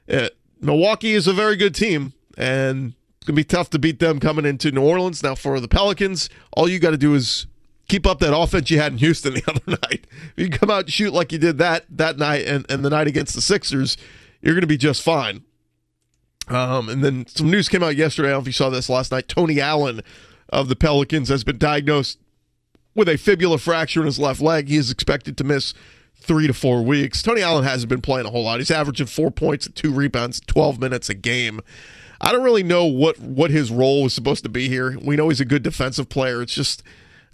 uh, 0.10 0.30
Milwaukee 0.62 1.12
is 1.12 1.28
a 1.28 1.34
very 1.34 1.58
good 1.58 1.76
team, 1.76 2.14
and 2.38 2.94
it's 3.18 3.28
gonna 3.28 3.36
be 3.36 3.44
tough 3.44 3.70
to 3.72 3.80
beat 3.80 4.00
them 4.00 4.22
coming 4.22 4.46
into 4.46 4.72
New 4.72 4.82
Orleans. 4.82 5.24
Now 5.24 5.36
for 5.36 5.60
the 5.60 5.68
Pelicans, 5.68 6.30
all 6.54 6.70
you 6.70 6.80
got 6.80 6.92
to 6.92 6.98
do 6.98 7.16
is 7.16 7.48
keep 7.88 8.06
up 8.06 8.20
that 8.20 8.36
offense 8.36 8.70
you 8.72 8.80
had 8.80 8.94
in 8.94 8.98
Houston 9.00 9.34
the 9.34 9.44
other 9.48 9.78
night. 9.84 10.08
If 10.36 10.44
you 10.44 10.50
come 10.50 10.70
out 10.70 10.86
and 10.86 10.94
shoot 10.94 11.14
like 11.14 11.32
you 11.32 11.38
did 11.38 11.58
that 11.58 11.86
that 11.90 12.18
night 12.18 12.46
and, 12.46 12.66
and 12.70 12.84
the 12.84 12.90
night 12.90 13.08
against 13.08 13.36
the 13.36 13.42
Sixers, 13.42 13.98
you're 14.42 14.54
gonna 14.54 14.68
be 14.68 14.78
just 14.78 15.02
fine. 15.02 15.44
Um, 16.48 16.90
and 16.90 17.04
then 17.04 17.26
some 17.28 17.50
news 17.50 17.70
came 17.70 17.84
out 17.84 17.96
yesterday. 17.96 18.30
I 18.30 18.32
don't 18.32 18.40
know 18.40 18.42
if 18.42 18.48
you 18.48 18.54
saw 18.54 18.70
this 18.70 18.90
last 18.90 19.12
night. 19.12 19.28
Tony 19.28 19.60
Allen 19.60 20.02
of 20.50 20.70
the 20.70 20.76
Pelicans 20.76 21.30
has 21.30 21.44
been 21.44 21.58
diagnosed 21.58 22.20
with 22.94 23.10
a 23.10 23.18
fibula 23.18 23.58
fracture 23.58 24.02
in 24.02 24.06
his 24.06 24.20
left 24.20 24.42
leg. 24.42 24.70
He 24.70 24.78
is 24.78 24.92
expected 24.92 25.38
to 25.38 25.44
miss 25.44 25.74
three 26.16 26.48
to 26.48 26.54
four 26.54 26.84
weeks. 26.84 27.22
Tony 27.22 27.42
Allen 27.42 27.64
hasn't 27.64 27.90
been 27.90 28.02
playing 28.02 28.28
a 28.28 28.30
whole 28.30 28.44
lot. 28.44 28.60
He's 28.60 28.72
averaging 28.72 29.08
four 29.08 29.32
points 29.32 29.66
and 29.66 29.76
two 29.76 29.92
rebounds, 29.92 30.40
12 30.42 30.80
minutes 30.80 31.10
a 31.10 31.14
game. 31.14 31.62
I 32.22 32.32
don't 32.32 32.44
really 32.44 32.64
know 32.64 32.86
what, 32.86 33.20
what 33.20 33.52
his 33.52 33.72
role 33.72 34.04
was 34.04 34.14
supposed 34.14 34.44
to 34.44 34.50
be 34.50 34.70
here. 34.70 34.98
We 35.00 35.16
know 35.16 35.30
he's 35.30 35.42
a 35.42 35.46
good 35.46 35.64
defensive 35.64 36.10
player. 36.10 36.42
It's 36.42 36.54
just, 36.54 36.82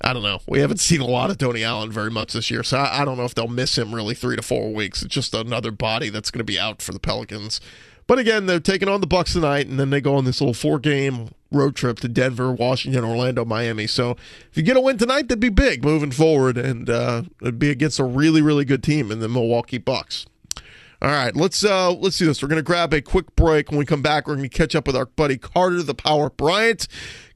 I 0.03 0.13
don't 0.13 0.23
know. 0.23 0.39
We 0.47 0.59
haven't 0.59 0.79
seen 0.79 1.01
a 1.01 1.05
lot 1.05 1.29
of 1.29 1.37
Tony 1.37 1.63
Allen 1.63 1.91
very 1.91 2.09
much 2.09 2.33
this 2.33 2.49
year, 2.49 2.63
so 2.63 2.77
I, 2.77 3.01
I 3.01 3.05
don't 3.05 3.17
know 3.17 3.25
if 3.25 3.35
they'll 3.35 3.47
miss 3.47 3.77
him 3.77 3.93
really 3.93 4.15
three 4.15 4.35
to 4.35 4.41
four 4.41 4.73
weeks. 4.73 5.03
It's 5.03 5.13
just 5.13 5.33
another 5.33 5.71
body 5.71 6.09
that's 6.09 6.31
going 6.31 6.39
to 6.39 6.43
be 6.43 6.59
out 6.59 6.81
for 6.81 6.91
the 6.91 6.99
Pelicans. 6.99 7.61
But 8.07 8.19
again, 8.19 8.45
they're 8.45 8.59
taking 8.59 8.89
on 8.89 8.99
the 8.99 9.07
Bucks 9.07 9.33
tonight, 9.33 9.67
and 9.67 9.79
then 9.79 9.89
they 9.89 10.01
go 10.01 10.15
on 10.15 10.25
this 10.25 10.41
little 10.41 10.53
four-game 10.53 11.29
road 11.51 11.75
trip 11.75 11.99
to 11.99 12.07
Denver, 12.07 12.51
Washington, 12.51 13.05
Orlando, 13.05 13.45
Miami. 13.45 13.87
So 13.87 14.17
if 14.49 14.57
you 14.57 14.63
get 14.63 14.75
a 14.75 14.81
win 14.81 14.97
tonight, 14.97 15.27
that'd 15.27 15.39
be 15.39 15.49
big 15.49 15.83
moving 15.83 16.11
forward, 16.11 16.57
and 16.57 16.89
uh, 16.89 17.23
it'd 17.41 17.59
be 17.59 17.69
against 17.69 17.99
a 17.99 18.03
really, 18.03 18.41
really 18.41 18.65
good 18.65 18.83
team 18.83 19.11
in 19.11 19.19
the 19.19 19.29
Milwaukee 19.29 19.77
Bucks. 19.77 20.25
All 21.01 21.09
right, 21.09 21.35
let's 21.35 21.63
uh, 21.65 21.91
let's 21.93 22.19
do 22.19 22.27
this. 22.27 22.43
We're 22.43 22.47
gonna 22.47 22.61
grab 22.61 22.93
a 22.93 23.01
quick 23.01 23.35
break. 23.35 23.71
When 23.71 23.79
we 23.79 23.85
come 23.85 24.03
back, 24.03 24.27
we're 24.27 24.35
gonna 24.35 24.49
catch 24.49 24.75
up 24.75 24.85
with 24.85 24.95
our 24.95 25.07
buddy 25.07 25.35
Carter, 25.35 25.81
the 25.81 25.95
Power 25.95 26.29
Bryant, 26.29 26.87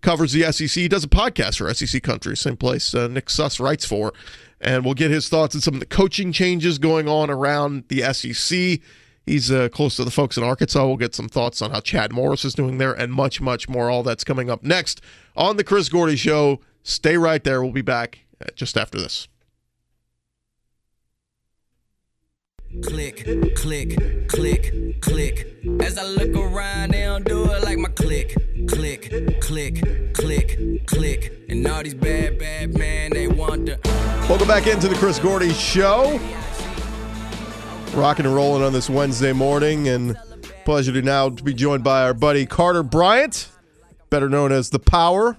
covers 0.01 0.33
the 0.33 0.51
SEC. 0.51 0.69
He 0.69 0.87
does 0.87 1.03
a 1.03 1.07
podcast 1.07 1.57
for 1.57 1.73
SEC 1.73 2.03
Country, 2.03 2.37
same 2.37 2.57
place 2.57 2.93
uh, 2.93 3.07
Nick 3.07 3.27
Suss 3.27 3.59
writes 3.59 3.83
for, 3.83 4.13
and 4.61 4.85
we'll 4.85 4.93
get 4.93 5.09
his 5.09 5.29
thoughts 5.29 5.55
on 5.55 5.61
some 5.61 5.73
of 5.73 5.79
the 5.79 5.87
coaching 5.87 6.31
changes 6.31 6.77
going 6.77 7.07
on 7.07 7.31
around 7.31 7.85
the 7.87 8.01
SEC. 8.13 8.81
He's 9.25 9.51
uh, 9.51 9.69
close 9.69 9.95
to 9.95 10.03
the 10.03 10.11
folks 10.11 10.37
in 10.37 10.43
Arkansas. 10.43 10.85
We'll 10.85 10.97
get 10.97 11.15
some 11.15 11.27
thoughts 11.27 11.59
on 11.63 11.71
how 11.71 11.79
Chad 11.79 12.13
Morris 12.13 12.45
is 12.45 12.53
doing 12.53 12.77
there, 12.77 12.93
and 12.93 13.11
much, 13.11 13.41
much 13.41 13.67
more. 13.67 13.89
All 13.89 14.03
that's 14.03 14.23
coming 14.23 14.51
up 14.51 14.61
next 14.61 15.01
on 15.35 15.57
the 15.57 15.63
Chris 15.63 15.89
Gordy 15.89 16.17
Show. 16.17 16.61
Stay 16.83 17.17
right 17.17 17.43
there. 17.43 17.63
We'll 17.63 17.71
be 17.71 17.81
back 17.81 18.25
uh, 18.39 18.49
just 18.55 18.77
after 18.77 18.99
this. 18.99 19.27
Click, 22.83 23.55
click, 23.55 24.27
click, 24.27 25.01
click. 25.01 25.47
As 25.79 25.97
I 25.97 26.03
look 26.03 26.35
around, 26.35 26.91
they 26.91 27.03
don't 27.03 27.25
do 27.25 27.43
it 27.51 27.63
like 27.63 27.77
my 27.77 27.89
click, 27.89 28.35
click, 28.67 29.39
click, 29.39 30.13
click, 30.13 30.85
click. 30.85 31.45
And 31.47 31.65
all 31.67 31.83
these 31.83 31.93
bad, 31.93 32.37
bad 32.37 32.77
men, 32.77 33.11
they 33.11 33.27
want 33.27 33.67
the. 33.67 33.79
Welcome 34.27 34.47
back 34.47 34.67
into 34.67 34.87
the 34.87 34.95
Chris 34.95 35.19
Gordy 35.19 35.53
Show. 35.53 36.19
Rocking 37.93 38.25
and 38.25 38.35
rolling 38.35 38.61
on 38.61 38.73
this 38.73 38.89
Wednesday 38.89 39.31
morning, 39.31 39.87
and 39.87 40.17
pleasure 40.65 40.91
to 40.91 41.01
now 41.01 41.29
to 41.29 41.43
be 41.43 41.53
joined 41.53 41.83
by 41.83 42.03
our 42.03 42.13
buddy 42.13 42.45
Carter 42.45 42.83
Bryant, 42.83 43.49
better 44.09 44.27
known 44.27 44.51
as 44.51 44.71
the 44.71 44.79
Power. 44.79 45.37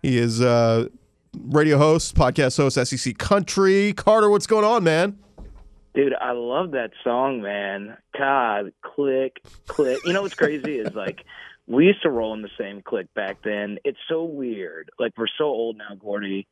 He 0.00 0.16
is 0.16 0.40
uh, 0.40 0.86
radio 1.34 1.78
host, 1.78 2.14
podcast 2.14 2.56
host, 2.56 2.76
SEC 2.88 3.18
Country. 3.18 3.92
Carter, 3.94 4.30
what's 4.30 4.46
going 4.46 4.64
on, 4.64 4.84
man? 4.84 5.18
Dude, 5.94 6.14
I 6.14 6.32
love 6.32 6.70
that 6.72 6.90
song, 7.04 7.42
man. 7.42 7.96
God, 8.18 8.72
click, 8.82 9.42
click. 9.66 9.98
You 10.06 10.12
know 10.12 10.22
what's 10.22 10.34
crazy 10.34 10.78
is 10.78 10.94
like 10.94 11.24
we 11.66 11.86
used 11.86 12.02
to 12.02 12.10
roll 12.10 12.34
in 12.34 12.42
the 12.42 12.50
same 12.58 12.82
click 12.82 13.12
back 13.14 13.38
then. 13.44 13.78
It's 13.84 13.98
so 14.08 14.24
weird. 14.24 14.90
Like 14.98 15.12
we're 15.16 15.26
so 15.38 15.44
old 15.44 15.76
now, 15.76 15.94
Gordy. 15.98 16.46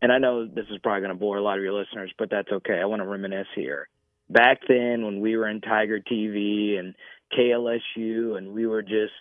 And 0.00 0.12
I 0.12 0.18
know 0.18 0.46
this 0.46 0.66
is 0.70 0.78
probably 0.82 1.00
going 1.00 1.14
to 1.14 1.18
bore 1.18 1.36
a 1.36 1.42
lot 1.42 1.56
of 1.56 1.64
your 1.64 1.72
listeners, 1.72 2.12
but 2.18 2.30
that's 2.30 2.50
okay. 2.50 2.78
I 2.80 2.84
want 2.84 3.00
to 3.00 3.08
reminisce 3.08 3.46
here. 3.54 3.88
Back 4.28 4.60
then, 4.68 5.04
when 5.04 5.20
we 5.20 5.36
were 5.36 5.48
in 5.48 5.60
Tiger 5.60 6.00
TV 6.00 6.78
and 6.78 6.94
KLSU, 7.32 8.36
and 8.36 8.52
we 8.52 8.66
were 8.66 8.82
just 8.82 9.12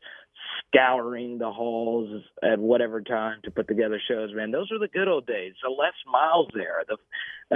scouring 0.67 1.37
the 1.37 1.51
halls 1.51 2.23
at 2.43 2.59
whatever 2.59 3.01
time 3.01 3.39
to 3.43 3.51
put 3.51 3.67
together 3.67 3.99
shows, 4.07 4.33
man. 4.33 4.51
Those 4.51 4.69
were 4.71 4.79
the 4.79 4.87
good 4.87 5.07
old 5.07 5.25
days. 5.25 5.53
The 5.63 5.69
Les 5.69 5.93
Miles 6.11 6.47
there, 6.53 6.83
the, 6.87 6.97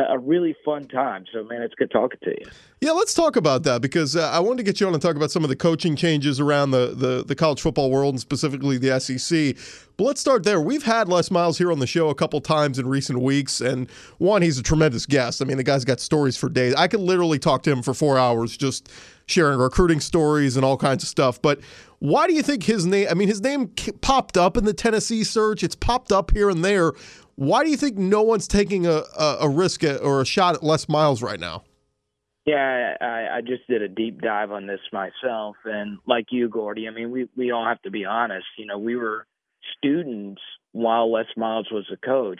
a 0.09 0.17
really 0.17 0.55
fun 0.63 0.87
time. 0.87 1.25
So, 1.33 1.43
man, 1.43 1.61
it's 1.61 1.75
good 1.75 1.91
talking 1.91 2.19
to 2.23 2.29
you. 2.29 2.45
Yeah, 2.81 2.91
let's 2.91 3.13
talk 3.13 3.35
about 3.35 3.63
that 3.63 3.81
because 3.81 4.15
uh, 4.15 4.29
I 4.29 4.39
wanted 4.39 4.57
to 4.57 4.63
get 4.63 4.79
you 4.79 4.87
on 4.87 4.93
and 4.93 5.01
talk 5.01 5.15
about 5.15 5.31
some 5.31 5.43
of 5.43 5.49
the 5.49 5.55
coaching 5.55 5.95
changes 5.95 6.39
around 6.39 6.71
the, 6.71 6.93
the, 6.95 7.23
the 7.25 7.35
college 7.35 7.61
football 7.61 7.91
world 7.91 8.13
and 8.13 8.21
specifically 8.21 8.77
the 8.77 8.99
SEC. 8.99 9.55
But 9.97 10.03
let's 10.05 10.21
start 10.21 10.43
there. 10.43 10.61
We've 10.61 10.83
had 10.83 11.09
Les 11.09 11.29
Miles 11.29 11.57
here 11.57 11.71
on 11.71 11.79
the 11.79 11.87
show 11.87 12.09
a 12.09 12.15
couple 12.15 12.39
times 12.39 12.79
in 12.79 12.87
recent 12.87 13.19
weeks, 13.19 13.59
and 13.59 13.89
one, 14.17 14.41
he's 14.41 14.57
a 14.57 14.63
tremendous 14.63 15.05
guest. 15.05 15.41
I 15.41 15.45
mean, 15.45 15.57
the 15.57 15.63
guy's 15.63 15.83
got 15.83 15.99
stories 15.99 16.37
for 16.37 16.47
days. 16.47 16.73
I 16.75 16.87
could 16.87 17.01
literally 17.01 17.39
talk 17.39 17.63
to 17.63 17.71
him 17.71 17.81
for 17.81 17.93
four 17.93 18.17
hours 18.17 18.55
just 18.55 18.89
sharing 19.25 19.59
recruiting 19.59 19.99
stories 19.99 20.55
and 20.55 20.65
all 20.65 20.77
kinds 20.77 21.03
of 21.03 21.09
stuff. 21.09 21.41
But 21.41 21.59
why 21.99 22.27
do 22.27 22.33
you 22.33 22.41
think 22.41 22.63
his 22.63 22.85
name? 22.85 23.07
I 23.09 23.13
mean, 23.13 23.27
his 23.27 23.41
name 23.41 23.67
popped 24.01 24.37
up 24.37 24.57
in 24.57 24.65
the 24.65 24.73
Tennessee 24.73 25.23
search. 25.23 25.63
It's 25.63 25.75
popped 25.75 26.11
up 26.11 26.31
here 26.31 26.49
and 26.49 26.63
there. 26.63 26.93
Why 27.35 27.63
do 27.63 27.69
you 27.69 27.77
think 27.77 27.97
no 27.97 28.21
one's 28.21 28.47
taking 28.47 28.85
a, 28.85 29.03
a, 29.17 29.37
a 29.41 29.49
risk 29.49 29.83
at, 29.83 30.01
or 30.01 30.21
a 30.21 30.25
shot 30.25 30.55
at 30.55 30.63
Les 30.63 30.89
Miles 30.89 31.21
right 31.21 31.39
now? 31.39 31.63
Yeah, 32.45 32.95
I, 32.99 33.37
I 33.37 33.41
just 33.41 33.67
did 33.67 33.81
a 33.81 33.87
deep 33.87 34.21
dive 34.21 34.51
on 34.51 34.65
this 34.65 34.79
myself, 34.91 35.55
and 35.65 35.99
like 36.07 36.27
you, 36.31 36.49
Gordy, 36.49 36.87
I 36.87 36.91
mean, 36.91 37.11
we 37.11 37.29
we 37.37 37.51
all 37.51 37.65
have 37.65 37.81
to 37.83 37.91
be 37.91 38.05
honest. 38.05 38.47
You 38.57 38.65
know, 38.65 38.79
we 38.79 38.95
were 38.95 39.27
students 39.77 40.41
while 40.71 41.11
Les 41.11 41.27
Miles 41.37 41.67
was 41.71 41.85
a 41.93 41.97
coach. 41.97 42.39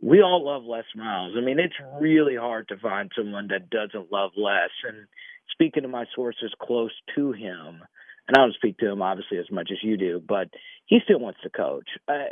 We 0.00 0.20
all 0.20 0.44
love 0.44 0.64
Les 0.64 0.84
Miles. 0.94 1.34
I 1.36 1.44
mean, 1.44 1.58
it's 1.58 1.74
really 2.00 2.36
hard 2.36 2.68
to 2.68 2.76
find 2.76 3.10
someone 3.16 3.48
that 3.48 3.70
doesn't 3.70 4.12
love 4.12 4.32
Les. 4.36 4.70
And 4.86 5.06
speaking 5.50 5.82
to 5.82 5.88
my 5.88 6.04
sources 6.14 6.52
close 6.60 6.92
to 7.16 7.32
him, 7.32 7.82
and 8.28 8.36
I 8.36 8.40
don't 8.40 8.54
speak 8.54 8.78
to 8.78 8.90
him 8.90 9.02
obviously 9.02 9.38
as 9.38 9.50
much 9.50 9.70
as 9.72 9.78
you 9.82 9.96
do, 9.96 10.22
but 10.26 10.48
he 10.86 10.98
still 11.04 11.18
wants 11.18 11.40
to 11.42 11.50
coach. 11.50 11.88
Uh, 12.08 12.24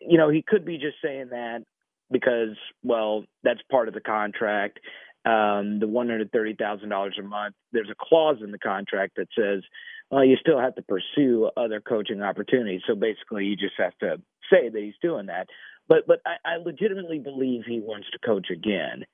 you 0.00 0.18
know, 0.18 0.30
he 0.30 0.42
could 0.46 0.64
be 0.64 0.78
just 0.78 0.96
saying 1.02 1.28
that 1.30 1.64
because, 2.10 2.56
well, 2.82 3.24
that's 3.42 3.60
part 3.70 3.88
of 3.88 3.94
the 3.94 4.00
contract. 4.00 4.80
Um, 5.26 5.78
the 5.80 5.88
one 5.88 6.08
hundred 6.08 6.30
thirty 6.32 6.54
thousand 6.54 6.90
dollars 6.90 7.16
a 7.18 7.22
month. 7.22 7.54
There's 7.72 7.90
a 7.90 7.94
clause 7.98 8.38
in 8.42 8.52
the 8.52 8.58
contract 8.58 9.16
that 9.16 9.28
says, 9.36 9.62
well, 10.10 10.24
you 10.24 10.36
still 10.38 10.60
have 10.60 10.74
to 10.74 10.82
pursue 10.82 11.50
other 11.56 11.80
coaching 11.80 12.22
opportunities. 12.22 12.82
So 12.86 12.94
basically, 12.94 13.46
you 13.46 13.56
just 13.56 13.74
have 13.78 13.96
to 14.00 14.20
say 14.52 14.68
that 14.68 14.78
he's 14.78 14.94
doing 15.00 15.26
that. 15.26 15.48
But 15.88 16.06
but 16.06 16.20
I, 16.26 16.36
I 16.44 16.56
legitimately 16.56 17.20
believe 17.20 17.62
he 17.66 17.80
wants 17.80 18.08
to 18.12 18.18
coach 18.18 18.48
again. 18.50 19.04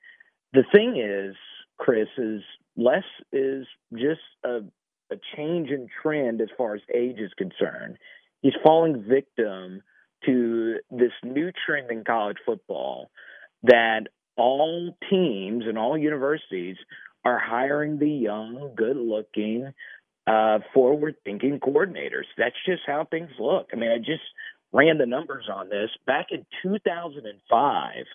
The 0.53 0.63
thing 0.69 0.97
is, 0.97 1.35
Chris, 1.77 2.09
is 2.17 2.41
Les 2.75 3.03
is 3.31 3.65
just 3.93 4.19
a 4.43 4.59
a 5.11 5.15
change 5.35 5.69
in 5.69 5.87
trend 6.01 6.41
as 6.41 6.49
far 6.57 6.75
as 6.75 6.81
age 6.93 7.19
is 7.19 7.31
concerned. 7.37 7.97
He's 8.41 8.53
falling 8.63 9.03
victim 9.07 9.83
to 10.25 10.77
this 10.89 11.11
new 11.23 11.51
trend 11.65 11.91
in 11.91 12.03
college 12.03 12.37
football 12.45 13.09
that 13.63 14.07
all 14.37 14.97
teams 15.09 15.65
and 15.67 15.77
all 15.77 15.97
universities 15.97 16.77
are 17.23 17.39
hiring 17.39 17.99
the 17.99 18.09
young, 18.09 18.73
good 18.75 18.97
looking, 18.97 19.71
uh, 20.27 20.59
forward 20.73 21.15
thinking 21.23 21.59
coordinators. 21.59 22.25
That's 22.37 22.55
just 22.65 22.81
how 22.85 23.05
things 23.09 23.31
look. 23.39 23.69
I 23.73 23.75
mean, 23.75 23.91
I 23.91 23.97
just 23.97 24.23
ran 24.71 24.97
the 24.97 25.05
numbers 25.05 25.45
on 25.53 25.69
this. 25.69 25.89
Back 26.05 26.27
in 26.31 26.45
2005, 26.63 28.05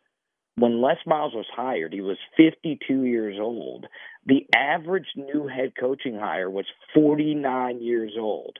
when 0.58 0.80
Les 0.80 0.96
Miles 1.06 1.34
was 1.34 1.46
hired, 1.54 1.92
he 1.92 2.00
was 2.00 2.16
52 2.36 3.04
years 3.04 3.36
old. 3.40 3.86
The 4.24 4.46
average 4.54 5.06
new 5.14 5.46
head 5.46 5.72
coaching 5.78 6.18
hire 6.18 6.50
was 6.50 6.64
49 6.94 7.80
years 7.82 8.12
old. 8.18 8.58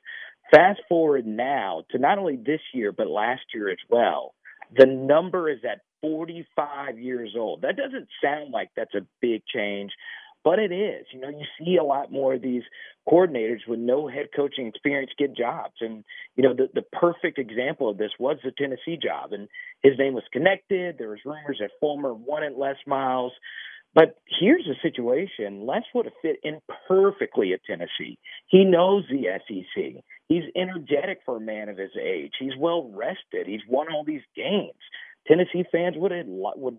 Fast 0.51 0.81
forward 0.89 1.27
now 1.27 1.85
to 1.91 1.99
not 1.99 2.19
only 2.19 2.37
this 2.37 2.61
year, 2.73 2.93
but 2.93 3.09
last 3.09 3.43
year 3.55 3.71
as 3.71 3.79
well. 3.89 4.35
The 4.77 4.87
number 4.87 5.49
is 5.49 5.61
at 5.65 5.81
45 6.03 6.99
years 6.99 7.35
old. 7.37 7.63
That 7.63 7.77
doesn't 7.77 8.09
sound 8.23 8.53
like 8.53 8.71
that's 8.77 8.95
a 8.95 9.07
big 9.21 9.43
change, 9.47 9.91
but 10.47 10.61
it 10.61 10.71
is. 10.71 11.07
You 11.13 11.21
know, 11.21 11.29
you 11.29 11.45
see 11.59 11.77
a 11.77 11.83
lot 11.83 12.13
more 12.13 12.35
of 12.35 12.41
these 12.41 12.63
coordinators 13.09 13.67
with 13.67 13.81
no 13.81 14.07
head 14.07 14.27
coaching 14.35 14.69
experience 14.69 15.11
get 15.19 15.37
jobs. 15.37 15.75
And, 15.81 16.05
you 16.37 16.45
know, 16.45 16.55
the, 16.55 16.69
the 16.73 16.83
perfect 16.93 17.41
example 17.41 17.91
of 17.91 17.99
this 17.99 18.13
was 18.21 18.37
the 18.45 18.53
Tennessee 18.57 18.97
job. 18.97 19.33
And 19.33 19.49
his 19.83 19.95
name 19.99 20.15
was 20.15 20.23
connected. 20.33 20.99
There 20.99 21.09
was 21.09 21.19
rumors 21.25 21.59
that 21.61 21.73
Fulmer 21.81 22.15
wanted 22.15 22.53
Les 22.57 22.77
Miles. 22.87 23.33
But 23.93 24.19
here's 24.39 24.65
the 24.67 24.77
situation. 24.89 25.67
Les 25.67 25.83
would 25.93 26.07
have 26.07 26.15
fit 26.23 26.37
in 26.45 26.61
perfectly 26.87 27.53
at 27.53 27.65
Tennessee. 27.65 28.17
He 28.47 28.65
knows 28.65 29.03
the 29.11 29.25
SEC. 29.49 30.05
He's 30.29 30.45
energetic 30.55 31.23
for 31.27 31.39
a 31.39 31.41
man 31.41 31.69
of 31.69 31.77
his 31.77 31.91
age. 32.01 32.35
He's 32.39 32.57
well 32.57 32.89
rested. 32.95 33.49
He's 33.49 33.67
won 33.69 33.89
all 33.93 34.05
these 34.05 34.23
games. 34.37 34.79
Tennessee 35.27 35.65
fans 35.73 35.97
would 35.99 36.13
have, 36.13 36.27
would 36.29 36.79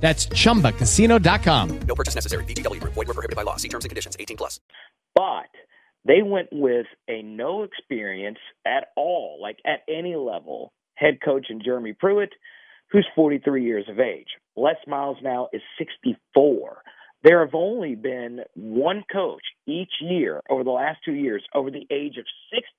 That's 0.00 0.26
ChumbaCasino.com. 0.26 1.80
No 1.80 1.94
purchase 1.94 2.14
necessary. 2.14 2.44
VGW. 2.44 2.80
Void 2.80 2.96
were 2.96 3.04
prohibited 3.04 3.36
by 3.36 3.42
law. 3.42 3.56
See 3.56 3.68
terms 3.68 3.84
and 3.84 3.90
conditions. 3.90 4.16
18 4.18 4.36
plus. 4.36 4.58
But 5.14 5.50
they 6.06 6.22
went 6.22 6.48
with 6.52 6.86
a 7.08 7.22
no 7.22 7.62
experience 7.62 8.38
at 8.66 8.88
all, 8.96 9.38
like 9.40 9.58
at 9.66 9.80
any 9.88 10.16
level, 10.16 10.72
head 10.94 11.18
coach 11.22 11.46
in 11.50 11.62
Jeremy 11.62 11.92
Pruitt, 11.92 12.32
who's 12.90 13.06
43 13.14 13.64
years 13.64 13.84
of 13.88 14.00
age. 14.00 14.28
Les 14.56 14.76
Miles 14.86 15.18
now 15.22 15.48
is 15.52 15.62
64. 15.78 16.82
There 17.22 17.44
have 17.44 17.54
only 17.54 17.94
been 17.96 18.40
one 18.54 19.04
coach 19.12 19.42
each 19.66 19.92
year 20.00 20.40
over 20.48 20.64
the 20.64 20.70
last 20.70 21.00
two 21.04 21.12
years 21.12 21.44
over 21.54 21.70
the 21.70 21.86
age 21.90 22.16
of 22.16 22.24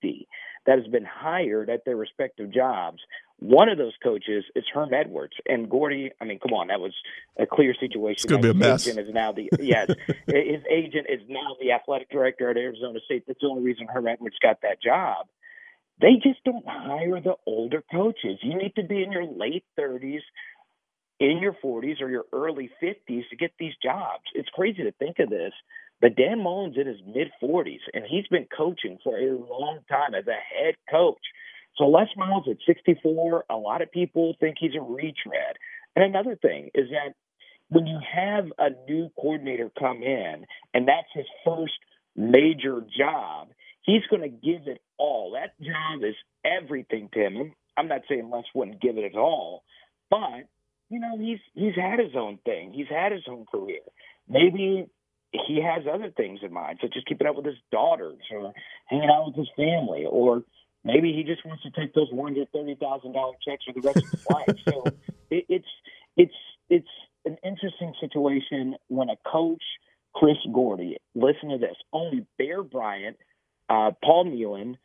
60 0.02 0.28
that 0.66 0.80
has 0.80 0.88
been 0.88 1.06
hired 1.06 1.70
at 1.70 1.86
their 1.86 1.96
respective 1.96 2.52
jobs. 2.52 2.98
One 3.42 3.70
of 3.70 3.80
those 3.80 3.94
coaches 4.04 4.46
is 4.56 4.64
Herm 4.72 4.94
Edwards 4.94 5.34
and 5.48 5.68
Gordy. 5.68 6.12
I 6.22 6.26
mean, 6.26 6.38
come 6.38 6.54
on, 6.54 6.68
that 6.68 6.80
was 6.80 6.94
a 7.40 7.48
clear 7.48 7.74
situation. 7.74 8.14
It's 8.14 8.26
going 8.26 8.44
to 8.44 8.54
be 8.54 8.58
a 8.66 8.70
mess. 8.70 8.88
Agent 8.88 9.08
is 9.08 9.12
now 9.12 9.32
the 9.32 9.50
yes, 9.60 9.88
his 10.28 10.62
agent 10.70 11.08
is 11.10 11.22
now 11.28 11.56
the 11.60 11.72
athletic 11.72 12.12
director 12.12 12.52
at 12.52 12.58
Arizona 12.58 13.00
State. 13.04 13.24
That's 13.26 13.40
the 13.42 13.48
only 13.48 13.64
reason 13.64 13.88
Herm 13.92 14.08
Edwards 14.08 14.36
got 14.44 14.62
that 14.62 14.80
job. 14.80 15.26
They 16.00 16.22
just 16.22 16.44
don't 16.44 16.64
hire 16.68 17.20
the 17.20 17.34
older 17.48 17.84
coaches. 17.92 18.38
You 18.44 18.60
need 18.60 18.76
to 18.76 18.84
be 18.84 19.02
in 19.02 19.12
your 19.12 19.26
late 19.26 19.66
thirties, 19.76 20.22
in 21.20 21.40
your 21.42 21.58
forties, 21.64 21.98
or 22.00 22.12
your 22.12 22.26
early 22.32 22.70
fifties 22.80 23.26
to 23.32 23.36
get 23.36 23.54
these 23.58 23.74
jobs. 23.82 24.24
It's 24.36 24.50
crazy 24.50 24.84
to 24.84 24.92
think 24.92 25.18
of 25.18 25.32
this. 25.32 25.54
But 26.00 26.16
Dan 26.16 26.44
Mullen's 26.44 26.78
in 26.78 26.88
his 26.88 27.00
mid 27.06 27.30
40s, 27.42 27.82
and 27.94 28.04
he's 28.08 28.28
been 28.28 28.48
coaching 28.56 28.98
for 29.04 29.18
a 29.18 29.38
long 29.38 29.80
time 29.88 30.16
as 30.16 30.26
a 30.28 30.32
head 30.32 30.76
coach. 30.90 31.22
So 31.78 31.86
Les 31.86 32.08
Miles 32.18 32.46
at 32.50 32.58
64, 32.66 33.46
a 33.50 33.56
lot 33.56 33.82
of 33.82 33.92
people 33.92 34.36
think 34.40 34.58
he's 34.60 34.76
a 34.76 34.82
retread. 34.82 35.56
And 35.96 36.06
another 36.06 36.36
thing 36.36 36.70
is 36.76 36.90
that 36.90 37.16
when 37.70 37.88
you 37.88 38.00
have 38.14 38.46
a 38.58 38.70
new 38.90 39.10
coordinator 39.20 39.72
come 39.80 40.04
in 40.04 40.46
and 40.74 40.88
that's 40.88 41.08
his 41.14 41.26
first 41.46 41.74
major 42.16 42.84
job, 42.98 43.50
He's 43.84 44.06
going 44.10 44.22
to 44.22 44.30
give 44.30 44.68
it 44.68 44.82
all. 44.98 45.32
That 45.32 45.60
job 45.60 46.04
is 46.04 46.16
everything 46.46 47.10
to 47.14 47.20
him. 47.20 47.54
I'm 47.78 47.88
not 47.88 48.02
saying 48.08 48.30
Les 48.30 48.44
wouldn't 48.54 48.82
give 48.82 48.98
it 48.98 49.06
at 49.06 49.18
all, 49.18 49.64
but 50.10 50.48
you 50.90 51.00
know 51.00 51.18
he's 51.18 51.40
he's 51.54 51.76
had 51.76 52.00
his 52.00 52.16
own 52.16 52.38
thing. 52.46 52.74
He's 52.74 52.90
had 52.90 53.12
his 53.12 53.24
own 53.28 53.46
career. 53.52 53.80
Maybe 54.28 54.88
he 55.32 55.62
has 55.64 55.84
other 55.92 56.12
things 56.16 56.42
in 56.44 56.54
mind, 56.54 56.80
such 56.82 56.94
as 56.98 57.04
keeping 57.08 57.28
up 57.28 57.38
with 57.38 57.46
his 57.46 57.56
daughters 57.72 58.20
or 58.30 58.54
hanging 58.88 59.10
out 59.10 59.28
with 59.28 59.38
his 59.38 59.50
family, 59.56 60.06
or 60.08 60.44
maybe 60.84 61.14
he 61.14 61.24
just 61.24 61.46
wants 61.46 61.64
to 61.64 61.72
take 61.72 61.94
those 61.94 62.12
one 62.12 62.34
hundred 62.34 62.52
thirty 62.52 62.76
thousand 62.76 63.14
dollar 63.14 63.34
checks 63.46 63.64
for 63.66 63.74
the 63.74 63.82
rest 63.82 64.00
of 64.04 64.12
his 64.12 64.26
life. 64.30 64.56
So 64.66 64.94
it, 65.30 65.46
it's 65.50 65.68
it's 66.18 66.34
it's 66.70 66.88
an 67.26 67.38
interesting 67.44 67.94
situation 68.00 68.76
when 68.88 69.10
a 69.10 69.16
coach, 69.30 69.64
Chris 70.14 70.38
Gordy, 70.52 70.98
listen 71.16 71.50
to 71.50 71.58
this, 71.58 71.76
only 71.94 72.26
Bear 72.38 72.64
Bryant, 72.64 73.18
uh, 73.70 73.92
Paul 74.04 74.26
Nehlen, 74.26 74.78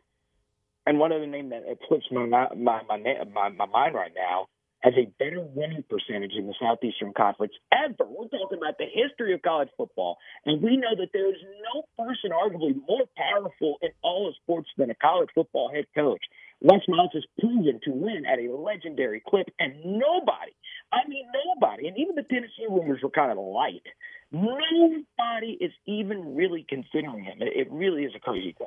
and 0.86 0.98
one 0.98 1.12
other 1.12 1.26
name 1.26 1.50
that 1.50 1.62
it 1.66 1.78
slips 1.88 2.06
my 2.10 2.26
my 2.26 2.82
my 2.88 2.98
my, 3.32 3.48
my 3.50 3.66
mind 3.66 3.94
right 3.94 4.12
now 4.14 4.48
has 4.80 4.94
a 4.94 5.10
better 5.18 5.40
winning 5.40 5.84
percentage 5.88 6.32
in 6.36 6.46
the 6.46 6.54
Southeastern 6.60 7.12
Conference 7.16 7.52
ever. 7.72 8.08
We're 8.08 8.28
talking 8.28 8.58
about 8.58 8.78
the 8.78 8.86
history 8.86 9.34
of 9.34 9.42
college 9.42 9.68
football, 9.76 10.18
and 10.44 10.62
we 10.62 10.76
know 10.76 10.94
that 10.98 11.10
there 11.12 11.28
is 11.28 11.40
no 11.74 12.04
person 12.04 12.30
arguably 12.30 12.74
more 12.86 13.06
powerful 13.16 13.78
in 13.82 13.90
all 14.02 14.28
of 14.28 14.34
sports 14.42 14.68
than 14.76 14.90
a 14.90 14.94
college 14.94 15.30
football 15.34 15.70
head 15.72 15.86
coach. 15.94 16.20
Les 16.62 16.80
Miles 16.88 17.10
has 17.12 17.24
proven 17.38 17.80
to 17.84 17.90
win 17.90 18.24
at 18.26 18.38
a 18.38 18.52
legendary 18.52 19.22
clip, 19.26 19.46
and 19.58 19.74
nobody, 19.84 20.54
I 20.92 21.06
mean 21.08 21.26
nobody, 21.32 21.88
and 21.88 21.98
even 21.98 22.14
the 22.14 22.22
Tennessee 22.22 22.66
rumors 22.68 23.00
were 23.02 23.10
kind 23.10 23.32
of 23.32 23.38
light. 23.38 23.82
Nobody 24.32 25.58
is 25.60 25.72
even 25.86 26.34
really 26.34 26.64
considering 26.68 27.24
him. 27.24 27.38
It 27.40 27.68
really 27.70 28.04
is 28.04 28.12
a 28.16 28.20
crazy 28.20 28.54
thing. 28.56 28.66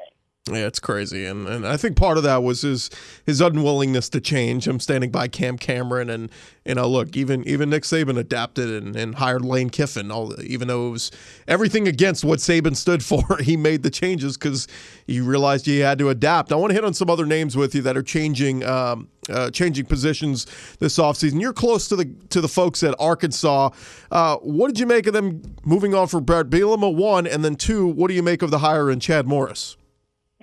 Yeah, 0.52 0.66
it's 0.66 0.80
crazy, 0.80 1.26
and 1.26 1.48
and 1.48 1.68
I 1.68 1.78
think 1.78 1.96
part 1.96 2.18
of 2.18 2.24
that 2.24 2.42
was 2.42 2.62
his 2.62 2.90
his 3.26 3.40
unwillingness 3.40 4.10
to 4.10 4.22
change. 4.22 4.68
I'm 4.68 4.80
standing 4.80 5.12
by 5.12 5.28
Cam 5.28 5.58
Cameron, 5.58 6.10
and 6.10 6.32
you 6.66 6.76
know, 6.76 6.88
look, 6.88 7.16
even 7.16 7.48
even 7.48 7.70
Nick 7.70 7.84
Saban 7.84 8.18
adapted 8.18 8.70
and, 8.70 8.96
and 8.96 9.16
hired 9.16 9.46
Lane 9.46 9.70
Kiffin. 9.70 10.12
All 10.12 10.34
even 10.42 10.68
though 10.68 10.88
it 10.88 10.92
was 10.92 11.12
everything 11.48 11.88
against 11.88 12.24
what 12.24 12.40
Saban 12.40 12.76
stood 12.76 13.04
for, 13.06 13.38
he 13.42 13.58
made 13.58 13.84
the 13.84 13.92
changes 13.92 14.38
because 14.38 14.68
he 15.06 15.22
realized 15.22 15.66
he 15.66 15.80
had 15.80 16.00
to 16.00 16.10
adapt. 16.10 16.52
I 16.52 16.56
want 16.56 16.72
to 16.72 16.76
hit 16.76 16.86
on 16.86 16.94
some 16.94 17.10
other 17.10 17.26
names 17.26 17.56
with 17.56 17.76
you 17.76 17.82
that 17.84 17.96
are 17.96 18.04
changing. 18.04 18.64
Um, 18.64 19.10
uh, 19.30 19.52
changing 19.52 19.86
positions 19.86 20.48
this 20.80 20.98
offseason. 20.98 21.40
You're 21.40 21.54
close 21.54 21.88
to 21.90 21.96
the 21.96 22.06
to 22.30 22.42
the 22.42 22.48
folks 22.48 22.82
at 22.82 22.96
Arkansas. 22.98 23.70
Uh, 24.10 24.38
what 24.38 24.70
did 24.70 24.80
you 24.80 24.88
make 24.88 25.06
of 25.06 25.14
them 25.14 25.44
moving 25.64 25.94
on 25.94 26.08
for 26.08 26.20
Bret 26.20 26.50
Bielema? 26.50 26.92
One, 26.92 27.28
and 27.28 27.46
then 27.46 27.56
two, 27.56 27.86
what 27.86 28.08
do 28.08 28.16
you 28.16 28.24
make 28.24 28.42
of 28.42 28.50
the 28.50 28.60
hire 28.60 28.90
in 28.90 29.00
Chad 29.00 29.28
Morris? 29.28 29.78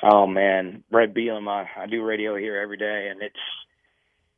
Oh 0.03 0.27
man, 0.27 0.85
Bret 0.91 1.15
Bielema. 1.15 1.67
I 1.77 1.83
I 1.83 1.87
do 1.87 2.05
radio 2.05 2.37
here 2.37 2.61
every 2.61 2.77
day, 2.77 3.09
and 3.11 3.23
it's 3.23 3.37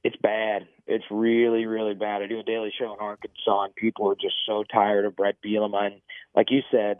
it's 0.04 0.16
bad. 0.22 0.68
It's 0.86 1.04
really, 1.10 1.66
really 1.66 1.94
bad. 1.94 2.22
I 2.22 2.26
do 2.26 2.38
a 2.40 2.44
daily 2.44 2.72
show 2.78 2.92
in 2.94 3.00
Arkansas, 3.00 3.64
and 3.64 3.74
people 3.74 4.10
are 4.10 4.14
just 4.14 4.36
so 4.46 4.64
tired 4.72 5.04
of 5.04 5.16
Bret 5.16 5.36
Bielema. 5.44 5.86
And 5.86 6.00
like 6.34 6.50
you 6.50 6.60
said, 6.70 6.98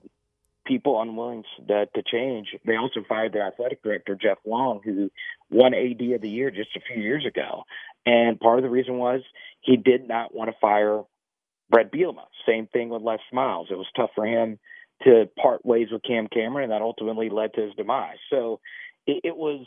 people 0.67 1.01
unwilling 1.01 1.45
to, 1.69 1.87
to 1.87 2.03
change. 2.03 2.49
They 2.67 2.77
also 2.77 3.01
fired 3.09 3.33
their 3.33 3.47
athletic 3.47 3.83
director 3.83 4.19
Jeff 4.21 4.39
Long, 4.45 4.81
who 4.85 5.11
won 5.51 5.73
AD 5.75 6.01
of 6.13 6.21
the 6.21 6.29
year 6.29 6.51
just 6.51 6.77
a 6.77 6.81
few 6.81 7.03
years 7.03 7.25
ago. 7.25 7.63
And 8.05 8.41
part 8.41 8.59
of 8.59 8.65
the 8.65 8.71
reason 8.71 8.99
was 8.99 9.23
he 9.61 9.77
did 9.77 10.07
not 10.07 10.35
want 10.35 10.51
to 10.51 10.57
fire 10.61 11.03
Bret 11.71 11.93
Bielema. 11.93 12.25
Same 12.47 12.67
thing 12.67 12.89
with 12.89 13.03
Les 13.03 13.21
Miles. 13.33 13.69
It 13.71 13.79
was 13.79 13.87
tough 13.97 14.11
for 14.15 14.27
him 14.27 14.59
to 15.05 15.29
part 15.41 15.65
ways 15.65 15.89
with 15.91 16.03
Cam 16.03 16.27
Cameron, 16.33 16.65
and 16.65 16.73
that 16.73 16.83
ultimately 16.83 17.31
led 17.31 17.55
to 17.55 17.63
his 17.63 17.75
demise. 17.75 18.19
So 18.31 18.61
it, 19.07 19.21
it 19.25 19.37
was. 19.37 19.67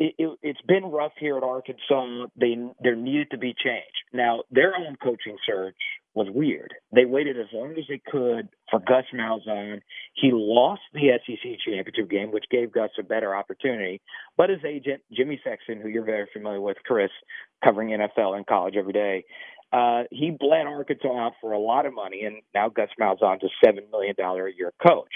It, 0.00 0.14
it, 0.16 0.38
it's 0.42 0.60
been 0.68 0.84
rough 0.84 1.10
here 1.18 1.36
at 1.36 1.42
Arkansas. 1.42 2.26
They 2.36 2.56
there 2.80 2.94
needed 2.94 3.32
to 3.32 3.38
be 3.38 3.52
change. 3.52 3.82
Now 4.12 4.44
their 4.48 4.76
own 4.76 4.94
coaching 5.02 5.36
search 5.44 5.74
was 6.14 6.28
weird. 6.30 6.74
They 6.92 7.04
waited 7.04 7.38
as 7.38 7.46
long 7.52 7.72
as 7.78 7.84
they 7.88 8.00
could 8.04 8.48
for 8.70 8.80
Gus 8.80 9.04
Malzahn. 9.14 9.80
He 10.14 10.30
lost 10.32 10.82
the 10.92 11.10
SEC 11.24 11.58
championship 11.64 12.10
game, 12.10 12.32
which 12.32 12.44
gave 12.50 12.72
Gus 12.72 12.90
a 12.98 13.02
better 13.02 13.34
opportunity. 13.34 14.00
But 14.36 14.50
his 14.50 14.64
agent, 14.66 15.02
Jimmy 15.16 15.40
Sexton, 15.44 15.80
who 15.80 15.88
you're 15.88 16.04
very 16.04 16.28
familiar 16.32 16.60
with, 16.60 16.76
Chris, 16.84 17.10
covering 17.64 17.90
NFL 17.90 18.36
and 18.36 18.46
college 18.46 18.74
every 18.76 18.92
day, 18.92 19.24
uh, 19.72 20.04
he 20.10 20.30
bled 20.30 20.66
Arkansas 20.66 21.08
out 21.08 21.32
for 21.40 21.52
a 21.52 21.58
lot 21.58 21.86
of 21.86 21.94
money, 21.94 22.22
and 22.24 22.36
now 22.54 22.68
Gus 22.68 22.88
Malzahn's 23.00 23.44
a 23.44 23.48
seven 23.64 23.84
million 23.90 24.14
dollar 24.16 24.46
a 24.46 24.52
year 24.54 24.72
coach. 24.86 25.12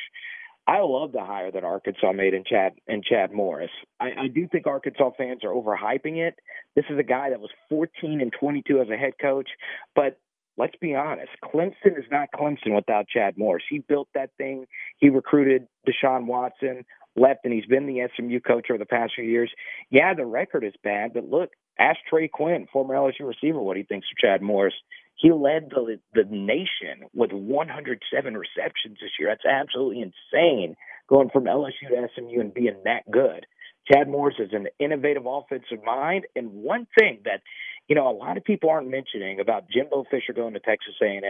I 0.66 0.78
love 0.80 1.10
the 1.12 1.24
hire 1.24 1.50
that 1.50 1.64
Arkansas 1.64 2.12
made 2.12 2.34
in 2.34 2.44
Chad 2.44 2.74
in 2.86 3.02
Chad 3.02 3.32
Morris. 3.32 3.70
I, 3.98 4.10
I 4.24 4.28
do 4.28 4.46
think 4.46 4.66
Arkansas 4.66 5.10
fans 5.16 5.42
are 5.42 5.50
overhyping 5.50 6.18
it. 6.18 6.34
This 6.76 6.84
is 6.88 6.98
a 6.98 7.02
guy 7.02 7.30
that 7.30 7.40
was 7.40 7.50
14 7.68 8.20
and 8.20 8.32
22 8.38 8.80
as 8.80 8.88
a 8.88 8.96
head 8.96 9.14
coach, 9.20 9.48
but 9.96 10.18
let's 10.56 10.76
be 10.80 10.94
honest, 10.94 11.30
Clemson 11.44 11.98
is 11.98 12.04
not 12.10 12.28
Clemson 12.34 12.74
without 12.74 13.08
Chad 13.08 13.36
Morris. 13.36 13.64
He 13.68 13.78
built 13.80 14.08
that 14.14 14.30
thing. 14.38 14.66
He 14.98 15.08
recruited 15.08 15.66
Deshaun 15.88 16.26
Watson, 16.26 16.84
left, 17.16 17.40
and 17.44 17.52
he's 17.52 17.66
been 17.66 17.86
the 17.86 18.08
SMU 18.16 18.40
coach 18.40 18.66
over 18.70 18.78
the 18.78 18.86
past 18.86 19.12
few 19.14 19.24
years. 19.24 19.50
Yeah, 19.90 20.14
the 20.14 20.26
record 20.26 20.64
is 20.64 20.74
bad, 20.82 21.12
but 21.12 21.28
look, 21.28 21.50
ask 21.78 21.98
Trey 22.08 22.28
Quinn, 22.28 22.66
former 22.72 22.94
LSU 22.94 23.26
receiver, 23.26 23.60
what 23.60 23.76
he 23.76 23.82
thinks 23.82 24.06
of 24.12 24.18
Chad 24.18 24.42
Morris. 24.42 24.74
He 25.16 25.30
led 25.30 25.70
the 25.70 25.98
the 26.14 26.24
nation 26.24 27.06
with 27.14 27.32
107 27.32 28.34
receptions 28.36 28.98
this 29.00 29.10
year. 29.20 29.28
That's 29.28 29.44
absolutely 29.44 30.02
insane, 30.02 30.74
going 31.08 31.30
from 31.30 31.44
LSU 31.44 31.88
to 31.88 32.08
SMU 32.16 32.40
and 32.40 32.54
being 32.54 32.80
that 32.84 33.08
good. 33.10 33.46
Chad 33.90 34.08
Morris 34.08 34.36
is 34.38 34.50
an 34.52 34.68
innovative 34.78 35.26
offensive 35.26 35.84
mind, 35.84 36.26
and 36.34 36.50
one 36.50 36.86
thing 36.98 37.20
that 37.24 37.42
you 37.88 37.94
know 37.94 38.08
a 38.08 38.16
lot 38.16 38.36
of 38.36 38.44
people 38.44 38.70
aren't 38.70 38.90
mentioning 38.90 39.40
about 39.40 39.68
Jimbo 39.70 40.04
Fisher 40.10 40.32
going 40.32 40.54
to 40.54 40.60
Texas 40.60 40.94
A&M. 41.02 41.22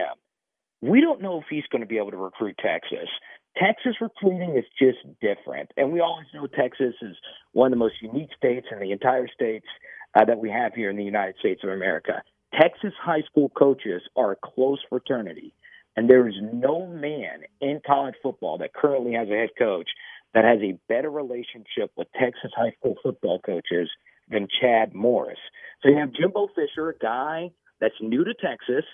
We 0.81 1.01
don't 1.01 1.21
know 1.21 1.39
if 1.39 1.45
he's 1.49 1.63
going 1.71 1.81
to 1.81 1.87
be 1.87 1.97
able 1.97 2.11
to 2.11 2.17
recruit 2.17 2.57
Texas. 2.61 3.09
Texas 3.57 3.95
recruiting 4.01 4.57
is 4.57 4.65
just 4.79 4.99
different, 5.21 5.71
and 5.77 5.91
we 5.91 5.99
always 5.99 6.25
know 6.33 6.47
Texas 6.47 6.95
is 7.01 7.15
one 7.51 7.67
of 7.67 7.71
the 7.71 7.83
most 7.83 8.01
unique 8.01 8.31
states 8.35 8.67
in 8.71 8.79
the 8.79 8.91
entire 8.91 9.27
states 9.27 9.67
uh, 10.15 10.25
that 10.25 10.39
we 10.39 10.49
have 10.49 10.73
here 10.73 10.89
in 10.89 10.97
the 10.97 11.03
United 11.03 11.35
States 11.39 11.61
of 11.63 11.69
America. 11.69 12.23
Texas 12.59 12.93
high 12.99 13.21
school 13.29 13.49
coaches 13.49 14.01
are 14.15 14.31
a 14.31 14.35
close 14.35 14.79
fraternity, 14.89 15.53
and 15.95 16.09
there 16.09 16.27
is 16.27 16.35
no 16.41 16.87
man 16.87 17.41
in 17.61 17.79
college 17.85 18.15
football 18.23 18.57
that 18.57 18.73
currently 18.73 19.13
has 19.13 19.27
a 19.29 19.33
head 19.33 19.49
coach 19.57 19.89
that 20.33 20.45
has 20.45 20.59
a 20.61 20.79
better 20.87 21.11
relationship 21.11 21.91
with 21.95 22.07
Texas 22.19 22.51
high 22.55 22.73
school 22.79 22.95
football 23.03 23.39
coaches 23.39 23.89
than 24.29 24.47
Chad 24.61 24.95
Morris. 24.95 25.37
So 25.81 25.89
you 25.89 25.97
have 25.97 26.13
Jimbo 26.13 26.47
Fisher, 26.55 26.89
a 26.89 26.97
guy 26.97 27.51
that's 27.79 27.93
new 28.01 28.23
to 28.23 28.33
Texas. 28.33 28.85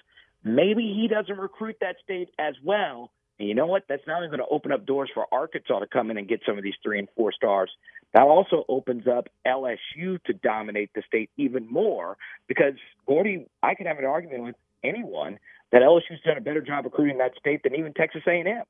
Maybe 0.43 0.93
he 0.99 1.07
doesn't 1.07 1.37
recruit 1.37 1.77
that 1.81 1.95
state 2.03 2.29
as 2.37 2.55
well. 2.63 3.11
And 3.39 3.47
you 3.47 3.55
know 3.55 3.65
what? 3.65 3.83
That's 3.87 4.05
not 4.05 4.17
only 4.17 4.27
going 4.27 4.39
to 4.39 4.53
open 4.53 4.71
up 4.71 4.85
doors 4.85 5.09
for 5.13 5.25
Arkansas 5.31 5.79
to 5.79 5.87
come 5.87 6.11
in 6.11 6.17
and 6.17 6.27
get 6.27 6.41
some 6.45 6.57
of 6.57 6.63
these 6.63 6.73
three 6.83 6.99
and 6.99 7.07
four 7.15 7.31
stars, 7.31 7.71
that 8.13 8.23
also 8.23 8.65
opens 8.67 9.07
up 9.07 9.29
LSU 9.47 10.21
to 10.25 10.33
dominate 10.33 10.91
the 10.93 11.03
state 11.07 11.29
even 11.37 11.71
more 11.71 12.17
because 12.47 12.73
Gordy, 13.07 13.45
I 13.63 13.75
could 13.75 13.87
have 13.87 13.97
an 13.97 14.05
argument 14.05 14.43
with 14.43 14.55
anyone 14.83 15.39
that 15.71 15.81
LSU's 15.81 16.21
done 16.25 16.37
a 16.37 16.41
better 16.41 16.61
job 16.61 16.85
recruiting 16.85 17.19
that 17.19 17.31
state 17.39 17.63
than 17.63 17.75
even 17.75 17.93
Texas 17.93 18.23
A&M. 18.27 18.63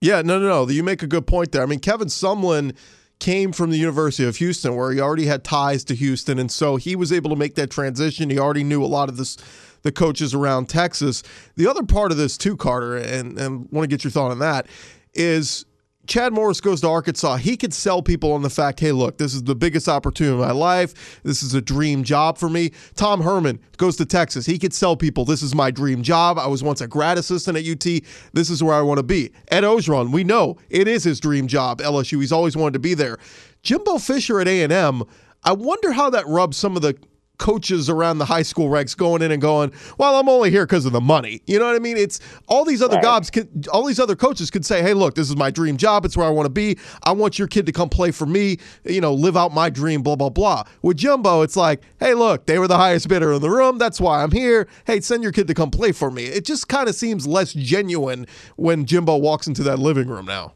Yeah, 0.00 0.22
no, 0.22 0.38
no, 0.38 0.48
no. 0.64 0.68
You 0.68 0.82
make 0.82 1.02
a 1.02 1.06
good 1.06 1.26
point 1.26 1.52
there. 1.52 1.62
I 1.62 1.66
mean, 1.66 1.78
Kevin 1.78 2.08
Sumlin 2.08 2.76
came 3.18 3.52
from 3.52 3.70
the 3.70 3.78
University 3.78 4.28
of 4.28 4.36
Houston, 4.36 4.74
where 4.74 4.90
he 4.90 5.00
already 5.00 5.26
had 5.26 5.44
ties 5.44 5.84
to 5.84 5.94
Houston, 5.94 6.40
and 6.40 6.50
so 6.50 6.74
he 6.74 6.96
was 6.96 7.12
able 7.12 7.30
to 7.30 7.36
make 7.36 7.54
that 7.54 7.70
transition. 7.70 8.28
He 8.28 8.38
already 8.38 8.64
knew 8.64 8.84
a 8.84 8.86
lot 8.86 9.08
of 9.08 9.16
this, 9.16 9.36
the 9.82 9.92
coaches 9.92 10.34
around 10.34 10.68
Texas. 10.68 11.22
The 11.56 11.66
other 11.66 11.82
part 11.82 12.12
of 12.12 12.18
this 12.18 12.36
too, 12.36 12.56
Carter, 12.56 12.96
and 12.96 13.38
and 13.38 13.68
want 13.70 13.84
to 13.84 13.88
get 13.88 14.04
your 14.04 14.10
thought 14.10 14.30
on 14.30 14.38
that, 14.40 14.66
is 15.14 15.64
Chad 16.06 16.32
Morris 16.32 16.60
goes 16.60 16.80
to 16.80 16.88
Arkansas, 16.88 17.36
he 17.36 17.56
could 17.56 17.72
sell 17.72 18.02
people 18.02 18.32
on 18.32 18.42
the 18.42 18.50
fact, 18.50 18.80
hey, 18.80 18.90
look, 18.90 19.18
this 19.18 19.34
is 19.34 19.44
the 19.44 19.54
biggest 19.54 19.88
opportunity 19.88 20.34
of 20.34 20.40
my 20.40 20.50
life. 20.50 21.20
This 21.22 21.44
is 21.44 21.54
a 21.54 21.60
dream 21.60 22.02
job 22.02 22.38
for 22.38 22.48
me. 22.48 22.72
Tom 22.96 23.20
Herman 23.20 23.60
goes 23.76 23.96
to 23.98 24.04
Texas. 24.04 24.44
He 24.44 24.58
could 24.58 24.74
sell 24.74 24.96
people, 24.96 25.24
this 25.24 25.42
is 25.42 25.54
my 25.54 25.70
dream 25.70 26.02
job. 26.02 26.38
I 26.38 26.48
was 26.48 26.62
once 26.62 26.80
a 26.80 26.88
grad 26.88 27.18
assistant 27.18 27.56
at 27.56 27.64
UT. 27.64 28.02
This 28.32 28.50
is 28.50 28.62
where 28.64 28.74
I 28.74 28.82
want 28.82 28.98
to 28.98 29.04
be. 29.04 29.30
Ed 29.48 29.62
Orgeron, 29.62 30.10
we 30.10 30.24
know 30.24 30.56
it 30.70 30.88
is 30.88 31.04
his 31.04 31.20
dream 31.20 31.46
job, 31.46 31.80
LSU. 31.80 32.20
He's 32.20 32.32
always 32.32 32.56
wanted 32.56 32.72
to 32.74 32.80
be 32.80 32.94
there. 32.94 33.18
Jimbo 33.62 33.98
Fisher 33.98 34.40
at 34.40 34.48
A&M, 34.48 35.04
I 35.44 35.52
wonder 35.52 35.92
how 35.92 36.10
that 36.10 36.26
rubs 36.26 36.56
some 36.56 36.74
of 36.74 36.82
the 36.82 36.96
coaches 37.42 37.90
around 37.90 38.18
the 38.18 38.24
high 38.24 38.42
school 38.42 38.68
ranks 38.68 38.94
going 38.94 39.20
in 39.20 39.32
and 39.32 39.42
going, 39.42 39.72
"Well, 39.98 40.14
I'm 40.14 40.28
only 40.28 40.52
here 40.52 40.64
because 40.64 40.86
of 40.86 40.92
the 40.92 41.00
money." 41.00 41.42
You 41.48 41.58
know 41.58 41.66
what 41.66 41.74
I 41.74 41.80
mean? 41.80 41.96
It's 41.96 42.20
all 42.46 42.64
these 42.64 42.80
other 42.80 42.94
right. 42.94 43.02
jobs. 43.02 43.30
Can, 43.30 43.64
all 43.72 43.84
these 43.84 43.98
other 43.98 44.14
coaches 44.14 44.48
could 44.48 44.64
say, 44.64 44.80
"Hey, 44.80 44.94
look, 44.94 45.16
this 45.16 45.28
is 45.28 45.34
my 45.34 45.50
dream 45.50 45.76
job. 45.76 46.04
It's 46.04 46.16
where 46.16 46.26
I 46.26 46.30
want 46.30 46.46
to 46.46 46.50
be. 46.50 46.78
I 47.02 47.10
want 47.10 47.40
your 47.40 47.48
kid 47.48 47.66
to 47.66 47.72
come 47.72 47.88
play 47.88 48.12
for 48.12 48.26
me. 48.26 48.58
You 48.84 49.00
know, 49.00 49.12
live 49.12 49.36
out 49.36 49.52
my 49.52 49.70
dream." 49.70 50.02
Blah 50.02 50.14
blah 50.14 50.30
blah. 50.30 50.62
With 50.82 50.98
Jumbo, 50.98 51.42
it's 51.42 51.56
like, 51.56 51.82
"Hey, 51.98 52.14
look, 52.14 52.46
they 52.46 52.60
were 52.60 52.68
the 52.68 52.76
highest 52.76 53.08
bidder 53.08 53.32
in 53.32 53.42
the 53.42 53.50
room. 53.50 53.76
That's 53.76 54.00
why 54.00 54.22
I'm 54.22 54.30
here. 54.30 54.68
Hey, 54.86 55.00
send 55.00 55.24
your 55.24 55.32
kid 55.32 55.48
to 55.48 55.54
come 55.54 55.72
play 55.72 55.90
for 55.90 56.12
me." 56.12 56.26
It 56.26 56.44
just 56.44 56.68
kind 56.68 56.88
of 56.88 56.94
seems 56.94 57.26
less 57.26 57.52
genuine 57.52 58.28
when 58.54 58.86
Jimbo 58.86 59.16
walks 59.16 59.48
into 59.48 59.64
that 59.64 59.80
living 59.80 60.06
room 60.06 60.26
now. 60.26 60.54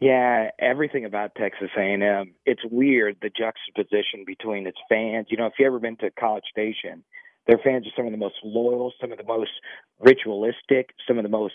Yeah, 0.00 0.50
everything 0.58 1.04
about 1.04 1.34
Texas 1.34 1.68
A&M. 1.76 2.34
It's 2.46 2.62
weird 2.70 3.18
the 3.20 3.28
juxtaposition 3.28 4.24
between 4.26 4.66
its 4.66 4.78
fans. 4.88 5.26
You 5.28 5.36
know, 5.36 5.46
if 5.46 5.52
you 5.58 5.66
ever 5.66 5.78
been 5.78 5.98
to 5.98 6.10
College 6.10 6.44
Station, 6.50 7.04
their 7.46 7.58
fans 7.58 7.86
are 7.86 7.92
some 7.94 8.06
of 8.06 8.12
the 8.12 8.18
most 8.18 8.36
loyal, 8.42 8.92
some 8.98 9.12
of 9.12 9.18
the 9.18 9.24
most 9.24 9.50
ritualistic, 9.98 10.90
some 11.06 11.18
of 11.18 11.22
the 11.22 11.28
most 11.28 11.54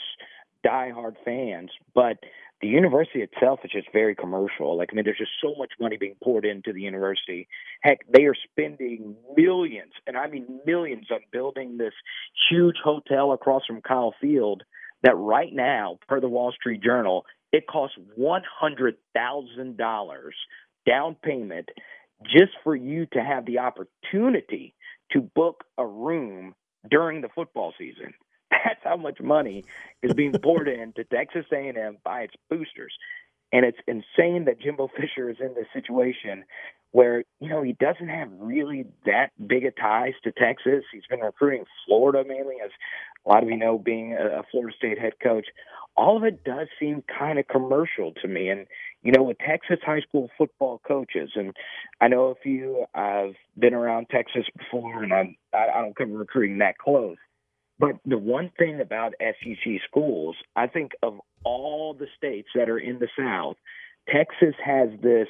diehard 0.63 1.15
fans. 1.25 1.71
But 1.95 2.17
the 2.61 2.67
university 2.67 3.21
itself 3.21 3.61
is 3.63 3.71
just 3.71 3.87
very 3.91 4.13
commercial. 4.13 4.77
Like, 4.77 4.89
I 4.91 4.95
mean, 4.95 5.05
there's 5.05 5.17
just 5.17 5.31
so 5.41 5.55
much 5.57 5.71
money 5.79 5.97
being 5.97 6.15
poured 6.23 6.45
into 6.45 6.71
the 6.71 6.81
university. 6.81 7.47
Heck, 7.81 7.99
they 8.13 8.25
are 8.25 8.35
spending 8.51 9.15
millions, 9.35 9.93
and 10.05 10.17
I 10.17 10.27
mean 10.27 10.59
millions, 10.67 11.07
on 11.11 11.21
building 11.31 11.77
this 11.77 11.93
huge 12.49 12.77
hotel 12.83 13.31
across 13.31 13.65
from 13.65 13.81
Kyle 13.81 14.13
Field. 14.21 14.61
That 15.03 15.17
right 15.17 15.53
now, 15.53 15.99
per 16.07 16.19
the 16.19 16.29
Wall 16.29 16.51
Street 16.51 16.81
Journal, 16.81 17.25
it 17.51 17.67
costs 17.67 17.97
one 18.15 18.43
hundred 18.59 18.95
thousand 19.13 19.77
dollars 19.77 20.35
down 20.85 21.15
payment 21.23 21.69
just 22.23 22.51
for 22.63 22.75
you 22.75 23.05
to 23.07 23.23
have 23.23 23.45
the 23.45 23.59
opportunity 23.59 24.73
to 25.11 25.21
book 25.21 25.63
a 25.77 25.85
room 25.85 26.55
during 26.89 27.21
the 27.21 27.29
football 27.33 27.73
season. 27.77 28.13
That's 28.51 28.79
how 28.83 28.97
much 28.97 29.19
money 29.19 29.63
is 30.01 30.13
being 30.13 30.33
poured 30.33 30.67
into 30.67 31.03
Texas 31.03 31.45
A&M 31.51 31.97
by 32.03 32.21
its 32.21 32.33
boosters. 32.49 32.93
And 33.51 33.65
it's 33.65 33.77
insane 33.87 34.45
that 34.45 34.59
Jimbo 34.59 34.89
Fisher 34.97 35.29
is 35.29 35.37
in 35.39 35.53
this 35.53 35.67
situation 35.73 36.45
where, 36.91 37.25
you 37.41 37.49
know, 37.49 37.61
he 37.61 37.73
doesn't 37.73 38.07
have 38.07 38.29
really 38.39 38.85
that 39.05 39.31
big 39.45 39.65
a 39.65 39.71
ties 39.71 40.13
to 40.23 40.31
Texas. 40.31 40.85
He's 40.93 41.05
been 41.09 41.19
recruiting 41.19 41.65
Florida 41.85 42.23
mainly, 42.25 42.55
as 42.63 42.71
a 43.25 43.29
lot 43.29 43.43
of 43.43 43.49
you 43.49 43.57
know, 43.57 43.77
being 43.77 44.13
a 44.13 44.43
Florida 44.49 44.73
State 44.77 44.97
head 44.97 45.13
coach. 45.21 45.47
All 45.97 46.15
of 46.15 46.23
it 46.23 46.43
does 46.45 46.67
seem 46.79 47.03
kind 47.19 47.37
of 47.37 47.47
commercial 47.49 48.13
to 48.21 48.27
me. 48.29 48.49
And, 48.49 48.65
you 49.03 49.11
know, 49.11 49.23
with 49.23 49.37
Texas 49.39 49.79
high 49.85 50.01
school 50.01 50.29
football 50.37 50.81
coaches, 50.87 51.31
and 51.35 51.53
I 51.99 52.07
know 52.07 52.27
a 52.27 52.35
few, 52.35 52.85
I've 52.93 53.35
been 53.57 53.73
around 53.73 54.07
Texas 54.09 54.45
before, 54.57 55.03
and 55.03 55.13
I'm, 55.13 55.35
I, 55.53 55.67
I 55.75 55.81
don't 55.81 55.97
cover 55.97 56.11
recruiting 56.11 56.59
that 56.59 56.77
close. 56.77 57.17
But 57.77 57.95
the 58.05 58.17
one 58.17 58.51
thing 58.57 58.79
about 58.79 59.13
SEC 59.19 59.81
schools, 59.87 60.35
I 60.55 60.67
think 60.67 60.91
of 61.03 61.19
all 61.43 61.93
the 61.93 62.07
states 62.17 62.49
that 62.55 62.69
are 62.69 62.79
in 62.79 62.99
the 62.99 63.09
South, 63.17 63.57
Texas 64.09 64.55
has 64.63 64.89
this 65.01 65.27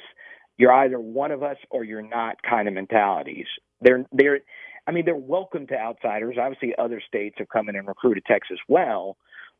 you're 0.58 0.72
either 0.72 0.98
one 0.98 1.32
of 1.32 1.42
us 1.42 1.56
or 1.70 1.84
you're 1.84 2.02
not 2.06 2.36
kind 2.48 2.68
of 2.68 2.74
mentalities. 2.74 3.46
They're 3.80 4.06
they're 4.12 4.40
I 4.86 4.92
mean 4.92 5.04
they're 5.04 5.16
welcome 5.16 5.66
to 5.68 5.74
outsiders. 5.78 6.36
Obviously 6.40 6.74
other 6.78 7.02
states 7.06 7.36
have 7.38 7.48
come 7.48 7.68
in 7.68 7.76
and 7.76 7.86
recruited 7.88 8.24
Texas 8.26 8.58
well, 8.68 9.16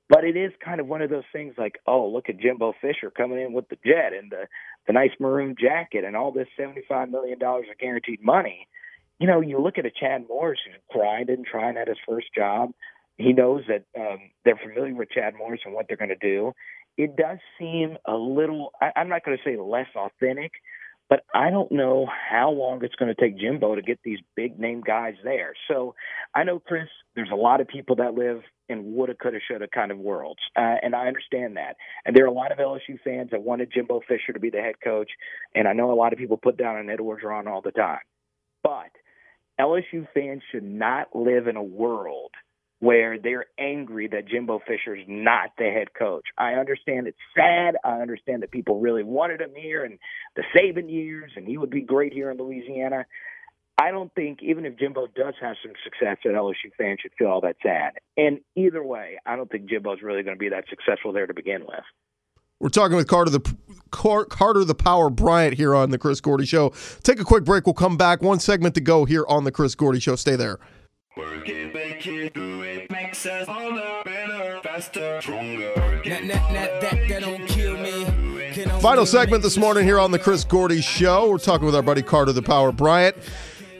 but 0.08 0.24
it 0.24 0.36
is 0.36 0.52
kind 0.64 0.80
of 0.80 0.86
one 0.86 1.02
of 1.02 1.10
those 1.10 1.24
things 1.32 1.54
like, 1.58 1.78
oh, 1.86 2.08
look 2.08 2.28
at 2.28 2.38
Jimbo 2.38 2.74
Fisher 2.80 3.10
coming 3.10 3.40
in 3.40 3.52
with 3.52 3.68
the 3.68 3.78
jet 3.84 4.12
and 4.18 4.30
the 4.30 4.46
the 4.86 4.92
nice 4.92 5.10
maroon 5.18 5.56
jacket 5.60 6.04
and 6.04 6.16
all 6.16 6.30
this 6.30 6.48
seventy 6.56 6.82
five 6.88 7.10
million 7.10 7.38
dollars 7.38 7.66
of 7.70 7.78
guaranteed 7.78 8.22
money 8.22 8.68
you 9.18 9.26
know, 9.26 9.40
you 9.40 9.60
look 9.60 9.78
at 9.78 9.86
a 9.86 9.90
Chad 9.90 10.26
Morris 10.28 10.60
who's 10.64 10.80
grinding, 10.90 11.44
trying 11.50 11.76
at 11.76 11.88
his 11.88 11.96
first 12.08 12.26
job. 12.34 12.70
He 13.16 13.32
knows 13.32 13.62
that 13.68 13.84
um, 13.98 14.30
they're 14.44 14.60
familiar 14.62 14.94
with 14.94 15.10
Chad 15.10 15.34
Morris 15.36 15.60
and 15.64 15.74
what 15.74 15.86
they're 15.88 15.96
going 15.96 16.10
to 16.10 16.16
do. 16.16 16.52
It 16.98 17.16
does 17.16 17.38
seem 17.58 17.96
a 18.06 18.14
little, 18.14 18.72
I, 18.80 18.92
I'm 18.96 19.08
not 19.08 19.24
going 19.24 19.36
to 19.36 19.42
say 19.42 19.56
less 19.58 19.88
authentic, 19.96 20.52
but 21.08 21.20
I 21.34 21.50
don't 21.50 21.70
know 21.70 22.06
how 22.06 22.50
long 22.50 22.82
it's 22.82 22.94
going 22.96 23.14
to 23.14 23.20
take 23.20 23.38
Jimbo 23.38 23.76
to 23.76 23.82
get 23.82 24.00
these 24.04 24.18
big 24.34 24.58
name 24.58 24.82
guys 24.84 25.14
there. 25.22 25.54
So 25.68 25.94
I 26.34 26.44
know, 26.44 26.58
Chris, 26.58 26.88
there's 27.14 27.30
a 27.32 27.36
lot 27.36 27.60
of 27.60 27.68
people 27.68 27.96
that 27.96 28.14
live 28.14 28.42
in 28.68 28.94
woulda, 28.94 29.14
coulda, 29.14 29.38
shoulda 29.46 29.68
kind 29.72 29.92
of 29.92 29.98
worlds, 29.98 30.40
uh, 30.56 30.74
and 30.82 30.94
I 30.94 31.06
understand 31.06 31.56
that. 31.56 31.76
And 32.04 32.16
there 32.16 32.24
are 32.24 32.28
a 32.28 32.32
lot 32.32 32.50
of 32.50 32.58
LSU 32.58 32.98
fans 33.04 33.30
that 33.30 33.42
wanted 33.42 33.72
Jimbo 33.72 34.00
Fisher 34.08 34.32
to 34.32 34.40
be 34.40 34.50
the 34.50 34.60
head 34.60 34.74
coach, 34.82 35.10
and 35.54 35.68
I 35.68 35.72
know 35.72 35.92
a 35.92 35.94
lot 35.94 36.12
of 36.12 36.18
people 36.18 36.36
put 36.36 36.56
down 36.56 36.76
on 36.76 36.90
Ed 36.90 36.98
Orgeron 36.98 37.46
all 37.46 37.62
the 37.62 37.70
time. 37.70 38.00
But 38.64 38.90
LSU 39.60 40.06
fans 40.12 40.42
should 40.52 40.64
not 40.64 41.14
live 41.14 41.46
in 41.46 41.56
a 41.56 41.62
world 41.62 42.32
where 42.78 43.18
they're 43.18 43.46
angry 43.58 44.06
that 44.08 44.28
Jimbo 44.28 44.60
Fisher's 44.66 45.04
not 45.08 45.50
the 45.56 45.64
head 45.64 45.88
coach. 45.98 46.24
I 46.36 46.52
understand 46.52 47.06
it's 47.06 47.16
sad. 47.34 47.76
I 47.82 48.00
understand 48.02 48.42
that 48.42 48.50
people 48.50 48.80
really 48.80 49.02
wanted 49.02 49.40
him 49.40 49.54
here 49.56 49.84
and 49.84 49.98
the 50.36 50.42
Saban 50.54 50.90
years, 50.90 51.32
and 51.36 51.46
he 51.46 51.56
would 51.56 51.70
be 51.70 51.80
great 51.80 52.12
here 52.12 52.30
in 52.30 52.36
Louisiana. 52.36 53.06
I 53.78 53.90
don't 53.90 54.14
think 54.14 54.42
even 54.42 54.64
if 54.66 54.78
Jimbo 54.78 55.06
does 55.08 55.34
have 55.40 55.56
some 55.62 55.72
success, 55.84 56.18
that 56.24 56.34
LSU 56.34 56.72
fans 56.78 57.00
should 57.02 57.12
feel 57.18 57.28
all 57.28 57.42
that 57.42 57.56
sad. 57.62 57.92
And 58.16 58.40
either 58.54 58.82
way, 58.82 59.18
I 59.24 59.36
don't 59.36 59.50
think 59.50 59.68
Jimbo's 59.68 60.02
really 60.02 60.22
going 60.22 60.36
to 60.36 60.40
be 60.40 60.50
that 60.50 60.64
successful 60.68 61.12
there 61.12 61.26
to 61.26 61.34
begin 61.34 61.62
with. 61.66 61.84
We're 62.58 62.70
talking 62.70 62.96
with 62.96 63.06
Carter 63.06 63.30
the 63.30 63.56
Carter 63.90 64.64
the 64.64 64.74
Power 64.74 65.10
Bryant 65.10 65.54
here 65.54 65.74
on 65.74 65.90
the 65.90 65.98
Chris 65.98 66.20
Gordy 66.20 66.46
Show. 66.46 66.72
Take 67.02 67.20
a 67.20 67.24
quick 67.24 67.44
break. 67.44 67.66
We'll 67.66 67.74
come 67.74 67.96
back. 67.96 68.22
One 68.22 68.40
segment 68.40 68.74
to 68.76 68.80
go 68.80 69.04
here 69.04 69.24
on 69.28 69.44
the 69.44 69.52
Chris 69.52 69.74
Gordy 69.74 70.00
Show. 70.00 70.16
Stay 70.16 70.36
there. 70.36 70.58
Work 71.16 71.48
it, 71.48 71.72
make 71.72 72.06
it, 72.06 72.34
do 72.34 72.60
it, 72.62 72.90
makes 72.90 73.24
us 73.24 73.46
harder, 73.48 74.02
better, 74.04 74.60
faster, 74.62 75.18
stronger. 75.22 75.72
Final 78.80 79.06
segment 79.06 79.42
this 79.42 79.56
morning 79.56 79.84
here 79.84 79.98
on 79.98 80.10
the 80.10 80.18
Chris 80.18 80.44
Gordy 80.44 80.82
Show. 80.82 81.30
We're 81.30 81.38
talking 81.38 81.64
with 81.64 81.74
our 81.74 81.82
buddy 81.82 82.02
Carter 82.02 82.32
the 82.32 82.42
Power 82.42 82.70
Bryant 82.70 83.16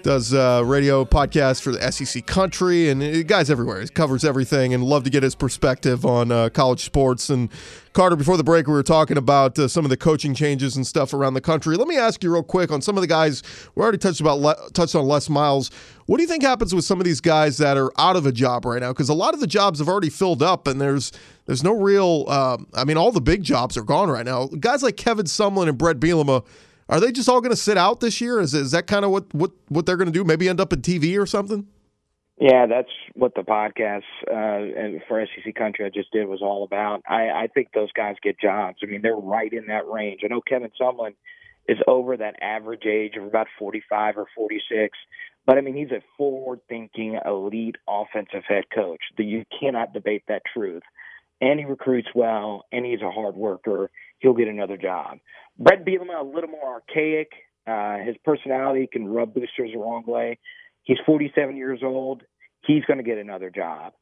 does 0.07 0.33
uh, 0.33 0.63
radio 0.65 1.05
podcast 1.05 1.61
for 1.61 1.73
the 1.73 1.91
SEC 1.91 2.25
Country, 2.27 2.89
and 2.91 3.03
uh, 3.03 3.25
guys 3.25 3.51
everywhere. 3.51 3.81
He 3.81 3.89
covers 3.89 4.25
everything, 4.25 4.73
and 4.73 4.85
love 4.85 5.03
to 5.03 5.11
get 5.11 5.25
his 5.25 5.35
perspective 5.35 6.07
on 6.07 6.31
uh, 6.31 6.49
college 6.51 6.85
sports. 6.85 7.29
And 7.29 7.51
Carter, 7.93 8.15
before 8.15 8.37
the 8.37 8.45
break, 8.45 8.69
we 8.69 8.73
were 8.73 8.85
talking 8.85 9.17
about 9.17 9.59
uh, 9.59 9.67
some 9.67 9.85
of 9.85 9.89
the 9.89 9.97
coaching 9.97 10.33
changes 10.33 10.77
and 10.77 10.87
stuff 10.87 11.13
around 11.13 11.35
the 11.35 11.41
country. 11.41 11.77
Let 11.77 11.89
me 11.89 11.97
ask 11.97 12.23
you 12.23 12.33
real 12.33 12.45
quick 12.45 12.71
on 12.71 12.81
some 12.83 12.97
of 12.97 13.01
the 13.01 13.09
guys 13.09 13.43
we 13.75 13.83
already 13.83 13.99
touched 13.99 14.21
about 14.21 14.39
Le- 14.39 14.71
touched 14.73 14.95
on 14.95 15.07
Les 15.07 15.29
Miles. 15.29 15.73
What 16.07 16.19
do 16.19 16.23
you 16.23 16.29
think 16.29 16.45
happens 16.45 16.73
with 16.73 16.85
some 16.85 17.01
of 17.01 17.05
these 17.05 17.21
guys 17.21 17.59
that 17.59 17.77
are 17.77 17.91
out 17.99 18.15
of 18.15 18.27
a 18.27 18.33
job 18.33 18.65
right 18.65 18.81
now? 18.81 18.93
Because 18.93 19.09
a 19.09 19.15
lot 19.15 19.35
of 19.35 19.41
the 19.41 19.49
jobs 19.49 19.81
have 19.81 19.89
already 19.89 20.11
filled 20.11 20.41
up, 20.41 20.69
and 20.69 20.81
there's 20.81 21.11
there's 21.47 21.65
no 21.65 21.73
real. 21.73 22.27
Um, 22.29 22.69
I 22.75 22.85
mean, 22.85 22.97
all 22.97 23.11
the 23.11 23.21
big 23.21 23.43
jobs 23.43 23.77
are 23.77 23.83
gone 23.83 24.09
right 24.09 24.25
now. 24.25 24.47
Guys 24.47 24.85
like 24.85 24.97
Kevin 24.97 25.27
Sumlin 25.27 25.69
and 25.69 25.77
Brett 25.77 25.99
Bielema 25.99 26.45
are 26.89 27.01
they 27.01 27.13
just 27.13 27.29
all 27.29 27.41
going 27.41 27.51
to 27.51 27.57
sit 27.57 27.77
out 27.77 28.01
this 28.01 28.21
year? 28.21 28.41
Is 28.41 28.55
is 28.55 28.71
that 28.71 28.87
kind 28.87 29.05
of 29.05 29.11
what 29.11 29.33
what 29.35 29.53
what 29.69 29.87
they're 29.87 29.97
going 29.97 30.07
to 30.07 30.13
do? 30.13 30.25
Maybe 30.25 30.49
end 30.49 30.61
up 30.61 30.73
in 30.73 30.83
TV 30.83 31.21
or 31.21 31.27
something? 31.27 31.67
Yeah, 32.39 32.67
that's 32.67 32.91
what 33.15 33.35
the 33.35 33.41
podcast 33.41 34.03
uh, 34.29 34.99
for 35.09 35.25
SEC 35.25 35.55
Country 35.55 35.87
I 35.87 35.89
just 35.89 36.13
did 36.13 36.29
was 36.29 36.43
all 36.43 36.65
about. 36.65 37.03
I, 37.09 37.31
I 37.31 37.47
think 37.53 37.69
those 37.73 37.91
guys 37.93 38.17
get 38.23 38.39
jobs. 38.39 38.77
I 38.83 38.87
mean, 38.87 39.01
they're 39.01 39.17
right 39.17 39.51
in 39.51 39.69
that 39.69 39.89
range. 39.89 40.21
I 40.23 40.29
know 40.29 40.43
Kevin 40.43 40.71
Sumlin 40.79 41.15
is 41.67 41.79
over 41.89 42.15
that 42.17 42.37
average 42.43 42.85
age 42.85 43.15
of 43.17 43.25
about 43.25 43.47
45 43.59 44.19
or 44.19 44.27
46, 44.37 44.99
but 45.47 45.57
I 45.57 45.63
mean, 45.63 45.75
he's 45.75 45.91
a 45.91 46.03
forward-thinking, 46.19 47.19
elite 47.25 47.77
offensive 47.89 48.43
head 48.47 48.65
coach. 48.73 49.01
You 49.17 49.45
cannot 49.59 49.95
debate 49.95 50.25
that 50.29 50.43
truth. 50.53 50.83
And 51.41 51.59
he 51.59 51.67
recruits 51.67 52.09
well, 52.15 52.65
and 52.73 52.87
he's 52.87 53.03
a 53.03 53.11
hard 53.11 53.35
worker. 53.35 53.91
He'll 54.21 54.35
get 54.35 54.49
another 54.49 54.77
job. 54.77 55.19
Brett 55.59 55.85
Bielema, 55.85 56.21
a 56.21 56.25
little 56.25 56.51
more 56.51 56.75
archaic. 56.75 57.31
Uh, 57.67 57.99
his 57.99 58.17
personality 58.25 58.89
can 58.91 59.09
rub 59.09 59.35
boosters 59.35 59.73
the 59.73 59.79
wrong 59.79 60.05
way. 60.07 60.39
He's 60.85 60.99
47 61.05 61.57
years 61.57 61.81
old. 61.83 62.23
He's 62.67 62.85
going 62.85 62.99
to 62.99 63.05
get 63.05 63.19
another 63.19 63.51
job. 63.51 63.93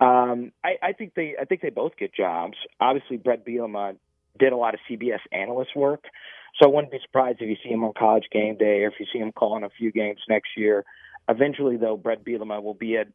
Um, 0.00 0.52
I, 0.64 0.74
I 0.82 0.92
think 0.92 1.14
they, 1.14 1.34
I 1.40 1.44
think 1.44 1.60
they 1.62 1.70
both 1.70 1.92
get 1.96 2.14
jobs. 2.14 2.54
Obviously, 2.80 3.16
Brett 3.16 3.46
Bielema 3.46 3.96
did 4.38 4.52
a 4.52 4.56
lot 4.56 4.74
of 4.74 4.80
CBS 4.90 5.20
analyst 5.30 5.76
work, 5.76 6.04
so 6.60 6.68
I 6.68 6.72
wouldn't 6.72 6.90
be 6.90 6.98
surprised 7.04 7.38
if 7.40 7.48
you 7.48 7.56
see 7.62 7.70
him 7.70 7.84
on 7.84 7.92
College 7.96 8.24
Game 8.32 8.56
Day 8.56 8.82
or 8.82 8.88
if 8.88 8.94
you 8.98 9.06
see 9.12 9.20
him 9.20 9.32
calling 9.32 9.62
a 9.62 9.70
few 9.70 9.92
games 9.92 10.18
next 10.28 10.50
year. 10.56 10.84
Eventually, 11.28 11.76
though, 11.76 11.96
Brett 11.96 12.24
Bielema 12.24 12.60
will 12.62 12.74
be 12.74 12.96
at, 12.96 13.06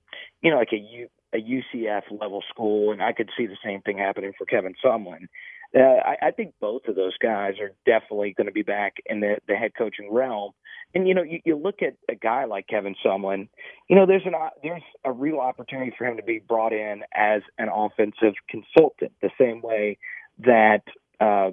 you 0.42 0.52
know, 0.52 0.58
like 0.58 0.72
a 0.72 0.78
U, 0.78 1.10
a 1.34 1.38
UCF 1.38 2.04
level 2.20 2.44
school, 2.50 2.92
and 2.92 3.02
I 3.02 3.14
could 3.14 3.30
see 3.38 3.48
the 3.48 3.58
same 3.64 3.82
thing 3.82 3.98
happening 3.98 4.34
for 4.38 4.46
Kevin 4.46 4.76
Sumlin 4.84 5.28
uh, 5.76 5.80
I, 5.80 6.28
I 6.28 6.32
think 6.32 6.54
both 6.60 6.84
of 6.88 6.96
those 6.96 7.18
guys 7.18 7.56
are 7.60 7.72
definitely 7.86 8.34
going 8.36 8.48
to 8.48 8.54
be 8.54 8.62
back 8.62 8.98
in 9.06 9.20
the, 9.20 9.38
the 9.48 9.56
head 9.56 9.72
coaching 9.78 10.12
realm. 10.12 10.52
And 10.96 11.08
you 11.08 11.14
know, 11.14 11.24
you, 11.24 11.40
you 11.44 11.56
look 11.58 11.82
at 11.82 11.96
a 12.10 12.16
guy 12.16 12.46
like 12.46 12.68
Kevin 12.68 12.96
Sumlin. 13.06 13.50
You 13.90 13.96
know, 13.96 14.06
there's 14.06 14.26
an 14.26 14.34
there's 14.64 14.84
a 15.04 15.12
real 15.12 15.40
opportunity 15.40 15.94
for 15.98 16.06
him 16.06 16.16
to 16.18 16.24
be 16.24 16.40
brought 16.40 16.72
in 16.72 17.04
as 17.14 17.42
an 17.58 17.68
offensive 17.74 18.36
consultant, 18.50 19.12
the 19.22 19.30
same 19.40 19.62
way 19.62 19.98
that 20.40 20.84
uh, 21.20 21.52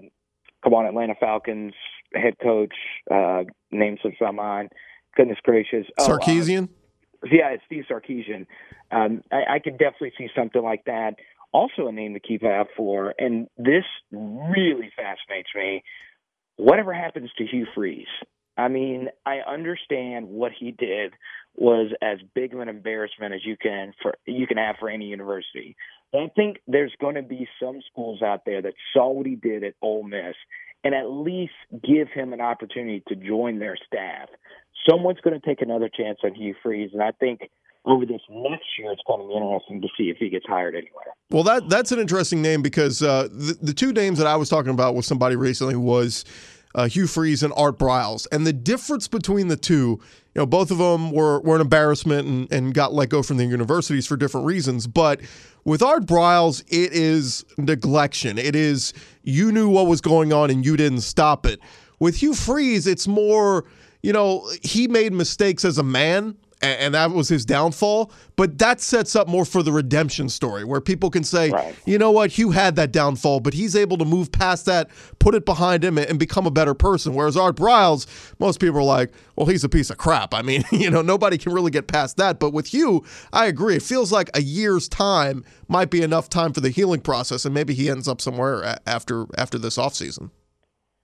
come 0.62 0.74
on, 0.74 0.86
Atlanta 0.86 1.14
Falcons 1.18 1.74
head 2.14 2.34
coach 2.40 2.74
uh, 3.10 3.42
names 3.72 3.98
of 4.04 4.12
some 4.18 4.38
on. 4.38 4.68
Goodness 5.16 5.38
gracious, 5.42 5.86
oh, 5.98 6.08
Sarkisian. 6.08 6.64
Uh, 6.64 7.28
yeah, 7.32 7.48
it's 7.48 7.62
Steve 7.66 7.84
Sarkisian. 7.90 8.46
Um, 8.94 9.22
I, 9.32 9.54
I 9.54 9.58
could 9.58 9.78
definitely 9.78 10.12
see 10.16 10.28
something 10.34 10.62
like 10.62 10.84
that 10.86 11.14
also 11.54 11.86
a 11.86 11.92
name 11.92 12.14
to 12.14 12.20
keep 12.20 12.44
out 12.44 12.66
for. 12.76 13.14
And 13.16 13.46
this 13.56 13.84
really 14.10 14.90
fascinates 14.96 15.48
me. 15.54 15.82
Whatever 16.56 16.92
happens 16.92 17.30
to 17.38 17.46
Hugh 17.46 17.66
Freeze? 17.74 18.06
I 18.56 18.68
mean, 18.68 19.08
I 19.24 19.38
understand 19.38 20.28
what 20.28 20.52
he 20.58 20.72
did 20.72 21.12
was 21.56 21.92
as 22.02 22.18
big 22.34 22.52
of 22.52 22.60
an 22.60 22.68
embarrassment 22.68 23.34
as 23.34 23.40
you 23.44 23.56
can 23.56 23.92
for 24.02 24.14
you 24.26 24.46
can 24.46 24.56
have 24.56 24.76
for 24.78 24.88
any 24.88 25.06
university. 25.06 25.76
I 26.12 26.30
think 26.36 26.58
there's 26.66 26.92
going 27.00 27.14
to 27.16 27.22
be 27.22 27.48
some 27.60 27.80
schools 27.90 28.22
out 28.22 28.44
there 28.44 28.62
that 28.62 28.74
saw 28.92 29.10
what 29.10 29.26
he 29.26 29.36
did 29.36 29.64
at 29.64 29.74
Ole 29.80 30.04
Miss 30.04 30.34
and 30.84 30.94
at 30.94 31.10
least 31.10 31.54
give 31.82 32.08
him 32.08 32.32
an 32.32 32.40
opportunity 32.40 33.02
to 33.08 33.16
join 33.16 33.58
their 33.58 33.76
staff. 33.86 34.28
Someone's 34.88 35.20
going 35.20 35.40
to 35.40 35.44
take 35.44 35.62
another 35.62 35.88
chance 35.88 36.18
on 36.22 36.34
Hugh 36.34 36.54
Freeze, 36.62 36.90
and 36.92 37.02
I 37.02 37.12
think 37.12 37.40
over 37.84 38.06
this 38.06 38.20
next 38.30 38.64
year, 38.78 38.92
it's 38.92 39.02
going 39.06 39.20
to 39.20 39.28
be 39.28 39.34
interesting 39.34 39.80
to 39.82 39.88
see 39.96 40.04
if 40.10 40.16
he 40.16 40.28
gets 40.28 40.46
hired 40.46 40.74
anywhere. 40.74 41.04
Well, 41.30 41.42
that 41.44 41.68
that's 41.68 41.92
an 41.92 41.98
interesting 41.98 42.40
name 42.40 42.62
because 42.62 43.02
uh, 43.02 43.28
the, 43.30 43.58
the 43.60 43.74
two 43.74 43.92
names 43.92 44.18
that 44.18 44.26
I 44.26 44.36
was 44.36 44.48
talking 44.48 44.70
about 44.70 44.94
with 44.94 45.04
somebody 45.04 45.36
recently 45.36 45.76
was 45.76 46.24
uh, 46.74 46.88
Hugh 46.88 47.06
Freeze 47.06 47.42
and 47.42 47.52
Art 47.56 47.78
Briles, 47.78 48.26
and 48.32 48.46
the 48.46 48.52
difference 48.52 49.08
between 49.08 49.48
the 49.48 49.56
two. 49.56 50.00
You 50.34 50.40
know, 50.40 50.46
both 50.46 50.72
of 50.72 50.78
them 50.78 51.12
were, 51.12 51.38
were 51.42 51.54
an 51.54 51.60
embarrassment 51.60 52.26
and, 52.26 52.52
and 52.52 52.74
got 52.74 52.92
let 52.92 53.08
go 53.08 53.22
from 53.22 53.36
the 53.36 53.44
universities 53.44 54.04
for 54.04 54.16
different 54.16 54.46
reasons. 54.46 54.88
But 54.88 55.20
with 55.64 55.80
Art 55.80 56.06
Briles, 56.06 56.60
it 56.66 56.92
is 56.92 57.44
neglection. 57.56 58.36
It 58.36 58.56
is 58.56 58.92
you 59.22 59.52
knew 59.52 59.68
what 59.68 59.86
was 59.86 60.00
going 60.00 60.32
on 60.32 60.50
and 60.50 60.66
you 60.66 60.76
didn't 60.76 61.02
stop 61.02 61.46
it. 61.46 61.60
With 62.00 62.16
Hugh 62.16 62.34
Freeze, 62.34 62.88
it's 62.88 63.06
more, 63.06 63.64
you 64.02 64.12
know, 64.12 64.50
he 64.62 64.88
made 64.88 65.12
mistakes 65.12 65.64
as 65.64 65.78
a 65.78 65.84
man 65.84 66.36
and, 66.64 66.94
that 66.94 67.10
was 67.10 67.28
his 67.28 67.44
downfall. 67.44 68.12
But 68.36 68.58
that 68.58 68.80
sets 68.80 69.14
up 69.14 69.28
more 69.28 69.44
for 69.44 69.62
the 69.62 69.72
redemption 69.72 70.28
story, 70.28 70.64
where 70.64 70.80
people 70.80 71.10
can 71.10 71.24
say, 71.24 71.50
right. 71.50 71.74
you 71.86 71.98
know 71.98 72.10
what, 72.10 72.32
Hugh 72.32 72.50
had 72.50 72.76
that 72.76 72.92
downfall, 72.92 73.40
but 73.40 73.54
he's 73.54 73.76
able 73.76 73.96
to 73.98 74.04
move 74.04 74.32
past 74.32 74.66
that, 74.66 74.90
put 75.18 75.34
it 75.34 75.44
behind 75.44 75.84
him, 75.84 75.98
and 75.98 76.18
become 76.18 76.46
a 76.46 76.50
better 76.50 76.74
person. 76.74 77.14
Whereas 77.14 77.36
Art 77.36 77.56
Briles, 77.56 78.06
most 78.38 78.60
people 78.60 78.78
are 78.78 78.82
like, 78.82 79.12
well, 79.36 79.46
he's 79.46 79.64
a 79.64 79.68
piece 79.68 79.90
of 79.90 79.98
crap. 79.98 80.34
I 80.34 80.42
mean, 80.42 80.64
you 80.72 80.90
know, 80.90 81.02
nobody 81.02 81.38
can 81.38 81.52
really 81.52 81.70
get 81.70 81.86
past 81.86 82.16
that. 82.16 82.38
But 82.38 82.52
with 82.52 82.68
Hugh, 82.68 83.04
I 83.32 83.46
agree. 83.46 83.76
It 83.76 83.82
feels 83.82 84.12
like 84.12 84.30
a 84.34 84.42
year's 84.42 84.88
time 84.88 85.44
might 85.68 85.90
be 85.90 86.02
enough 86.02 86.28
time 86.28 86.52
for 86.52 86.60
the 86.60 86.70
healing 86.70 87.00
process, 87.00 87.44
and 87.44 87.54
maybe 87.54 87.74
he 87.74 87.88
ends 87.88 88.08
up 88.08 88.20
somewhere 88.20 88.78
after 88.86 89.26
after 89.36 89.58
this 89.58 89.76
offseason. 89.76 90.30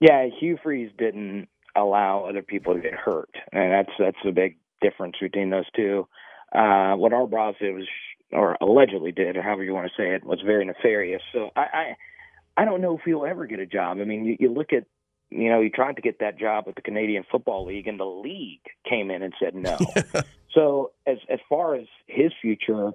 Yeah, 0.01 0.27
Hugh 0.39 0.59
Freeze 0.63 0.91
didn't 0.99 1.49
allow 1.77 2.25
other 2.25 2.43
people 2.43 2.75
to 2.75 2.81
get 2.81 2.95
hurt, 2.95 3.31
and 3.53 3.73
that's 3.73 3.93
that's 3.99 4.17
a 4.27 4.33
big 4.33 4.57
difference 4.81 5.17
between 5.21 5.51
those 5.51 5.71
two. 5.75 6.07
Uh, 6.53 6.95
what 6.97 7.13
Briles 7.13 7.59
did 7.59 7.75
was, 7.75 7.87
or 8.33 8.57
allegedly 8.61 9.13
did, 9.13 9.37
or 9.37 9.43
however 9.43 9.65
you 9.65 9.73
want 9.73 9.89
to 9.89 10.03
say 10.03 10.15
it, 10.15 10.25
was 10.25 10.41
very 10.45 10.65
nefarious. 10.65 11.23
So 11.33 11.51
I, 11.57 11.61
I, 11.61 12.63
I 12.63 12.65
don't 12.65 12.81
know 12.81 12.97
if 12.97 13.03
he'll 13.05 13.25
ever 13.25 13.47
get 13.47 13.61
a 13.61 13.67
job. 13.67 13.99
I 14.01 14.05
mean, 14.05 14.25
you, 14.25 14.37
you 14.41 14.53
look 14.53 14.73
at, 14.73 14.85
you 15.31 15.49
know, 15.49 15.63
he 15.63 15.71
tried 15.71 15.97
to 15.97 16.03
get 16.03 16.19
that 16.21 16.39
job 16.39 16.67
with 16.67 16.75
the 16.75 16.83
Canadian 16.83 17.25
Football 17.31 17.67
League, 17.67 17.87
and 17.87 18.01
the 18.01 18.05
league 18.05 18.63
came 18.89 19.11
in 19.11 19.23
and 19.23 19.33
said 19.41 19.55
no. 19.55 19.79
so 20.55 20.91
as 21.07 21.19
as 21.29 21.39
far 21.49 21.77
as 21.77 21.87
his 22.09 22.33
future, 22.43 22.91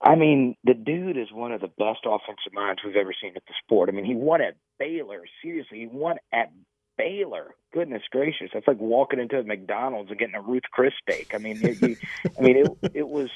I 0.00 0.16
mean, 0.16 0.56
the 0.64 0.74
dude 0.74 1.16
is 1.16 1.30
one 1.30 1.52
of 1.52 1.60
the 1.60 1.68
best 1.68 2.00
offensive 2.06 2.52
minds 2.52 2.80
we've 2.84 2.96
ever 2.96 3.14
seen 3.20 3.32
at 3.36 3.44
the 3.46 3.54
sport. 3.62 3.88
I 3.88 3.92
mean, 3.92 4.04
he 4.04 4.14
won 4.14 4.40
at 4.40 4.56
Baylor. 4.78 5.22
Seriously, 5.42 5.80
he 5.80 5.86
won 5.86 6.16
at 6.32 6.50
Baylor. 6.96 7.54
Goodness 7.72 8.02
gracious, 8.10 8.50
that's 8.52 8.68
like 8.68 8.80
walking 8.80 9.18
into 9.18 9.38
a 9.38 9.42
McDonald's 9.42 10.10
and 10.10 10.18
getting 10.18 10.34
a 10.34 10.42
Ruth 10.42 10.64
Chris 10.70 10.92
steak. 11.02 11.32
I 11.34 11.38
mean, 11.38 11.58
it, 11.62 11.98
I 12.38 12.42
mean, 12.42 12.56
it 12.56 12.90
it 12.94 13.08
was 13.08 13.30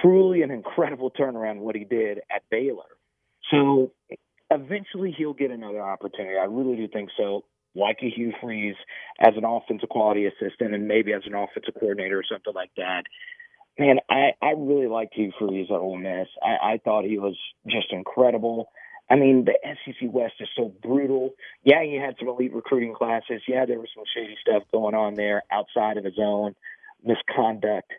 truly 0.00 0.42
an 0.42 0.50
incredible 0.50 1.10
turnaround 1.10 1.58
what 1.58 1.76
he 1.76 1.84
did 1.84 2.18
at 2.34 2.42
Baylor. 2.50 2.84
So 3.50 3.92
eventually 4.50 5.14
he'll 5.16 5.34
get 5.34 5.50
another 5.50 5.82
opportunity. 5.82 6.36
I 6.38 6.44
really 6.44 6.76
do 6.76 6.88
think 6.88 7.10
so. 7.16 7.44
Like 7.74 7.98
a 8.02 8.08
Hugh 8.08 8.32
Freeze 8.40 8.76
as 9.20 9.34
an 9.36 9.44
offensive 9.44 9.90
quality 9.90 10.26
assistant 10.26 10.74
and 10.74 10.88
maybe 10.88 11.12
as 11.12 11.22
an 11.26 11.34
offensive 11.34 11.74
coordinator 11.78 12.18
or 12.18 12.24
something 12.30 12.54
like 12.54 12.70
that. 12.78 13.02
Man, 13.78 13.98
I, 14.08 14.30
I 14.40 14.52
really 14.56 14.86
liked 14.86 15.14
Hugh 15.14 15.32
Freeze 15.38 15.66
at 15.68 15.76
Ole 15.76 15.98
Miss. 15.98 16.28
I, 16.42 16.72
I 16.72 16.80
thought 16.82 17.04
he 17.04 17.18
was 17.18 17.36
just 17.68 17.92
incredible. 17.92 18.70
I 19.08 19.16
mean, 19.16 19.44
the 19.44 19.54
SEC 19.62 20.12
West 20.12 20.34
is 20.40 20.48
so 20.56 20.72
brutal. 20.82 21.30
Yeah, 21.62 21.82
he 21.84 21.94
had 21.94 22.16
some 22.18 22.28
elite 22.28 22.54
recruiting 22.54 22.94
classes. 22.94 23.42
Yeah, 23.46 23.64
there 23.64 23.78
was 23.78 23.88
some 23.94 24.04
shady 24.14 24.36
stuff 24.40 24.64
going 24.72 24.94
on 24.94 25.14
there 25.14 25.44
outside 25.50 25.96
of 25.96 26.04
his 26.04 26.18
own 26.18 26.54
misconduct. 27.04 27.92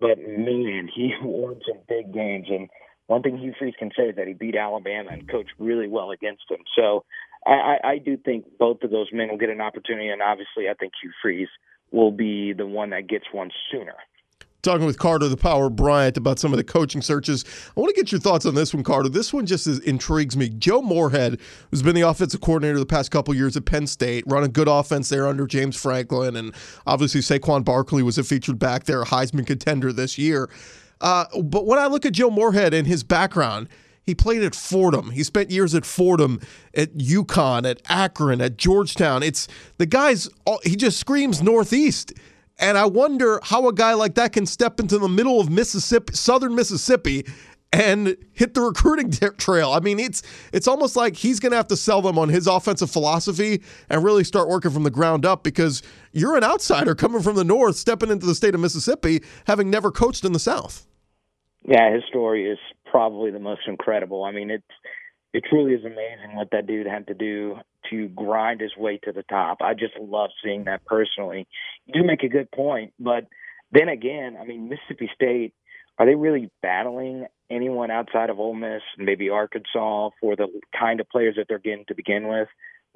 But 0.00 0.18
man, 0.18 0.88
he 0.94 1.14
won 1.22 1.60
some 1.66 1.80
big 1.88 2.12
games. 2.12 2.46
And 2.48 2.68
one 3.06 3.22
thing 3.22 3.38
Hugh 3.38 3.54
Freeze 3.58 3.74
can 3.78 3.90
say 3.96 4.04
is 4.04 4.16
that 4.16 4.28
he 4.28 4.34
beat 4.34 4.54
Alabama 4.54 5.10
and 5.12 5.28
coached 5.28 5.52
really 5.58 5.88
well 5.88 6.12
against 6.12 6.44
them. 6.48 6.60
So 6.76 7.04
I, 7.44 7.78
I 7.82 7.98
do 7.98 8.16
think 8.16 8.44
both 8.58 8.82
of 8.84 8.90
those 8.90 9.08
men 9.12 9.28
will 9.30 9.38
get 9.38 9.50
an 9.50 9.60
opportunity. 9.60 10.08
And 10.08 10.22
obviously, 10.22 10.68
I 10.68 10.74
think 10.74 10.92
Hugh 11.02 11.12
Freeze 11.20 11.48
will 11.90 12.12
be 12.12 12.52
the 12.52 12.66
one 12.66 12.90
that 12.90 13.08
gets 13.08 13.24
one 13.32 13.50
sooner 13.70 13.96
talking 14.62 14.86
with 14.86 14.96
Carter 14.96 15.28
the 15.28 15.36
Power 15.36 15.68
Bryant 15.68 16.16
about 16.16 16.38
some 16.38 16.52
of 16.52 16.56
the 16.56 16.62
coaching 16.62 17.02
searches. 17.02 17.44
I 17.76 17.80
want 17.80 17.92
to 17.92 18.00
get 18.00 18.12
your 18.12 18.20
thoughts 18.20 18.46
on 18.46 18.54
this 18.54 18.72
one, 18.72 18.84
Carter. 18.84 19.08
This 19.08 19.32
one 19.32 19.44
just 19.44 19.66
is, 19.66 19.80
intrigues 19.80 20.36
me. 20.36 20.50
Joe 20.50 20.80
Moorhead, 20.80 21.40
who's 21.70 21.82
been 21.82 21.96
the 21.96 22.02
offensive 22.02 22.40
coordinator 22.40 22.78
the 22.78 22.86
past 22.86 23.10
couple 23.10 23.34
years 23.34 23.56
at 23.56 23.64
Penn 23.64 23.88
State, 23.88 24.22
run 24.28 24.44
a 24.44 24.48
good 24.48 24.68
offense 24.68 25.08
there 25.08 25.26
under 25.26 25.48
James 25.48 25.76
Franklin, 25.76 26.36
and 26.36 26.54
obviously 26.86 27.20
Saquon 27.20 27.64
Barkley 27.64 28.04
was 28.04 28.18
a 28.18 28.22
featured 28.22 28.60
back 28.60 28.84
there, 28.84 29.02
Heisman 29.02 29.44
contender 29.44 29.92
this 29.92 30.16
year. 30.16 30.48
Uh, 31.00 31.24
but 31.42 31.66
when 31.66 31.80
I 31.80 31.86
look 31.86 32.06
at 32.06 32.12
Joe 32.12 32.30
Moorhead 32.30 32.72
and 32.72 32.86
his 32.86 33.02
background, 33.02 33.68
he 34.04 34.14
played 34.14 34.44
at 34.44 34.54
Fordham. 34.54 35.10
He 35.10 35.24
spent 35.24 35.50
years 35.50 35.74
at 35.74 35.84
Fordham, 35.84 36.40
at 36.72 36.94
UConn, 36.94 37.68
at 37.68 37.82
Akron, 37.88 38.40
at 38.40 38.58
Georgetown. 38.58 39.24
It's 39.24 39.48
the 39.78 39.86
guy's. 39.86 40.28
He 40.62 40.76
just 40.76 40.98
screams 40.98 41.42
Northeast. 41.42 42.12
And 42.58 42.78
I 42.78 42.86
wonder 42.86 43.40
how 43.42 43.68
a 43.68 43.72
guy 43.72 43.94
like 43.94 44.14
that 44.14 44.32
can 44.32 44.46
step 44.46 44.78
into 44.78 44.98
the 44.98 45.08
middle 45.08 45.40
of 45.40 45.50
Mississippi, 45.50 46.14
southern 46.14 46.54
Mississippi, 46.54 47.24
and 47.72 48.16
hit 48.32 48.54
the 48.54 48.60
recruiting 48.60 49.10
trail. 49.38 49.72
I 49.72 49.80
mean, 49.80 49.98
it's 49.98 50.22
it's 50.52 50.68
almost 50.68 50.94
like 50.94 51.16
he's 51.16 51.40
going 51.40 51.52
to 51.52 51.56
have 51.56 51.68
to 51.68 51.76
sell 51.76 52.02
them 52.02 52.18
on 52.18 52.28
his 52.28 52.46
offensive 52.46 52.90
philosophy 52.90 53.62
and 53.88 54.04
really 54.04 54.24
start 54.24 54.48
working 54.48 54.70
from 54.70 54.82
the 54.82 54.90
ground 54.90 55.24
up 55.24 55.42
because 55.42 55.82
you're 56.12 56.36
an 56.36 56.44
outsider 56.44 56.94
coming 56.94 57.22
from 57.22 57.36
the 57.36 57.44
north, 57.44 57.76
stepping 57.76 58.10
into 58.10 58.26
the 58.26 58.34
state 58.34 58.54
of 58.54 58.60
Mississippi, 58.60 59.22
having 59.46 59.70
never 59.70 59.90
coached 59.90 60.24
in 60.24 60.32
the 60.32 60.38
South. 60.38 60.86
Yeah, 61.64 61.92
his 61.94 62.02
story 62.08 62.48
is 62.48 62.58
probably 62.86 63.30
the 63.30 63.38
most 63.38 63.62
incredible. 63.66 64.24
I 64.24 64.32
mean, 64.32 64.50
it's 64.50 64.64
it 65.32 65.44
truly 65.48 65.72
is 65.72 65.84
amazing 65.84 66.34
what 66.34 66.48
that 66.52 66.66
dude 66.66 66.86
had 66.86 67.06
to 67.06 67.14
do 67.14 67.56
to 67.90 68.08
grind 68.08 68.60
his 68.60 68.76
way 68.76 68.98
to 69.04 69.12
the 69.12 69.22
top. 69.24 69.58
I 69.60 69.74
just 69.74 69.98
love 69.98 70.30
seeing 70.44 70.64
that 70.64 70.84
personally. 70.84 71.46
You 71.86 72.02
do 72.02 72.06
make 72.06 72.22
a 72.22 72.28
good 72.28 72.50
point, 72.50 72.92
but 72.98 73.26
then 73.72 73.88
again, 73.88 74.36
I 74.40 74.44
mean, 74.44 74.68
Mississippi 74.68 75.10
State, 75.14 75.54
are 75.98 76.06
they 76.06 76.14
really 76.14 76.50
battling 76.62 77.26
anyone 77.50 77.90
outside 77.90 78.30
of 78.30 78.38
Ole 78.38 78.54
Miss 78.54 78.82
and 78.96 79.06
maybe 79.06 79.30
Arkansas 79.30 80.10
for 80.20 80.36
the 80.36 80.48
kind 80.78 81.00
of 81.00 81.08
players 81.08 81.36
that 81.36 81.46
they're 81.48 81.58
getting 81.58 81.84
to 81.88 81.94
begin 81.94 82.28
with? 82.28 82.48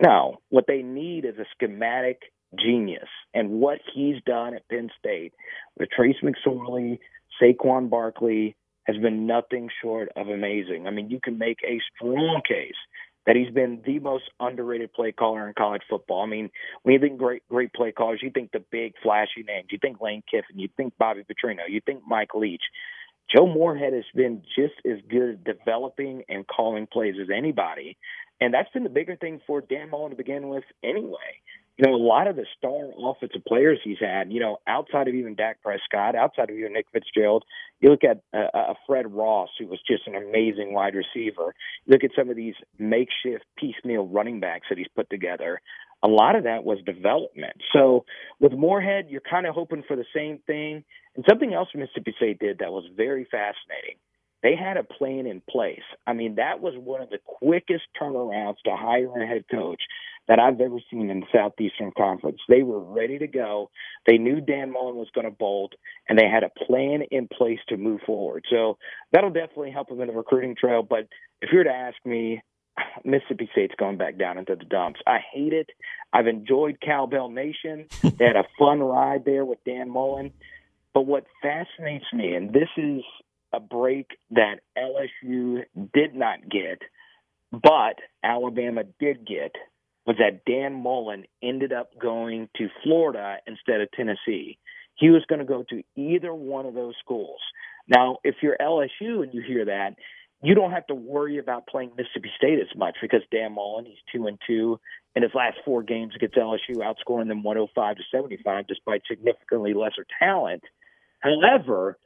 No. 0.02 0.38
What 0.50 0.66
they 0.66 0.82
need 0.82 1.24
is 1.24 1.38
a 1.38 1.46
schematic 1.52 2.20
genius. 2.58 3.08
And 3.34 3.52
what 3.52 3.78
he's 3.94 4.16
done 4.24 4.54
at 4.54 4.68
Penn 4.68 4.90
State 4.98 5.32
with 5.78 5.88
Trace 5.90 6.16
McSorley, 6.22 6.98
Saquon 7.40 7.90
Barkley, 7.90 8.56
has 8.86 8.96
been 8.96 9.26
nothing 9.26 9.68
short 9.82 10.08
of 10.16 10.28
amazing. 10.28 10.86
I 10.86 10.90
mean, 10.90 11.10
you 11.10 11.20
can 11.22 11.38
make 11.38 11.58
a 11.64 11.80
strong 11.94 12.40
case 12.46 12.76
that 13.26 13.34
he's 13.34 13.52
been 13.52 13.82
the 13.84 13.98
most 13.98 14.24
underrated 14.38 14.92
play 14.92 15.10
caller 15.10 15.48
in 15.48 15.54
college 15.54 15.82
football. 15.90 16.22
I 16.22 16.26
mean, 16.26 16.50
when 16.82 16.92
you 16.92 17.00
think 17.00 17.18
great 17.18 17.42
great 17.48 17.72
play 17.72 17.92
callers, 17.92 18.20
you 18.22 18.30
think 18.30 18.52
the 18.52 18.64
big 18.70 18.94
flashy 19.02 19.42
names. 19.46 19.66
You 19.70 19.78
think 19.82 20.00
Lane 20.00 20.22
Kiffin, 20.30 20.58
you 20.58 20.68
think 20.76 20.94
Bobby 20.98 21.22
Petrino, 21.22 21.62
you 21.68 21.80
think 21.84 22.02
Mike 22.06 22.34
Leach. 22.34 22.62
Joe 23.34 23.52
Moorhead 23.52 23.92
has 23.92 24.04
been 24.14 24.42
just 24.54 24.74
as 24.86 24.98
good 25.10 25.30
at 25.30 25.58
developing 25.58 26.22
and 26.28 26.46
calling 26.46 26.86
plays 26.86 27.16
as 27.20 27.26
anybody. 27.36 27.96
And 28.40 28.54
that's 28.54 28.70
been 28.72 28.84
the 28.84 28.88
bigger 28.88 29.16
thing 29.16 29.40
for 29.48 29.60
Dan 29.60 29.90
Mullen 29.90 30.10
to 30.10 30.16
begin 30.16 30.48
with 30.48 30.62
anyway 30.84 31.40
you 31.76 31.86
know, 31.86 31.94
a 31.94 31.96
lot 31.96 32.26
of 32.26 32.36
the 32.36 32.46
star 32.56 32.90
offensive 32.98 33.44
players 33.46 33.78
he's 33.84 33.98
had, 34.00 34.32
you 34.32 34.40
know, 34.40 34.58
outside 34.66 35.08
of 35.08 35.14
even 35.14 35.34
Dak 35.34 35.60
Prescott, 35.62 36.14
outside 36.14 36.48
of 36.48 36.56
even 36.56 36.72
Nick 36.72 36.86
Fitzgerald, 36.90 37.44
you 37.80 37.90
look 37.90 38.02
at 38.02 38.22
uh, 38.32 38.48
a 38.54 38.74
Fred 38.86 39.12
Ross, 39.12 39.50
who 39.58 39.66
was 39.66 39.80
just 39.86 40.06
an 40.06 40.14
amazing 40.14 40.72
wide 40.72 40.94
receiver. 40.94 41.54
You 41.84 41.92
look 41.92 42.04
at 42.04 42.12
some 42.16 42.30
of 42.30 42.36
these 42.36 42.54
makeshift 42.78 43.44
piecemeal 43.58 44.06
running 44.08 44.40
backs 44.40 44.66
that 44.70 44.78
he's 44.78 44.88
put 44.96 45.10
together. 45.10 45.60
A 46.02 46.08
lot 46.08 46.36
of 46.36 46.44
that 46.44 46.64
was 46.64 46.78
development. 46.86 47.56
So 47.74 48.06
with 48.40 48.52
Moorhead, 48.52 49.06
you're 49.10 49.20
kind 49.20 49.46
of 49.46 49.54
hoping 49.54 49.82
for 49.86 49.96
the 49.96 50.04
same 50.14 50.38
thing. 50.46 50.82
And 51.14 51.24
something 51.28 51.52
else 51.52 51.68
Mississippi 51.74 52.14
State 52.16 52.38
did 52.38 52.58
that 52.60 52.72
was 52.72 52.84
very 52.96 53.24
fascinating. 53.30 53.96
They 54.42 54.54
had 54.54 54.76
a 54.76 54.84
plan 54.84 55.26
in 55.26 55.42
place. 55.48 55.82
I 56.06 56.12
mean, 56.12 56.36
that 56.36 56.60
was 56.60 56.74
one 56.76 57.02
of 57.02 57.10
the 57.10 57.18
quickest 57.24 57.84
turnarounds 58.00 58.56
to 58.64 58.76
hire 58.76 59.20
a 59.20 59.26
head 59.26 59.44
coach 59.50 59.82
that 60.28 60.38
I've 60.38 60.60
ever 60.60 60.78
seen 60.90 61.10
in 61.10 61.20
the 61.20 61.26
Southeastern 61.32 61.92
Conference. 61.96 62.38
They 62.48 62.62
were 62.62 62.80
ready 62.80 63.18
to 63.18 63.26
go. 63.26 63.70
They 64.06 64.18
knew 64.18 64.40
Dan 64.40 64.72
Mullen 64.72 64.96
was 64.96 65.08
going 65.14 65.26
to 65.26 65.30
bolt, 65.30 65.74
and 66.08 66.18
they 66.18 66.28
had 66.28 66.42
a 66.42 66.64
plan 66.66 67.02
in 67.10 67.28
place 67.28 67.60
to 67.68 67.76
move 67.76 68.00
forward. 68.04 68.44
So 68.50 68.78
that'll 69.12 69.30
definitely 69.30 69.70
help 69.70 69.88
them 69.88 70.00
in 70.00 70.08
the 70.08 70.14
recruiting 70.14 70.56
trail. 70.58 70.82
But 70.82 71.08
if 71.40 71.50
you 71.52 71.58
were 71.58 71.64
to 71.64 71.70
ask 71.70 71.96
me, 72.04 72.42
Mississippi 73.04 73.48
State's 73.52 73.74
going 73.78 73.98
back 73.98 74.18
down 74.18 74.38
into 74.38 74.56
the 74.56 74.64
dumps. 74.64 75.00
I 75.06 75.18
hate 75.32 75.52
it. 75.52 75.70
I've 76.12 76.26
enjoyed 76.26 76.78
Cowbell 76.84 77.30
Nation. 77.30 77.86
they 78.02 78.24
had 78.24 78.36
a 78.36 78.44
fun 78.58 78.80
ride 78.80 79.24
there 79.24 79.44
with 79.44 79.62
Dan 79.64 79.90
Mullen. 79.90 80.32
But 80.92 81.06
what 81.06 81.26
fascinates 81.42 82.06
me, 82.12 82.34
and 82.34 82.52
this 82.52 82.68
is 82.76 83.02
a 83.52 83.60
break 83.60 84.06
that 84.30 84.60
LSU 84.76 85.64
did 85.92 86.14
not 86.14 86.48
get, 86.48 86.80
but 87.52 87.98
Alabama 88.22 88.84
did 88.98 89.26
get, 89.26 89.52
was 90.06 90.16
that 90.18 90.44
Dan 90.44 90.74
Mullen 90.82 91.24
ended 91.42 91.72
up 91.72 91.90
going 92.00 92.48
to 92.56 92.68
Florida 92.82 93.38
instead 93.46 93.80
of 93.80 93.90
Tennessee. 93.92 94.58
He 94.94 95.10
was 95.10 95.24
going 95.28 95.40
to 95.40 95.44
go 95.44 95.64
to 95.70 95.82
either 95.96 96.32
one 96.32 96.64
of 96.64 96.74
those 96.74 96.94
schools. 97.00 97.40
Now, 97.88 98.18
if 98.24 98.36
you're 98.42 98.56
LSU 98.60 99.22
and 99.22 99.34
you 99.34 99.42
hear 99.46 99.64
that, 99.66 99.96
you 100.42 100.54
don't 100.54 100.70
have 100.70 100.86
to 100.88 100.94
worry 100.94 101.38
about 101.38 101.66
playing 101.66 101.92
Mississippi 101.96 102.30
State 102.36 102.58
as 102.60 102.76
much 102.76 102.96
because 103.00 103.22
Dan 103.30 103.54
Mullen, 103.54 103.86
he's 103.86 103.96
two 104.12 104.26
and 104.26 104.38
two 104.46 104.78
in 105.14 105.22
his 105.22 105.32
last 105.34 105.56
four 105.64 105.82
games 105.82 106.12
against 106.14 106.36
LSU, 106.36 106.76
outscoring 106.76 107.28
them 107.28 107.42
105 107.42 107.96
to 107.96 108.02
75, 108.12 108.66
despite 108.66 109.02
significantly 109.08 109.74
lesser 109.74 110.06
talent. 110.18 110.62
However, 111.20 111.98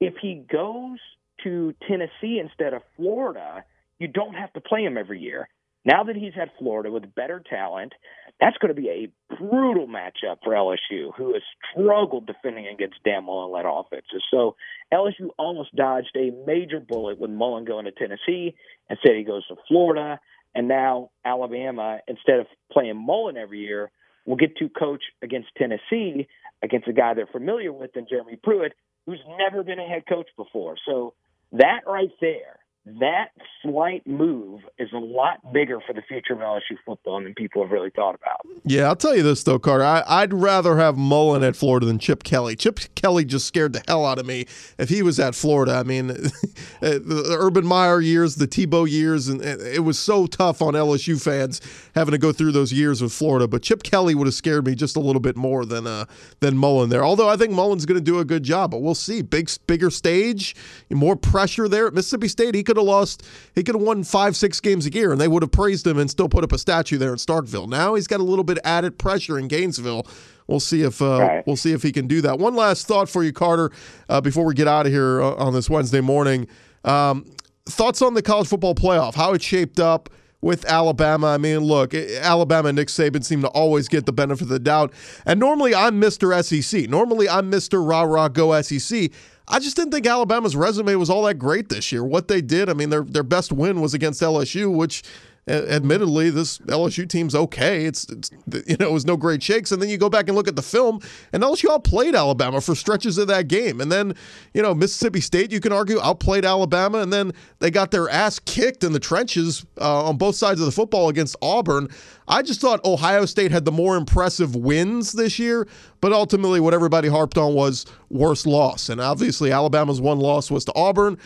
if 0.00 0.14
he 0.22 0.44
goes 0.50 0.98
to 1.44 1.74
Tennessee 1.88 2.40
instead 2.40 2.72
of 2.72 2.82
Florida, 2.96 3.64
you 3.98 4.08
don't 4.08 4.34
have 4.34 4.52
to 4.52 4.60
play 4.60 4.84
him 4.84 4.96
every 4.96 5.20
year. 5.20 5.48
Now 5.84 6.04
that 6.04 6.16
he's 6.16 6.34
at 6.40 6.50
Florida 6.58 6.90
with 6.92 7.14
better 7.14 7.42
talent, 7.48 7.92
that's 8.40 8.56
going 8.58 8.74
to 8.74 8.80
be 8.80 8.88
a 8.88 9.34
brutal 9.36 9.88
matchup 9.88 10.38
for 10.44 10.52
LSU, 10.52 11.10
who 11.16 11.34
has 11.34 11.42
struggled 11.72 12.26
defending 12.26 12.68
against 12.68 13.02
Dan 13.04 13.24
Mullen-led 13.24 13.64
offenses. 13.66 14.22
So 14.30 14.56
LSU 14.92 15.30
almost 15.38 15.74
dodged 15.74 16.16
a 16.16 16.30
major 16.46 16.78
bullet 16.78 17.18
with 17.18 17.30
Mullen 17.30 17.64
going 17.64 17.86
to 17.86 17.92
Tennessee. 17.92 18.54
Instead, 18.88 19.16
he 19.16 19.24
goes 19.24 19.46
to 19.48 19.56
Florida, 19.66 20.20
and 20.54 20.68
now 20.68 21.10
Alabama, 21.24 21.98
instead 22.06 22.38
of 22.40 22.46
playing 22.70 23.04
Mullen 23.04 23.36
every 23.36 23.60
year, 23.60 23.90
will 24.24 24.36
get 24.36 24.56
to 24.58 24.68
coach 24.68 25.02
against 25.20 25.48
Tennessee 25.56 26.28
against 26.62 26.86
a 26.86 26.92
guy 26.92 27.14
they're 27.14 27.26
familiar 27.26 27.72
with 27.72 27.92
than 27.92 28.06
Jeremy 28.08 28.36
Pruitt, 28.40 28.72
who's 29.06 29.20
never 29.38 29.64
been 29.64 29.80
a 29.80 29.86
head 29.86 30.04
coach 30.08 30.28
before. 30.36 30.76
So 30.86 31.14
that 31.52 31.80
right 31.86 32.10
there 32.20 32.60
that 32.84 33.30
slight 33.62 34.04
move 34.06 34.62
is 34.76 34.88
a 34.92 34.98
lot 34.98 35.52
bigger 35.52 35.78
for 35.86 35.92
the 35.92 36.02
future 36.02 36.32
of 36.32 36.40
LSU 36.40 36.76
football 36.84 37.22
than 37.22 37.32
people 37.32 37.62
have 37.62 37.70
really 37.70 37.90
thought 37.90 38.16
about. 38.16 38.40
Yeah, 38.64 38.88
I'll 38.88 38.96
tell 38.96 39.14
you 39.14 39.22
this 39.22 39.44
though, 39.44 39.60
Carter. 39.60 39.84
I, 39.84 40.22
would 40.22 40.34
rather 40.34 40.76
have 40.78 40.96
Mullen 40.96 41.44
at 41.44 41.54
Florida 41.54 41.86
than 41.86 42.00
Chip 42.00 42.24
Kelly. 42.24 42.56
Chip 42.56 42.80
Kelly 42.96 43.24
just 43.24 43.46
scared 43.46 43.72
the 43.72 43.84
hell 43.86 44.04
out 44.04 44.18
of 44.18 44.26
me 44.26 44.46
if 44.78 44.88
he 44.88 45.02
was 45.02 45.20
at 45.20 45.36
Florida. 45.36 45.74
I 45.74 45.84
mean, 45.84 46.06
the 46.80 47.36
Urban 47.38 47.64
Meyer 47.64 48.00
years, 48.00 48.34
the 48.34 48.48
Tebow 48.48 48.88
years, 48.88 49.28
and 49.28 49.40
it 49.42 49.84
was 49.84 49.96
so 49.96 50.26
tough 50.26 50.60
on 50.60 50.74
LSU 50.74 51.22
fans 51.22 51.60
having 51.94 52.12
to 52.12 52.18
go 52.18 52.32
through 52.32 52.50
those 52.50 52.72
years 52.72 53.00
with 53.00 53.12
Florida. 53.12 53.46
But 53.46 53.62
Chip 53.62 53.84
Kelly 53.84 54.16
would 54.16 54.26
have 54.26 54.34
scared 54.34 54.66
me 54.66 54.74
just 54.74 54.96
a 54.96 55.00
little 55.00 55.20
bit 55.20 55.36
more 55.36 55.64
than 55.64 55.86
uh, 55.86 56.06
than 56.40 56.56
Mullen 56.56 56.90
there. 56.90 57.04
Although 57.04 57.28
I 57.28 57.36
think 57.36 57.52
Mullen's 57.52 57.86
going 57.86 58.00
to 58.00 58.04
do 58.04 58.18
a 58.18 58.24
good 58.24 58.42
job, 58.42 58.72
but 58.72 58.82
we'll 58.82 58.96
see. 58.96 59.22
Big, 59.22 59.48
bigger 59.68 59.90
stage, 59.90 60.56
more 60.90 61.14
pressure 61.14 61.68
there 61.68 61.86
at 61.86 61.94
Mississippi 61.94 62.26
State. 62.26 62.56
He 62.56 62.64
could 62.72 62.78
have 62.78 62.86
lost. 62.86 63.22
He 63.54 63.62
could 63.62 63.74
have 63.74 63.82
won 63.82 64.02
five, 64.02 64.34
six 64.34 64.60
games 64.60 64.86
a 64.86 64.92
year, 64.92 65.12
and 65.12 65.20
they 65.20 65.28
would 65.28 65.42
have 65.42 65.52
praised 65.52 65.86
him 65.86 65.98
and 65.98 66.10
still 66.10 66.28
put 66.28 66.42
up 66.42 66.52
a 66.52 66.58
statue 66.58 66.96
there 66.96 67.10
in 67.10 67.16
Starkville. 67.16 67.68
Now 67.68 67.94
he's 67.94 68.06
got 68.06 68.20
a 68.20 68.24
little 68.24 68.44
bit 68.44 68.58
added 68.64 68.98
pressure 68.98 69.38
in 69.38 69.48
Gainesville. 69.48 70.06
We'll 70.46 70.60
see 70.60 70.82
if 70.82 71.00
uh, 71.02 71.20
right. 71.20 71.46
we'll 71.46 71.56
see 71.56 71.72
if 71.72 71.82
he 71.82 71.92
can 71.92 72.06
do 72.06 72.20
that. 72.22 72.38
One 72.38 72.54
last 72.54 72.86
thought 72.86 73.08
for 73.08 73.22
you, 73.22 73.32
Carter, 73.32 73.70
uh, 74.08 74.20
before 74.20 74.44
we 74.44 74.54
get 74.54 74.68
out 74.68 74.86
of 74.86 74.92
here 74.92 75.20
uh, 75.20 75.34
on 75.34 75.52
this 75.52 75.68
Wednesday 75.68 76.00
morning. 76.00 76.48
Um, 76.84 77.26
thoughts 77.66 78.02
on 78.02 78.14
the 78.14 78.22
college 78.22 78.48
football 78.48 78.74
playoff? 78.74 79.14
How 79.14 79.34
it 79.34 79.42
shaped 79.42 79.78
up? 79.78 80.08
with 80.42 80.64
Alabama. 80.64 81.28
I 81.28 81.38
mean, 81.38 81.60
look, 81.60 81.94
Alabama 81.94 82.70
and 82.70 82.76
Nick 82.76 82.88
Saban 82.88 83.24
seem 83.24 83.42
to 83.42 83.48
always 83.48 83.86
get 83.86 84.06
the 84.06 84.12
benefit 84.12 84.42
of 84.42 84.48
the 84.48 84.58
doubt. 84.58 84.92
And 85.24 85.38
normally 85.38 85.72
I'm 85.72 86.00
Mr. 86.00 86.42
SEC. 86.42 86.90
Normally 86.90 87.28
I'm 87.28 87.48
Mr. 87.48 87.88
Rah 87.88 88.02
Rah 88.02 88.26
Go 88.26 88.60
SEC. 88.60 89.12
I 89.48 89.58
just 89.58 89.76
didn't 89.76 89.92
think 89.92 90.06
Alabama's 90.06 90.54
resume 90.54 90.94
was 90.94 91.10
all 91.10 91.24
that 91.24 91.34
great 91.34 91.68
this 91.68 91.90
year. 91.92 92.04
What 92.04 92.28
they 92.28 92.40
did, 92.40 92.68
I 92.68 92.74
mean, 92.74 92.90
their 92.90 93.02
their 93.02 93.22
best 93.22 93.52
win 93.52 93.80
was 93.80 93.94
against 93.94 94.22
LSU, 94.22 94.74
which 94.74 95.02
admittedly 95.48 96.30
this 96.30 96.58
LSU 96.58 97.08
team's 97.08 97.34
okay. 97.34 97.84
It's, 97.84 98.04
it's 98.08 98.30
you 98.66 98.76
know 98.78 98.88
it 98.88 98.92
was 98.92 99.04
no 99.04 99.16
great 99.16 99.42
shakes, 99.42 99.72
and 99.72 99.82
then 99.82 99.88
you 99.88 99.98
go 99.98 100.08
back 100.08 100.28
and 100.28 100.36
look 100.36 100.46
at 100.46 100.56
the 100.56 100.62
film, 100.62 101.00
and 101.32 101.42
LSU 101.42 101.70
outplayed 101.70 102.14
Alabama 102.14 102.60
for 102.60 102.74
stretches 102.74 103.18
of 103.18 103.26
that 103.28 103.48
game, 103.48 103.80
and 103.80 103.90
then 103.90 104.14
you 104.54 104.62
know 104.62 104.74
Mississippi 104.74 105.20
State 105.20 105.50
you 105.50 105.60
can 105.60 105.72
argue 105.72 106.00
outplayed 106.00 106.44
Alabama, 106.44 106.98
and 106.98 107.12
then 107.12 107.32
they 107.58 107.70
got 107.70 107.90
their 107.90 108.08
ass 108.08 108.38
kicked 108.38 108.84
in 108.84 108.92
the 108.92 109.00
trenches 109.00 109.66
uh, 109.80 110.04
on 110.04 110.16
both 110.16 110.36
sides 110.36 110.60
of 110.60 110.66
the 110.66 110.72
football 110.72 111.08
against 111.08 111.34
Auburn. 111.42 111.88
I 112.28 112.42
just 112.42 112.60
thought 112.60 112.84
Ohio 112.84 113.26
State 113.26 113.50
had 113.50 113.64
the 113.64 113.72
more 113.72 113.96
impressive 113.96 114.54
wins 114.54 115.12
this 115.12 115.38
year, 115.40 115.66
but 116.00 116.12
ultimately 116.12 116.60
what 116.60 116.72
everybody 116.72 117.08
harped 117.08 117.36
on 117.36 117.54
was 117.54 117.84
worst 118.10 118.46
loss, 118.46 118.88
and 118.88 119.00
obviously 119.00 119.50
Alabama's 119.50 120.00
one 120.00 120.20
loss 120.20 120.50
was 120.50 120.64
to 120.66 120.72
Auburn. 120.76 121.18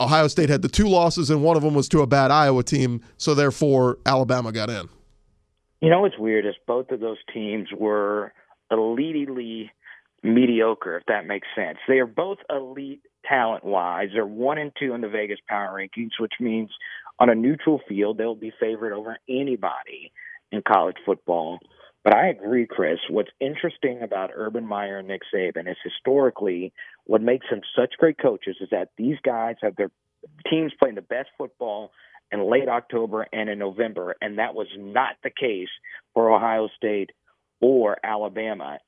Ohio 0.00 0.28
State 0.28 0.48
had 0.48 0.62
the 0.62 0.68
two 0.68 0.88
losses, 0.88 1.30
and 1.30 1.42
one 1.42 1.56
of 1.56 1.62
them 1.62 1.74
was 1.74 1.88
to 1.90 2.00
a 2.00 2.06
bad 2.06 2.30
Iowa 2.30 2.62
team. 2.62 3.02
So 3.16 3.34
therefore, 3.34 3.98
Alabama 4.06 4.52
got 4.52 4.70
in. 4.70 4.88
You 5.80 5.90
know 5.90 6.00
what's 6.00 6.18
weird 6.18 6.46
is 6.46 6.54
both 6.66 6.90
of 6.90 7.00
those 7.00 7.18
teams 7.32 7.68
were 7.76 8.32
elitely 8.72 9.70
mediocre, 10.22 10.96
if 10.96 11.04
that 11.06 11.26
makes 11.26 11.46
sense. 11.54 11.78
They 11.86 11.98
are 11.98 12.06
both 12.06 12.38
elite 12.50 13.02
talent 13.24 13.64
wise. 13.64 14.08
They're 14.12 14.26
one 14.26 14.58
and 14.58 14.72
two 14.78 14.94
in 14.94 15.00
the 15.00 15.08
Vegas 15.08 15.38
power 15.48 15.78
rankings, 15.78 16.12
which 16.18 16.34
means 16.40 16.70
on 17.18 17.30
a 17.30 17.34
neutral 17.34 17.80
field 17.88 18.18
they'll 18.18 18.34
be 18.34 18.52
favored 18.58 18.92
over 18.92 19.18
anybody 19.28 20.12
in 20.52 20.62
college 20.66 20.96
football. 21.04 21.58
But 22.04 22.14
I 22.14 22.28
agree, 22.28 22.66
Chris. 22.66 22.98
What's 23.10 23.30
interesting 23.40 24.02
about 24.02 24.30
Urban 24.34 24.64
Meyer 24.64 24.98
and 24.98 25.08
Nick 25.08 25.22
Saban 25.34 25.68
is 25.68 25.76
historically 25.82 26.72
what 27.06 27.22
makes 27.22 27.46
them 27.50 27.60
such 27.78 27.94
great 27.98 28.18
coaches 28.18 28.56
is 28.60 28.68
that 28.70 28.90
these 28.96 29.16
guys 29.24 29.56
have 29.62 29.76
their 29.76 29.90
teams 30.50 30.72
playing 30.78 30.96
the 30.96 31.02
best 31.02 31.28
football 31.38 31.92
in 32.32 32.50
late 32.50 32.68
October 32.68 33.26
and 33.32 33.48
in 33.48 33.58
November, 33.58 34.16
and 34.20 34.38
that 34.38 34.54
was 34.54 34.66
not 34.76 35.14
the 35.22 35.30
case 35.30 35.68
for 36.12 36.34
Ohio 36.34 36.68
State 36.76 37.10
or 37.60 37.96
Alabama. 38.04 38.78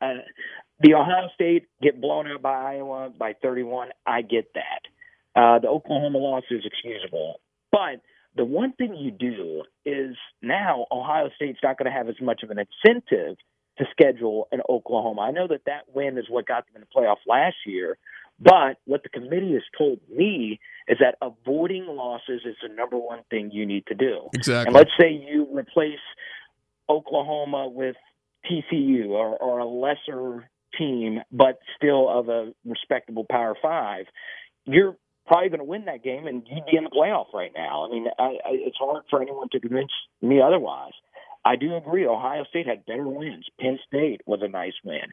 The 0.80 0.94
Ohio 0.94 1.28
State 1.34 1.66
get 1.80 2.00
blown 2.00 2.26
out 2.26 2.42
by 2.42 2.74
Iowa 2.74 3.10
by 3.16 3.34
31. 3.40 3.90
I 4.06 4.22
get 4.22 4.52
that. 4.54 5.40
Uh, 5.40 5.58
the 5.60 5.68
Oklahoma 5.68 6.18
loss 6.18 6.44
is 6.50 6.62
excusable, 6.64 7.40
but 7.70 8.00
the 8.36 8.44
one 8.44 8.72
thing 8.72 8.96
you 8.96 9.10
do 9.10 9.62
is 9.84 10.16
now 10.42 10.86
Ohio 10.90 11.30
State's 11.36 11.60
not 11.62 11.78
going 11.78 11.90
to 11.90 11.96
have 11.96 12.08
as 12.08 12.20
much 12.20 12.42
of 12.42 12.50
an 12.50 12.58
incentive 12.58 13.36
to 13.78 13.84
schedule 13.90 14.48
in 14.52 14.60
Oklahoma. 14.68 15.22
I 15.22 15.30
know 15.30 15.46
that 15.48 15.62
that 15.66 15.82
win 15.94 16.18
is 16.18 16.26
what 16.28 16.46
got 16.46 16.66
them 16.66 16.76
in 16.76 16.82
the 16.82 17.00
playoff 17.00 17.16
last 17.26 17.56
year, 17.66 17.98
but 18.40 18.78
what 18.84 19.02
the 19.02 19.08
committee 19.08 19.52
has 19.54 19.62
told 19.76 20.00
me 20.14 20.60
is 20.86 20.98
that 21.00 21.16
avoiding 21.20 21.86
losses 21.86 22.42
is 22.44 22.56
the 22.62 22.72
number 22.72 22.96
one 22.96 23.20
thing 23.30 23.50
you 23.52 23.66
need 23.66 23.86
to 23.86 23.94
do. 23.94 24.28
Exactly. 24.34 24.66
And 24.68 24.74
let's 24.74 24.90
say 24.98 25.10
you 25.10 25.48
replace 25.52 25.98
Oklahoma 26.88 27.68
with 27.68 27.96
TCU 28.50 29.08
or, 29.08 29.36
or 29.36 29.58
a 29.58 29.66
lesser 29.66 30.48
team, 30.78 31.20
but 31.32 31.58
still 31.76 32.08
of 32.08 32.28
a 32.28 32.52
respectable 32.64 33.26
Power 33.28 33.56
Five. 33.60 34.06
You're 34.64 34.96
probably 35.26 35.48
going 35.50 35.58
to 35.58 35.64
win 35.64 35.84
that 35.84 36.02
game, 36.02 36.26
and 36.26 36.42
you'd 36.48 36.66
be 36.66 36.76
in 36.76 36.84
the 36.84 36.90
playoff 36.90 37.32
right 37.34 37.52
now. 37.54 37.86
I 37.86 37.90
mean, 37.90 38.06
I, 38.18 38.22
I, 38.22 38.50
it's 38.52 38.76
hard 38.78 39.04
for 39.10 39.20
anyone 39.20 39.48
to 39.52 39.60
convince 39.60 39.92
me 40.22 40.40
otherwise. 40.40 40.92
I 41.48 41.56
do 41.56 41.74
agree. 41.76 42.06
Ohio 42.06 42.44
State 42.50 42.66
had 42.66 42.84
better 42.84 43.08
wins. 43.08 43.46
Penn 43.58 43.78
State 43.86 44.20
was 44.26 44.40
a 44.42 44.48
nice 44.48 44.74
win. 44.84 45.08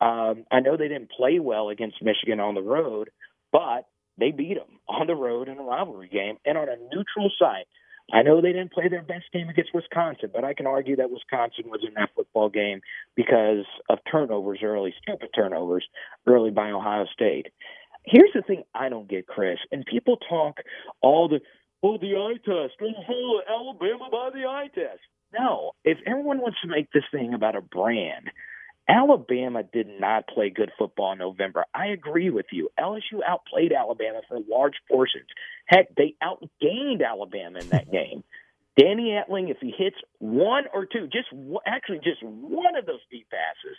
Um, 0.00 0.44
I 0.48 0.60
know 0.60 0.76
they 0.76 0.86
didn't 0.86 1.10
play 1.10 1.40
well 1.40 1.68
against 1.68 2.00
Michigan 2.00 2.38
on 2.38 2.54
the 2.54 2.62
road, 2.62 3.10
but 3.50 3.88
they 4.16 4.30
beat 4.30 4.54
them 4.54 4.78
on 4.88 5.08
the 5.08 5.16
road 5.16 5.48
in 5.48 5.58
a 5.58 5.62
rivalry 5.62 6.08
game 6.08 6.36
and 6.46 6.56
on 6.56 6.68
a 6.68 6.76
neutral 6.76 7.28
site. 7.36 7.66
I 8.12 8.22
know 8.22 8.40
they 8.40 8.52
didn't 8.52 8.72
play 8.72 8.86
their 8.88 9.02
best 9.02 9.24
game 9.32 9.48
against 9.48 9.74
Wisconsin, 9.74 10.30
but 10.32 10.44
I 10.44 10.54
can 10.54 10.68
argue 10.68 10.94
that 10.94 11.10
Wisconsin 11.10 11.64
was 11.68 11.80
in 11.84 11.94
that 11.94 12.10
football 12.14 12.50
game 12.50 12.82
because 13.16 13.64
of 13.88 13.98
turnovers 14.10 14.60
early, 14.62 14.94
stupid 15.02 15.30
turnovers 15.34 15.86
early 16.24 16.52
by 16.52 16.70
Ohio 16.70 17.06
State. 17.12 17.48
Here's 18.06 18.32
the 18.32 18.42
thing 18.42 18.62
I 18.76 18.90
don't 18.90 19.08
get, 19.08 19.26
Chris, 19.26 19.58
and 19.72 19.84
people 19.84 20.18
talk 20.28 20.58
all 21.02 21.28
the 21.28 21.40
oh 21.82 21.98
the 21.98 22.14
eye 22.14 22.38
test, 22.44 22.74
oh 22.80 23.40
Alabama 23.48 24.08
by 24.10 24.30
the 24.32 24.46
eye 24.46 24.70
test. 24.72 25.00
No, 25.38 25.72
if 25.84 25.98
everyone 26.06 26.40
wants 26.40 26.58
to 26.62 26.68
make 26.68 26.90
this 26.92 27.04
thing 27.12 27.34
about 27.34 27.56
a 27.56 27.60
brand, 27.60 28.30
Alabama 28.88 29.62
did 29.62 29.86
not 30.00 30.26
play 30.26 30.50
good 30.50 30.72
football 30.78 31.12
in 31.12 31.18
November. 31.18 31.64
I 31.74 31.88
agree 31.88 32.30
with 32.30 32.46
you. 32.50 32.70
LSU 32.78 33.20
outplayed 33.26 33.72
Alabama 33.72 34.20
for 34.28 34.38
large 34.48 34.74
portions. 34.90 35.26
Heck, 35.66 35.94
they 35.94 36.14
outgained 36.22 37.06
Alabama 37.06 37.60
in 37.60 37.68
that 37.68 37.90
game. 37.92 38.24
Danny 38.76 39.10
Etling, 39.10 39.50
if 39.50 39.58
he 39.60 39.72
hits 39.76 39.96
one 40.18 40.64
or 40.72 40.86
two, 40.86 41.06
just 41.06 41.28
actually 41.66 41.98
just 41.98 42.22
one 42.22 42.76
of 42.76 42.86
those 42.86 43.00
deep 43.10 43.26
passes, 43.30 43.76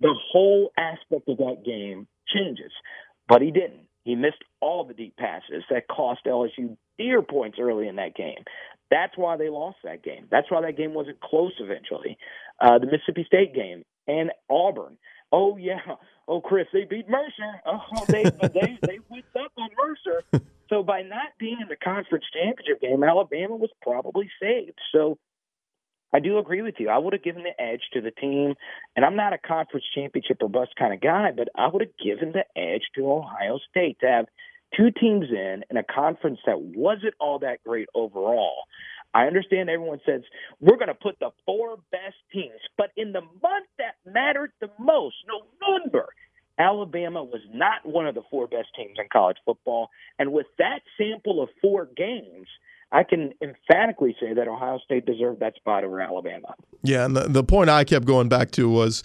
the 0.00 0.14
whole 0.32 0.72
aspect 0.76 1.28
of 1.28 1.38
that 1.38 1.62
game 1.64 2.06
changes 2.32 2.72
but 3.28 3.42
he 3.42 3.50
didn't. 3.50 3.86
He 4.04 4.14
missed 4.14 4.42
all 4.60 4.84
the 4.84 4.94
deep 4.94 5.16
passes 5.16 5.64
that 5.70 5.88
cost 5.88 6.20
LSU 6.26 6.76
dear 6.98 7.22
points 7.22 7.58
early 7.60 7.88
in 7.88 7.96
that 7.96 8.14
game. 8.14 8.44
That's 8.92 9.16
why 9.16 9.38
they 9.38 9.48
lost 9.48 9.78
that 9.84 10.04
game. 10.04 10.26
That's 10.30 10.50
why 10.50 10.60
that 10.60 10.76
game 10.76 10.92
wasn't 10.92 11.18
close 11.22 11.52
eventually. 11.58 12.18
Uh, 12.60 12.78
the 12.78 12.84
Mississippi 12.84 13.24
State 13.26 13.54
game 13.54 13.84
and 14.06 14.30
Auburn. 14.50 14.98
Oh 15.32 15.56
yeah. 15.56 15.80
Oh 16.28 16.42
Chris, 16.42 16.66
they 16.74 16.84
beat 16.84 17.08
Mercer. 17.08 17.62
Oh 17.64 17.80
they 18.08 18.24
they 18.24 18.78
they 18.82 18.98
whipped 19.08 19.34
up 19.34 19.52
on 19.56 19.70
Mercer. 19.76 20.24
So 20.68 20.82
by 20.82 21.02
not 21.02 21.36
being 21.38 21.58
in 21.60 21.68
the 21.68 21.76
conference 21.76 22.24
championship 22.32 22.80
game, 22.80 23.04
Alabama 23.04 23.56
was 23.56 23.68
probably 23.82 24.30
saved. 24.40 24.78
So 24.90 25.18
I 26.14 26.20
do 26.20 26.38
agree 26.38 26.62
with 26.62 26.76
you. 26.78 26.88
I 26.88 26.96
would 26.96 27.12
have 27.12 27.22
given 27.22 27.42
the 27.42 27.62
edge 27.62 27.82
to 27.92 28.00
the 28.00 28.10
team, 28.10 28.54
and 28.96 29.04
I'm 29.04 29.14
not 29.14 29.34
a 29.34 29.38
conference 29.38 29.84
championship 29.94 30.38
or 30.40 30.48
bust 30.48 30.70
kind 30.78 30.94
of 30.94 31.02
guy, 31.02 31.30
but 31.36 31.48
I 31.54 31.68
would 31.68 31.82
have 31.82 31.98
given 32.02 32.32
the 32.32 32.46
edge 32.58 32.84
to 32.94 33.12
Ohio 33.12 33.58
State 33.68 33.98
to 34.00 34.06
have 34.06 34.26
two 34.76 34.90
teams 34.90 35.26
in 35.30 35.64
in 35.70 35.76
a 35.76 35.82
conference 35.82 36.38
that 36.46 36.60
wasn't 36.60 37.14
all 37.20 37.38
that 37.40 37.62
great 37.64 37.88
overall. 37.94 38.64
I 39.14 39.26
understand 39.26 39.68
everyone 39.68 40.00
says 40.06 40.22
we're 40.60 40.76
going 40.76 40.88
to 40.88 40.94
put 40.94 41.18
the 41.20 41.30
four 41.44 41.76
best 41.90 42.16
teams, 42.32 42.60
but 42.78 42.90
in 42.96 43.12
the 43.12 43.20
month 43.20 43.66
that 43.78 43.96
mattered 44.06 44.52
the 44.60 44.70
most, 44.78 45.16
November, 45.60 46.08
Alabama 46.58 47.22
was 47.22 47.40
not 47.52 47.84
one 47.84 48.06
of 48.06 48.14
the 48.14 48.22
four 48.30 48.46
best 48.46 48.68
teams 48.76 48.96
in 48.98 49.04
college 49.12 49.36
football. 49.44 49.90
And 50.18 50.32
with 50.32 50.46
that 50.58 50.80
sample 50.96 51.42
of 51.42 51.50
four 51.60 51.88
games, 51.96 52.46
I 52.90 53.04
can 53.04 53.32
emphatically 53.42 54.14
say 54.20 54.34
that 54.34 54.48
Ohio 54.48 54.78
State 54.84 55.06
deserved 55.06 55.40
that 55.40 55.56
spot 55.56 55.84
over 55.84 56.00
Alabama. 56.00 56.54
Yeah, 56.82 57.04
and 57.04 57.16
the, 57.16 57.28
the 57.28 57.44
point 57.44 57.70
I 57.70 57.84
kept 57.84 58.06
going 58.06 58.28
back 58.28 58.50
to 58.52 58.68
was 58.68 59.02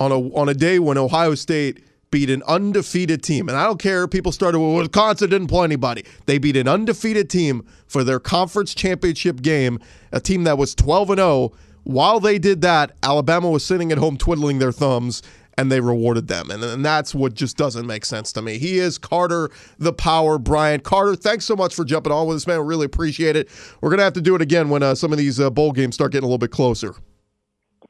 on 0.00 0.12
a 0.12 0.18
on 0.18 0.48
a 0.48 0.54
day 0.54 0.78
when 0.78 0.98
Ohio 0.98 1.34
State 1.34 1.84
beat 2.10 2.30
an 2.30 2.42
undefeated 2.46 3.22
team, 3.22 3.48
and 3.48 3.56
I 3.56 3.64
don't 3.64 3.80
care. 3.80 4.08
People 4.08 4.32
started 4.32 4.58
with 4.58 4.76
Wisconsin 4.76 5.30
didn't 5.30 5.48
play 5.48 5.64
anybody. 5.64 6.04
They 6.26 6.38
beat 6.38 6.56
an 6.56 6.68
undefeated 6.68 7.28
team 7.28 7.66
for 7.86 8.04
their 8.04 8.20
conference 8.20 8.74
championship 8.74 9.42
game, 9.42 9.78
a 10.12 10.20
team 10.20 10.44
that 10.44 10.58
was 10.58 10.74
12 10.74 11.10
and 11.10 11.18
0. 11.18 11.52
While 11.84 12.20
they 12.20 12.38
did 12.38 12.60
that, 12.62 12.92
Alabama 13.02 13.50
was 13.50 13.64
sitting 13.64 13.92
at 13.92 13.98
home 13.98 14.16
twiddling 14.16 14.58
their 14.58 14.72
thumbs, 14.72 15.22
and 15.56 15.72
they 15.72 15.80
rewarded 15.80 16.28
them. 16.28 16.50
And, 16.50 16.62
and 16.62 16.84
that's 16.84 17.14
what 17.14 17.34
just 17.34 17.56
doesn't 17.56 17.86
make 17.86 18.04
sense 18.04 18.32
to 18.34 18.42
me. 18.42 18.58
He 18.58 18.78
is 18.78 18.96
Carter 18.96 19.50
the 19.78 19.92
Power 19.92 20.38
Bryant. 20.38 20.84
Carter, 20.84 21.16
thanks 21.16 21.44
so 21.44 21.56
much 21.56 21.74
for 21.74 21.84
jumping 21.84 22.12
on 22.12 22.26
with 22.26 22.36
us, 22.36 22.46
man. 22.46 22.60
We 22.60 22.66
really 22.66 22.86
appreciate 22.86 23.36
it. 23.36 23.48
We're 23.80 23.90
going 23.90 23.98
to 23.98 24.04
have 24.04 24.12
to 24.14 24.20
do 24.20 24.34
it 24.34 24.42
again 24.42 24.68
when 24.68 24.82
uh, 24.82 24.94
some 24.94 25.12
of 25.12 25.18
these 25.18 25.40
uh, 25.40 25.50
bowl 25.50 25.72
games 25.72 25.96
start 25.96 26.12
getting 26.12 26.24
a 26.24 26.28
little 26.28 26.38
bit 26.38 26.52
closer. 26.52 26.94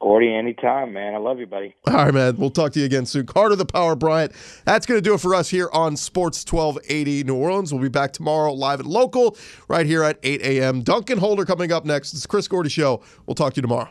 Gordy, 0.00 0.32
anytime, 0.32 0.92
man. 0.92 1.14
I 1.14 1.18
love 1.18 1.40
you, 1.40 1.46
buddy. 1.46 1.74
All 1.88 1.94
right, 1.94 2.14
man. 2.14 2.36
We'll 2.36 2.50
talk 2.50 2.72
to 2.72 2.78
you 2.78 2.86
again 2.86 3.04
soon. 3.04 3.26
Carter 3.26 3.56
the 3.56 3.66
Power 3.66 3.96
Bryant. 3.96 4.32
That's 4.64 4.86
going 4.86 4.98
to 4.98 5.02
do 5.02 5.14
it 5.14 5.20
for 5.20 5.34
us 5.34 5.48
here 5.48 5.68
on 5.72 5.96
Sports 5.96 6.44
1280 6.50 7.24
New 7.24 7.34
Orleans. 7.34 7.72
We'll 7.72 7.82
be 7.82 7.88
back 7.88 8.12
tomorrow 8.12 8.52
live 8.52 8.78
and 8.78 8.88
local 8.88 9.36
right 9.66 9.86
here 9.86 10.04
at 10.04 10.18
8 10.22 10.40
a.m. 10.42 10.82
Duncan 10.82 11.18
Holder 11.18 11.44
coming 11.44 11.72
up 11.72 11.84
next. 11.84 12.14
It's 12.14 12.26
Chris 12.26 12.46
Gordy 12.46 12.70
Show. 12.70 13.02
We'll 13.26 13.34
talk 13.34 13.54
to 13.54 13.58
you 13.58 13.62
tomorrow. 13.62 13.90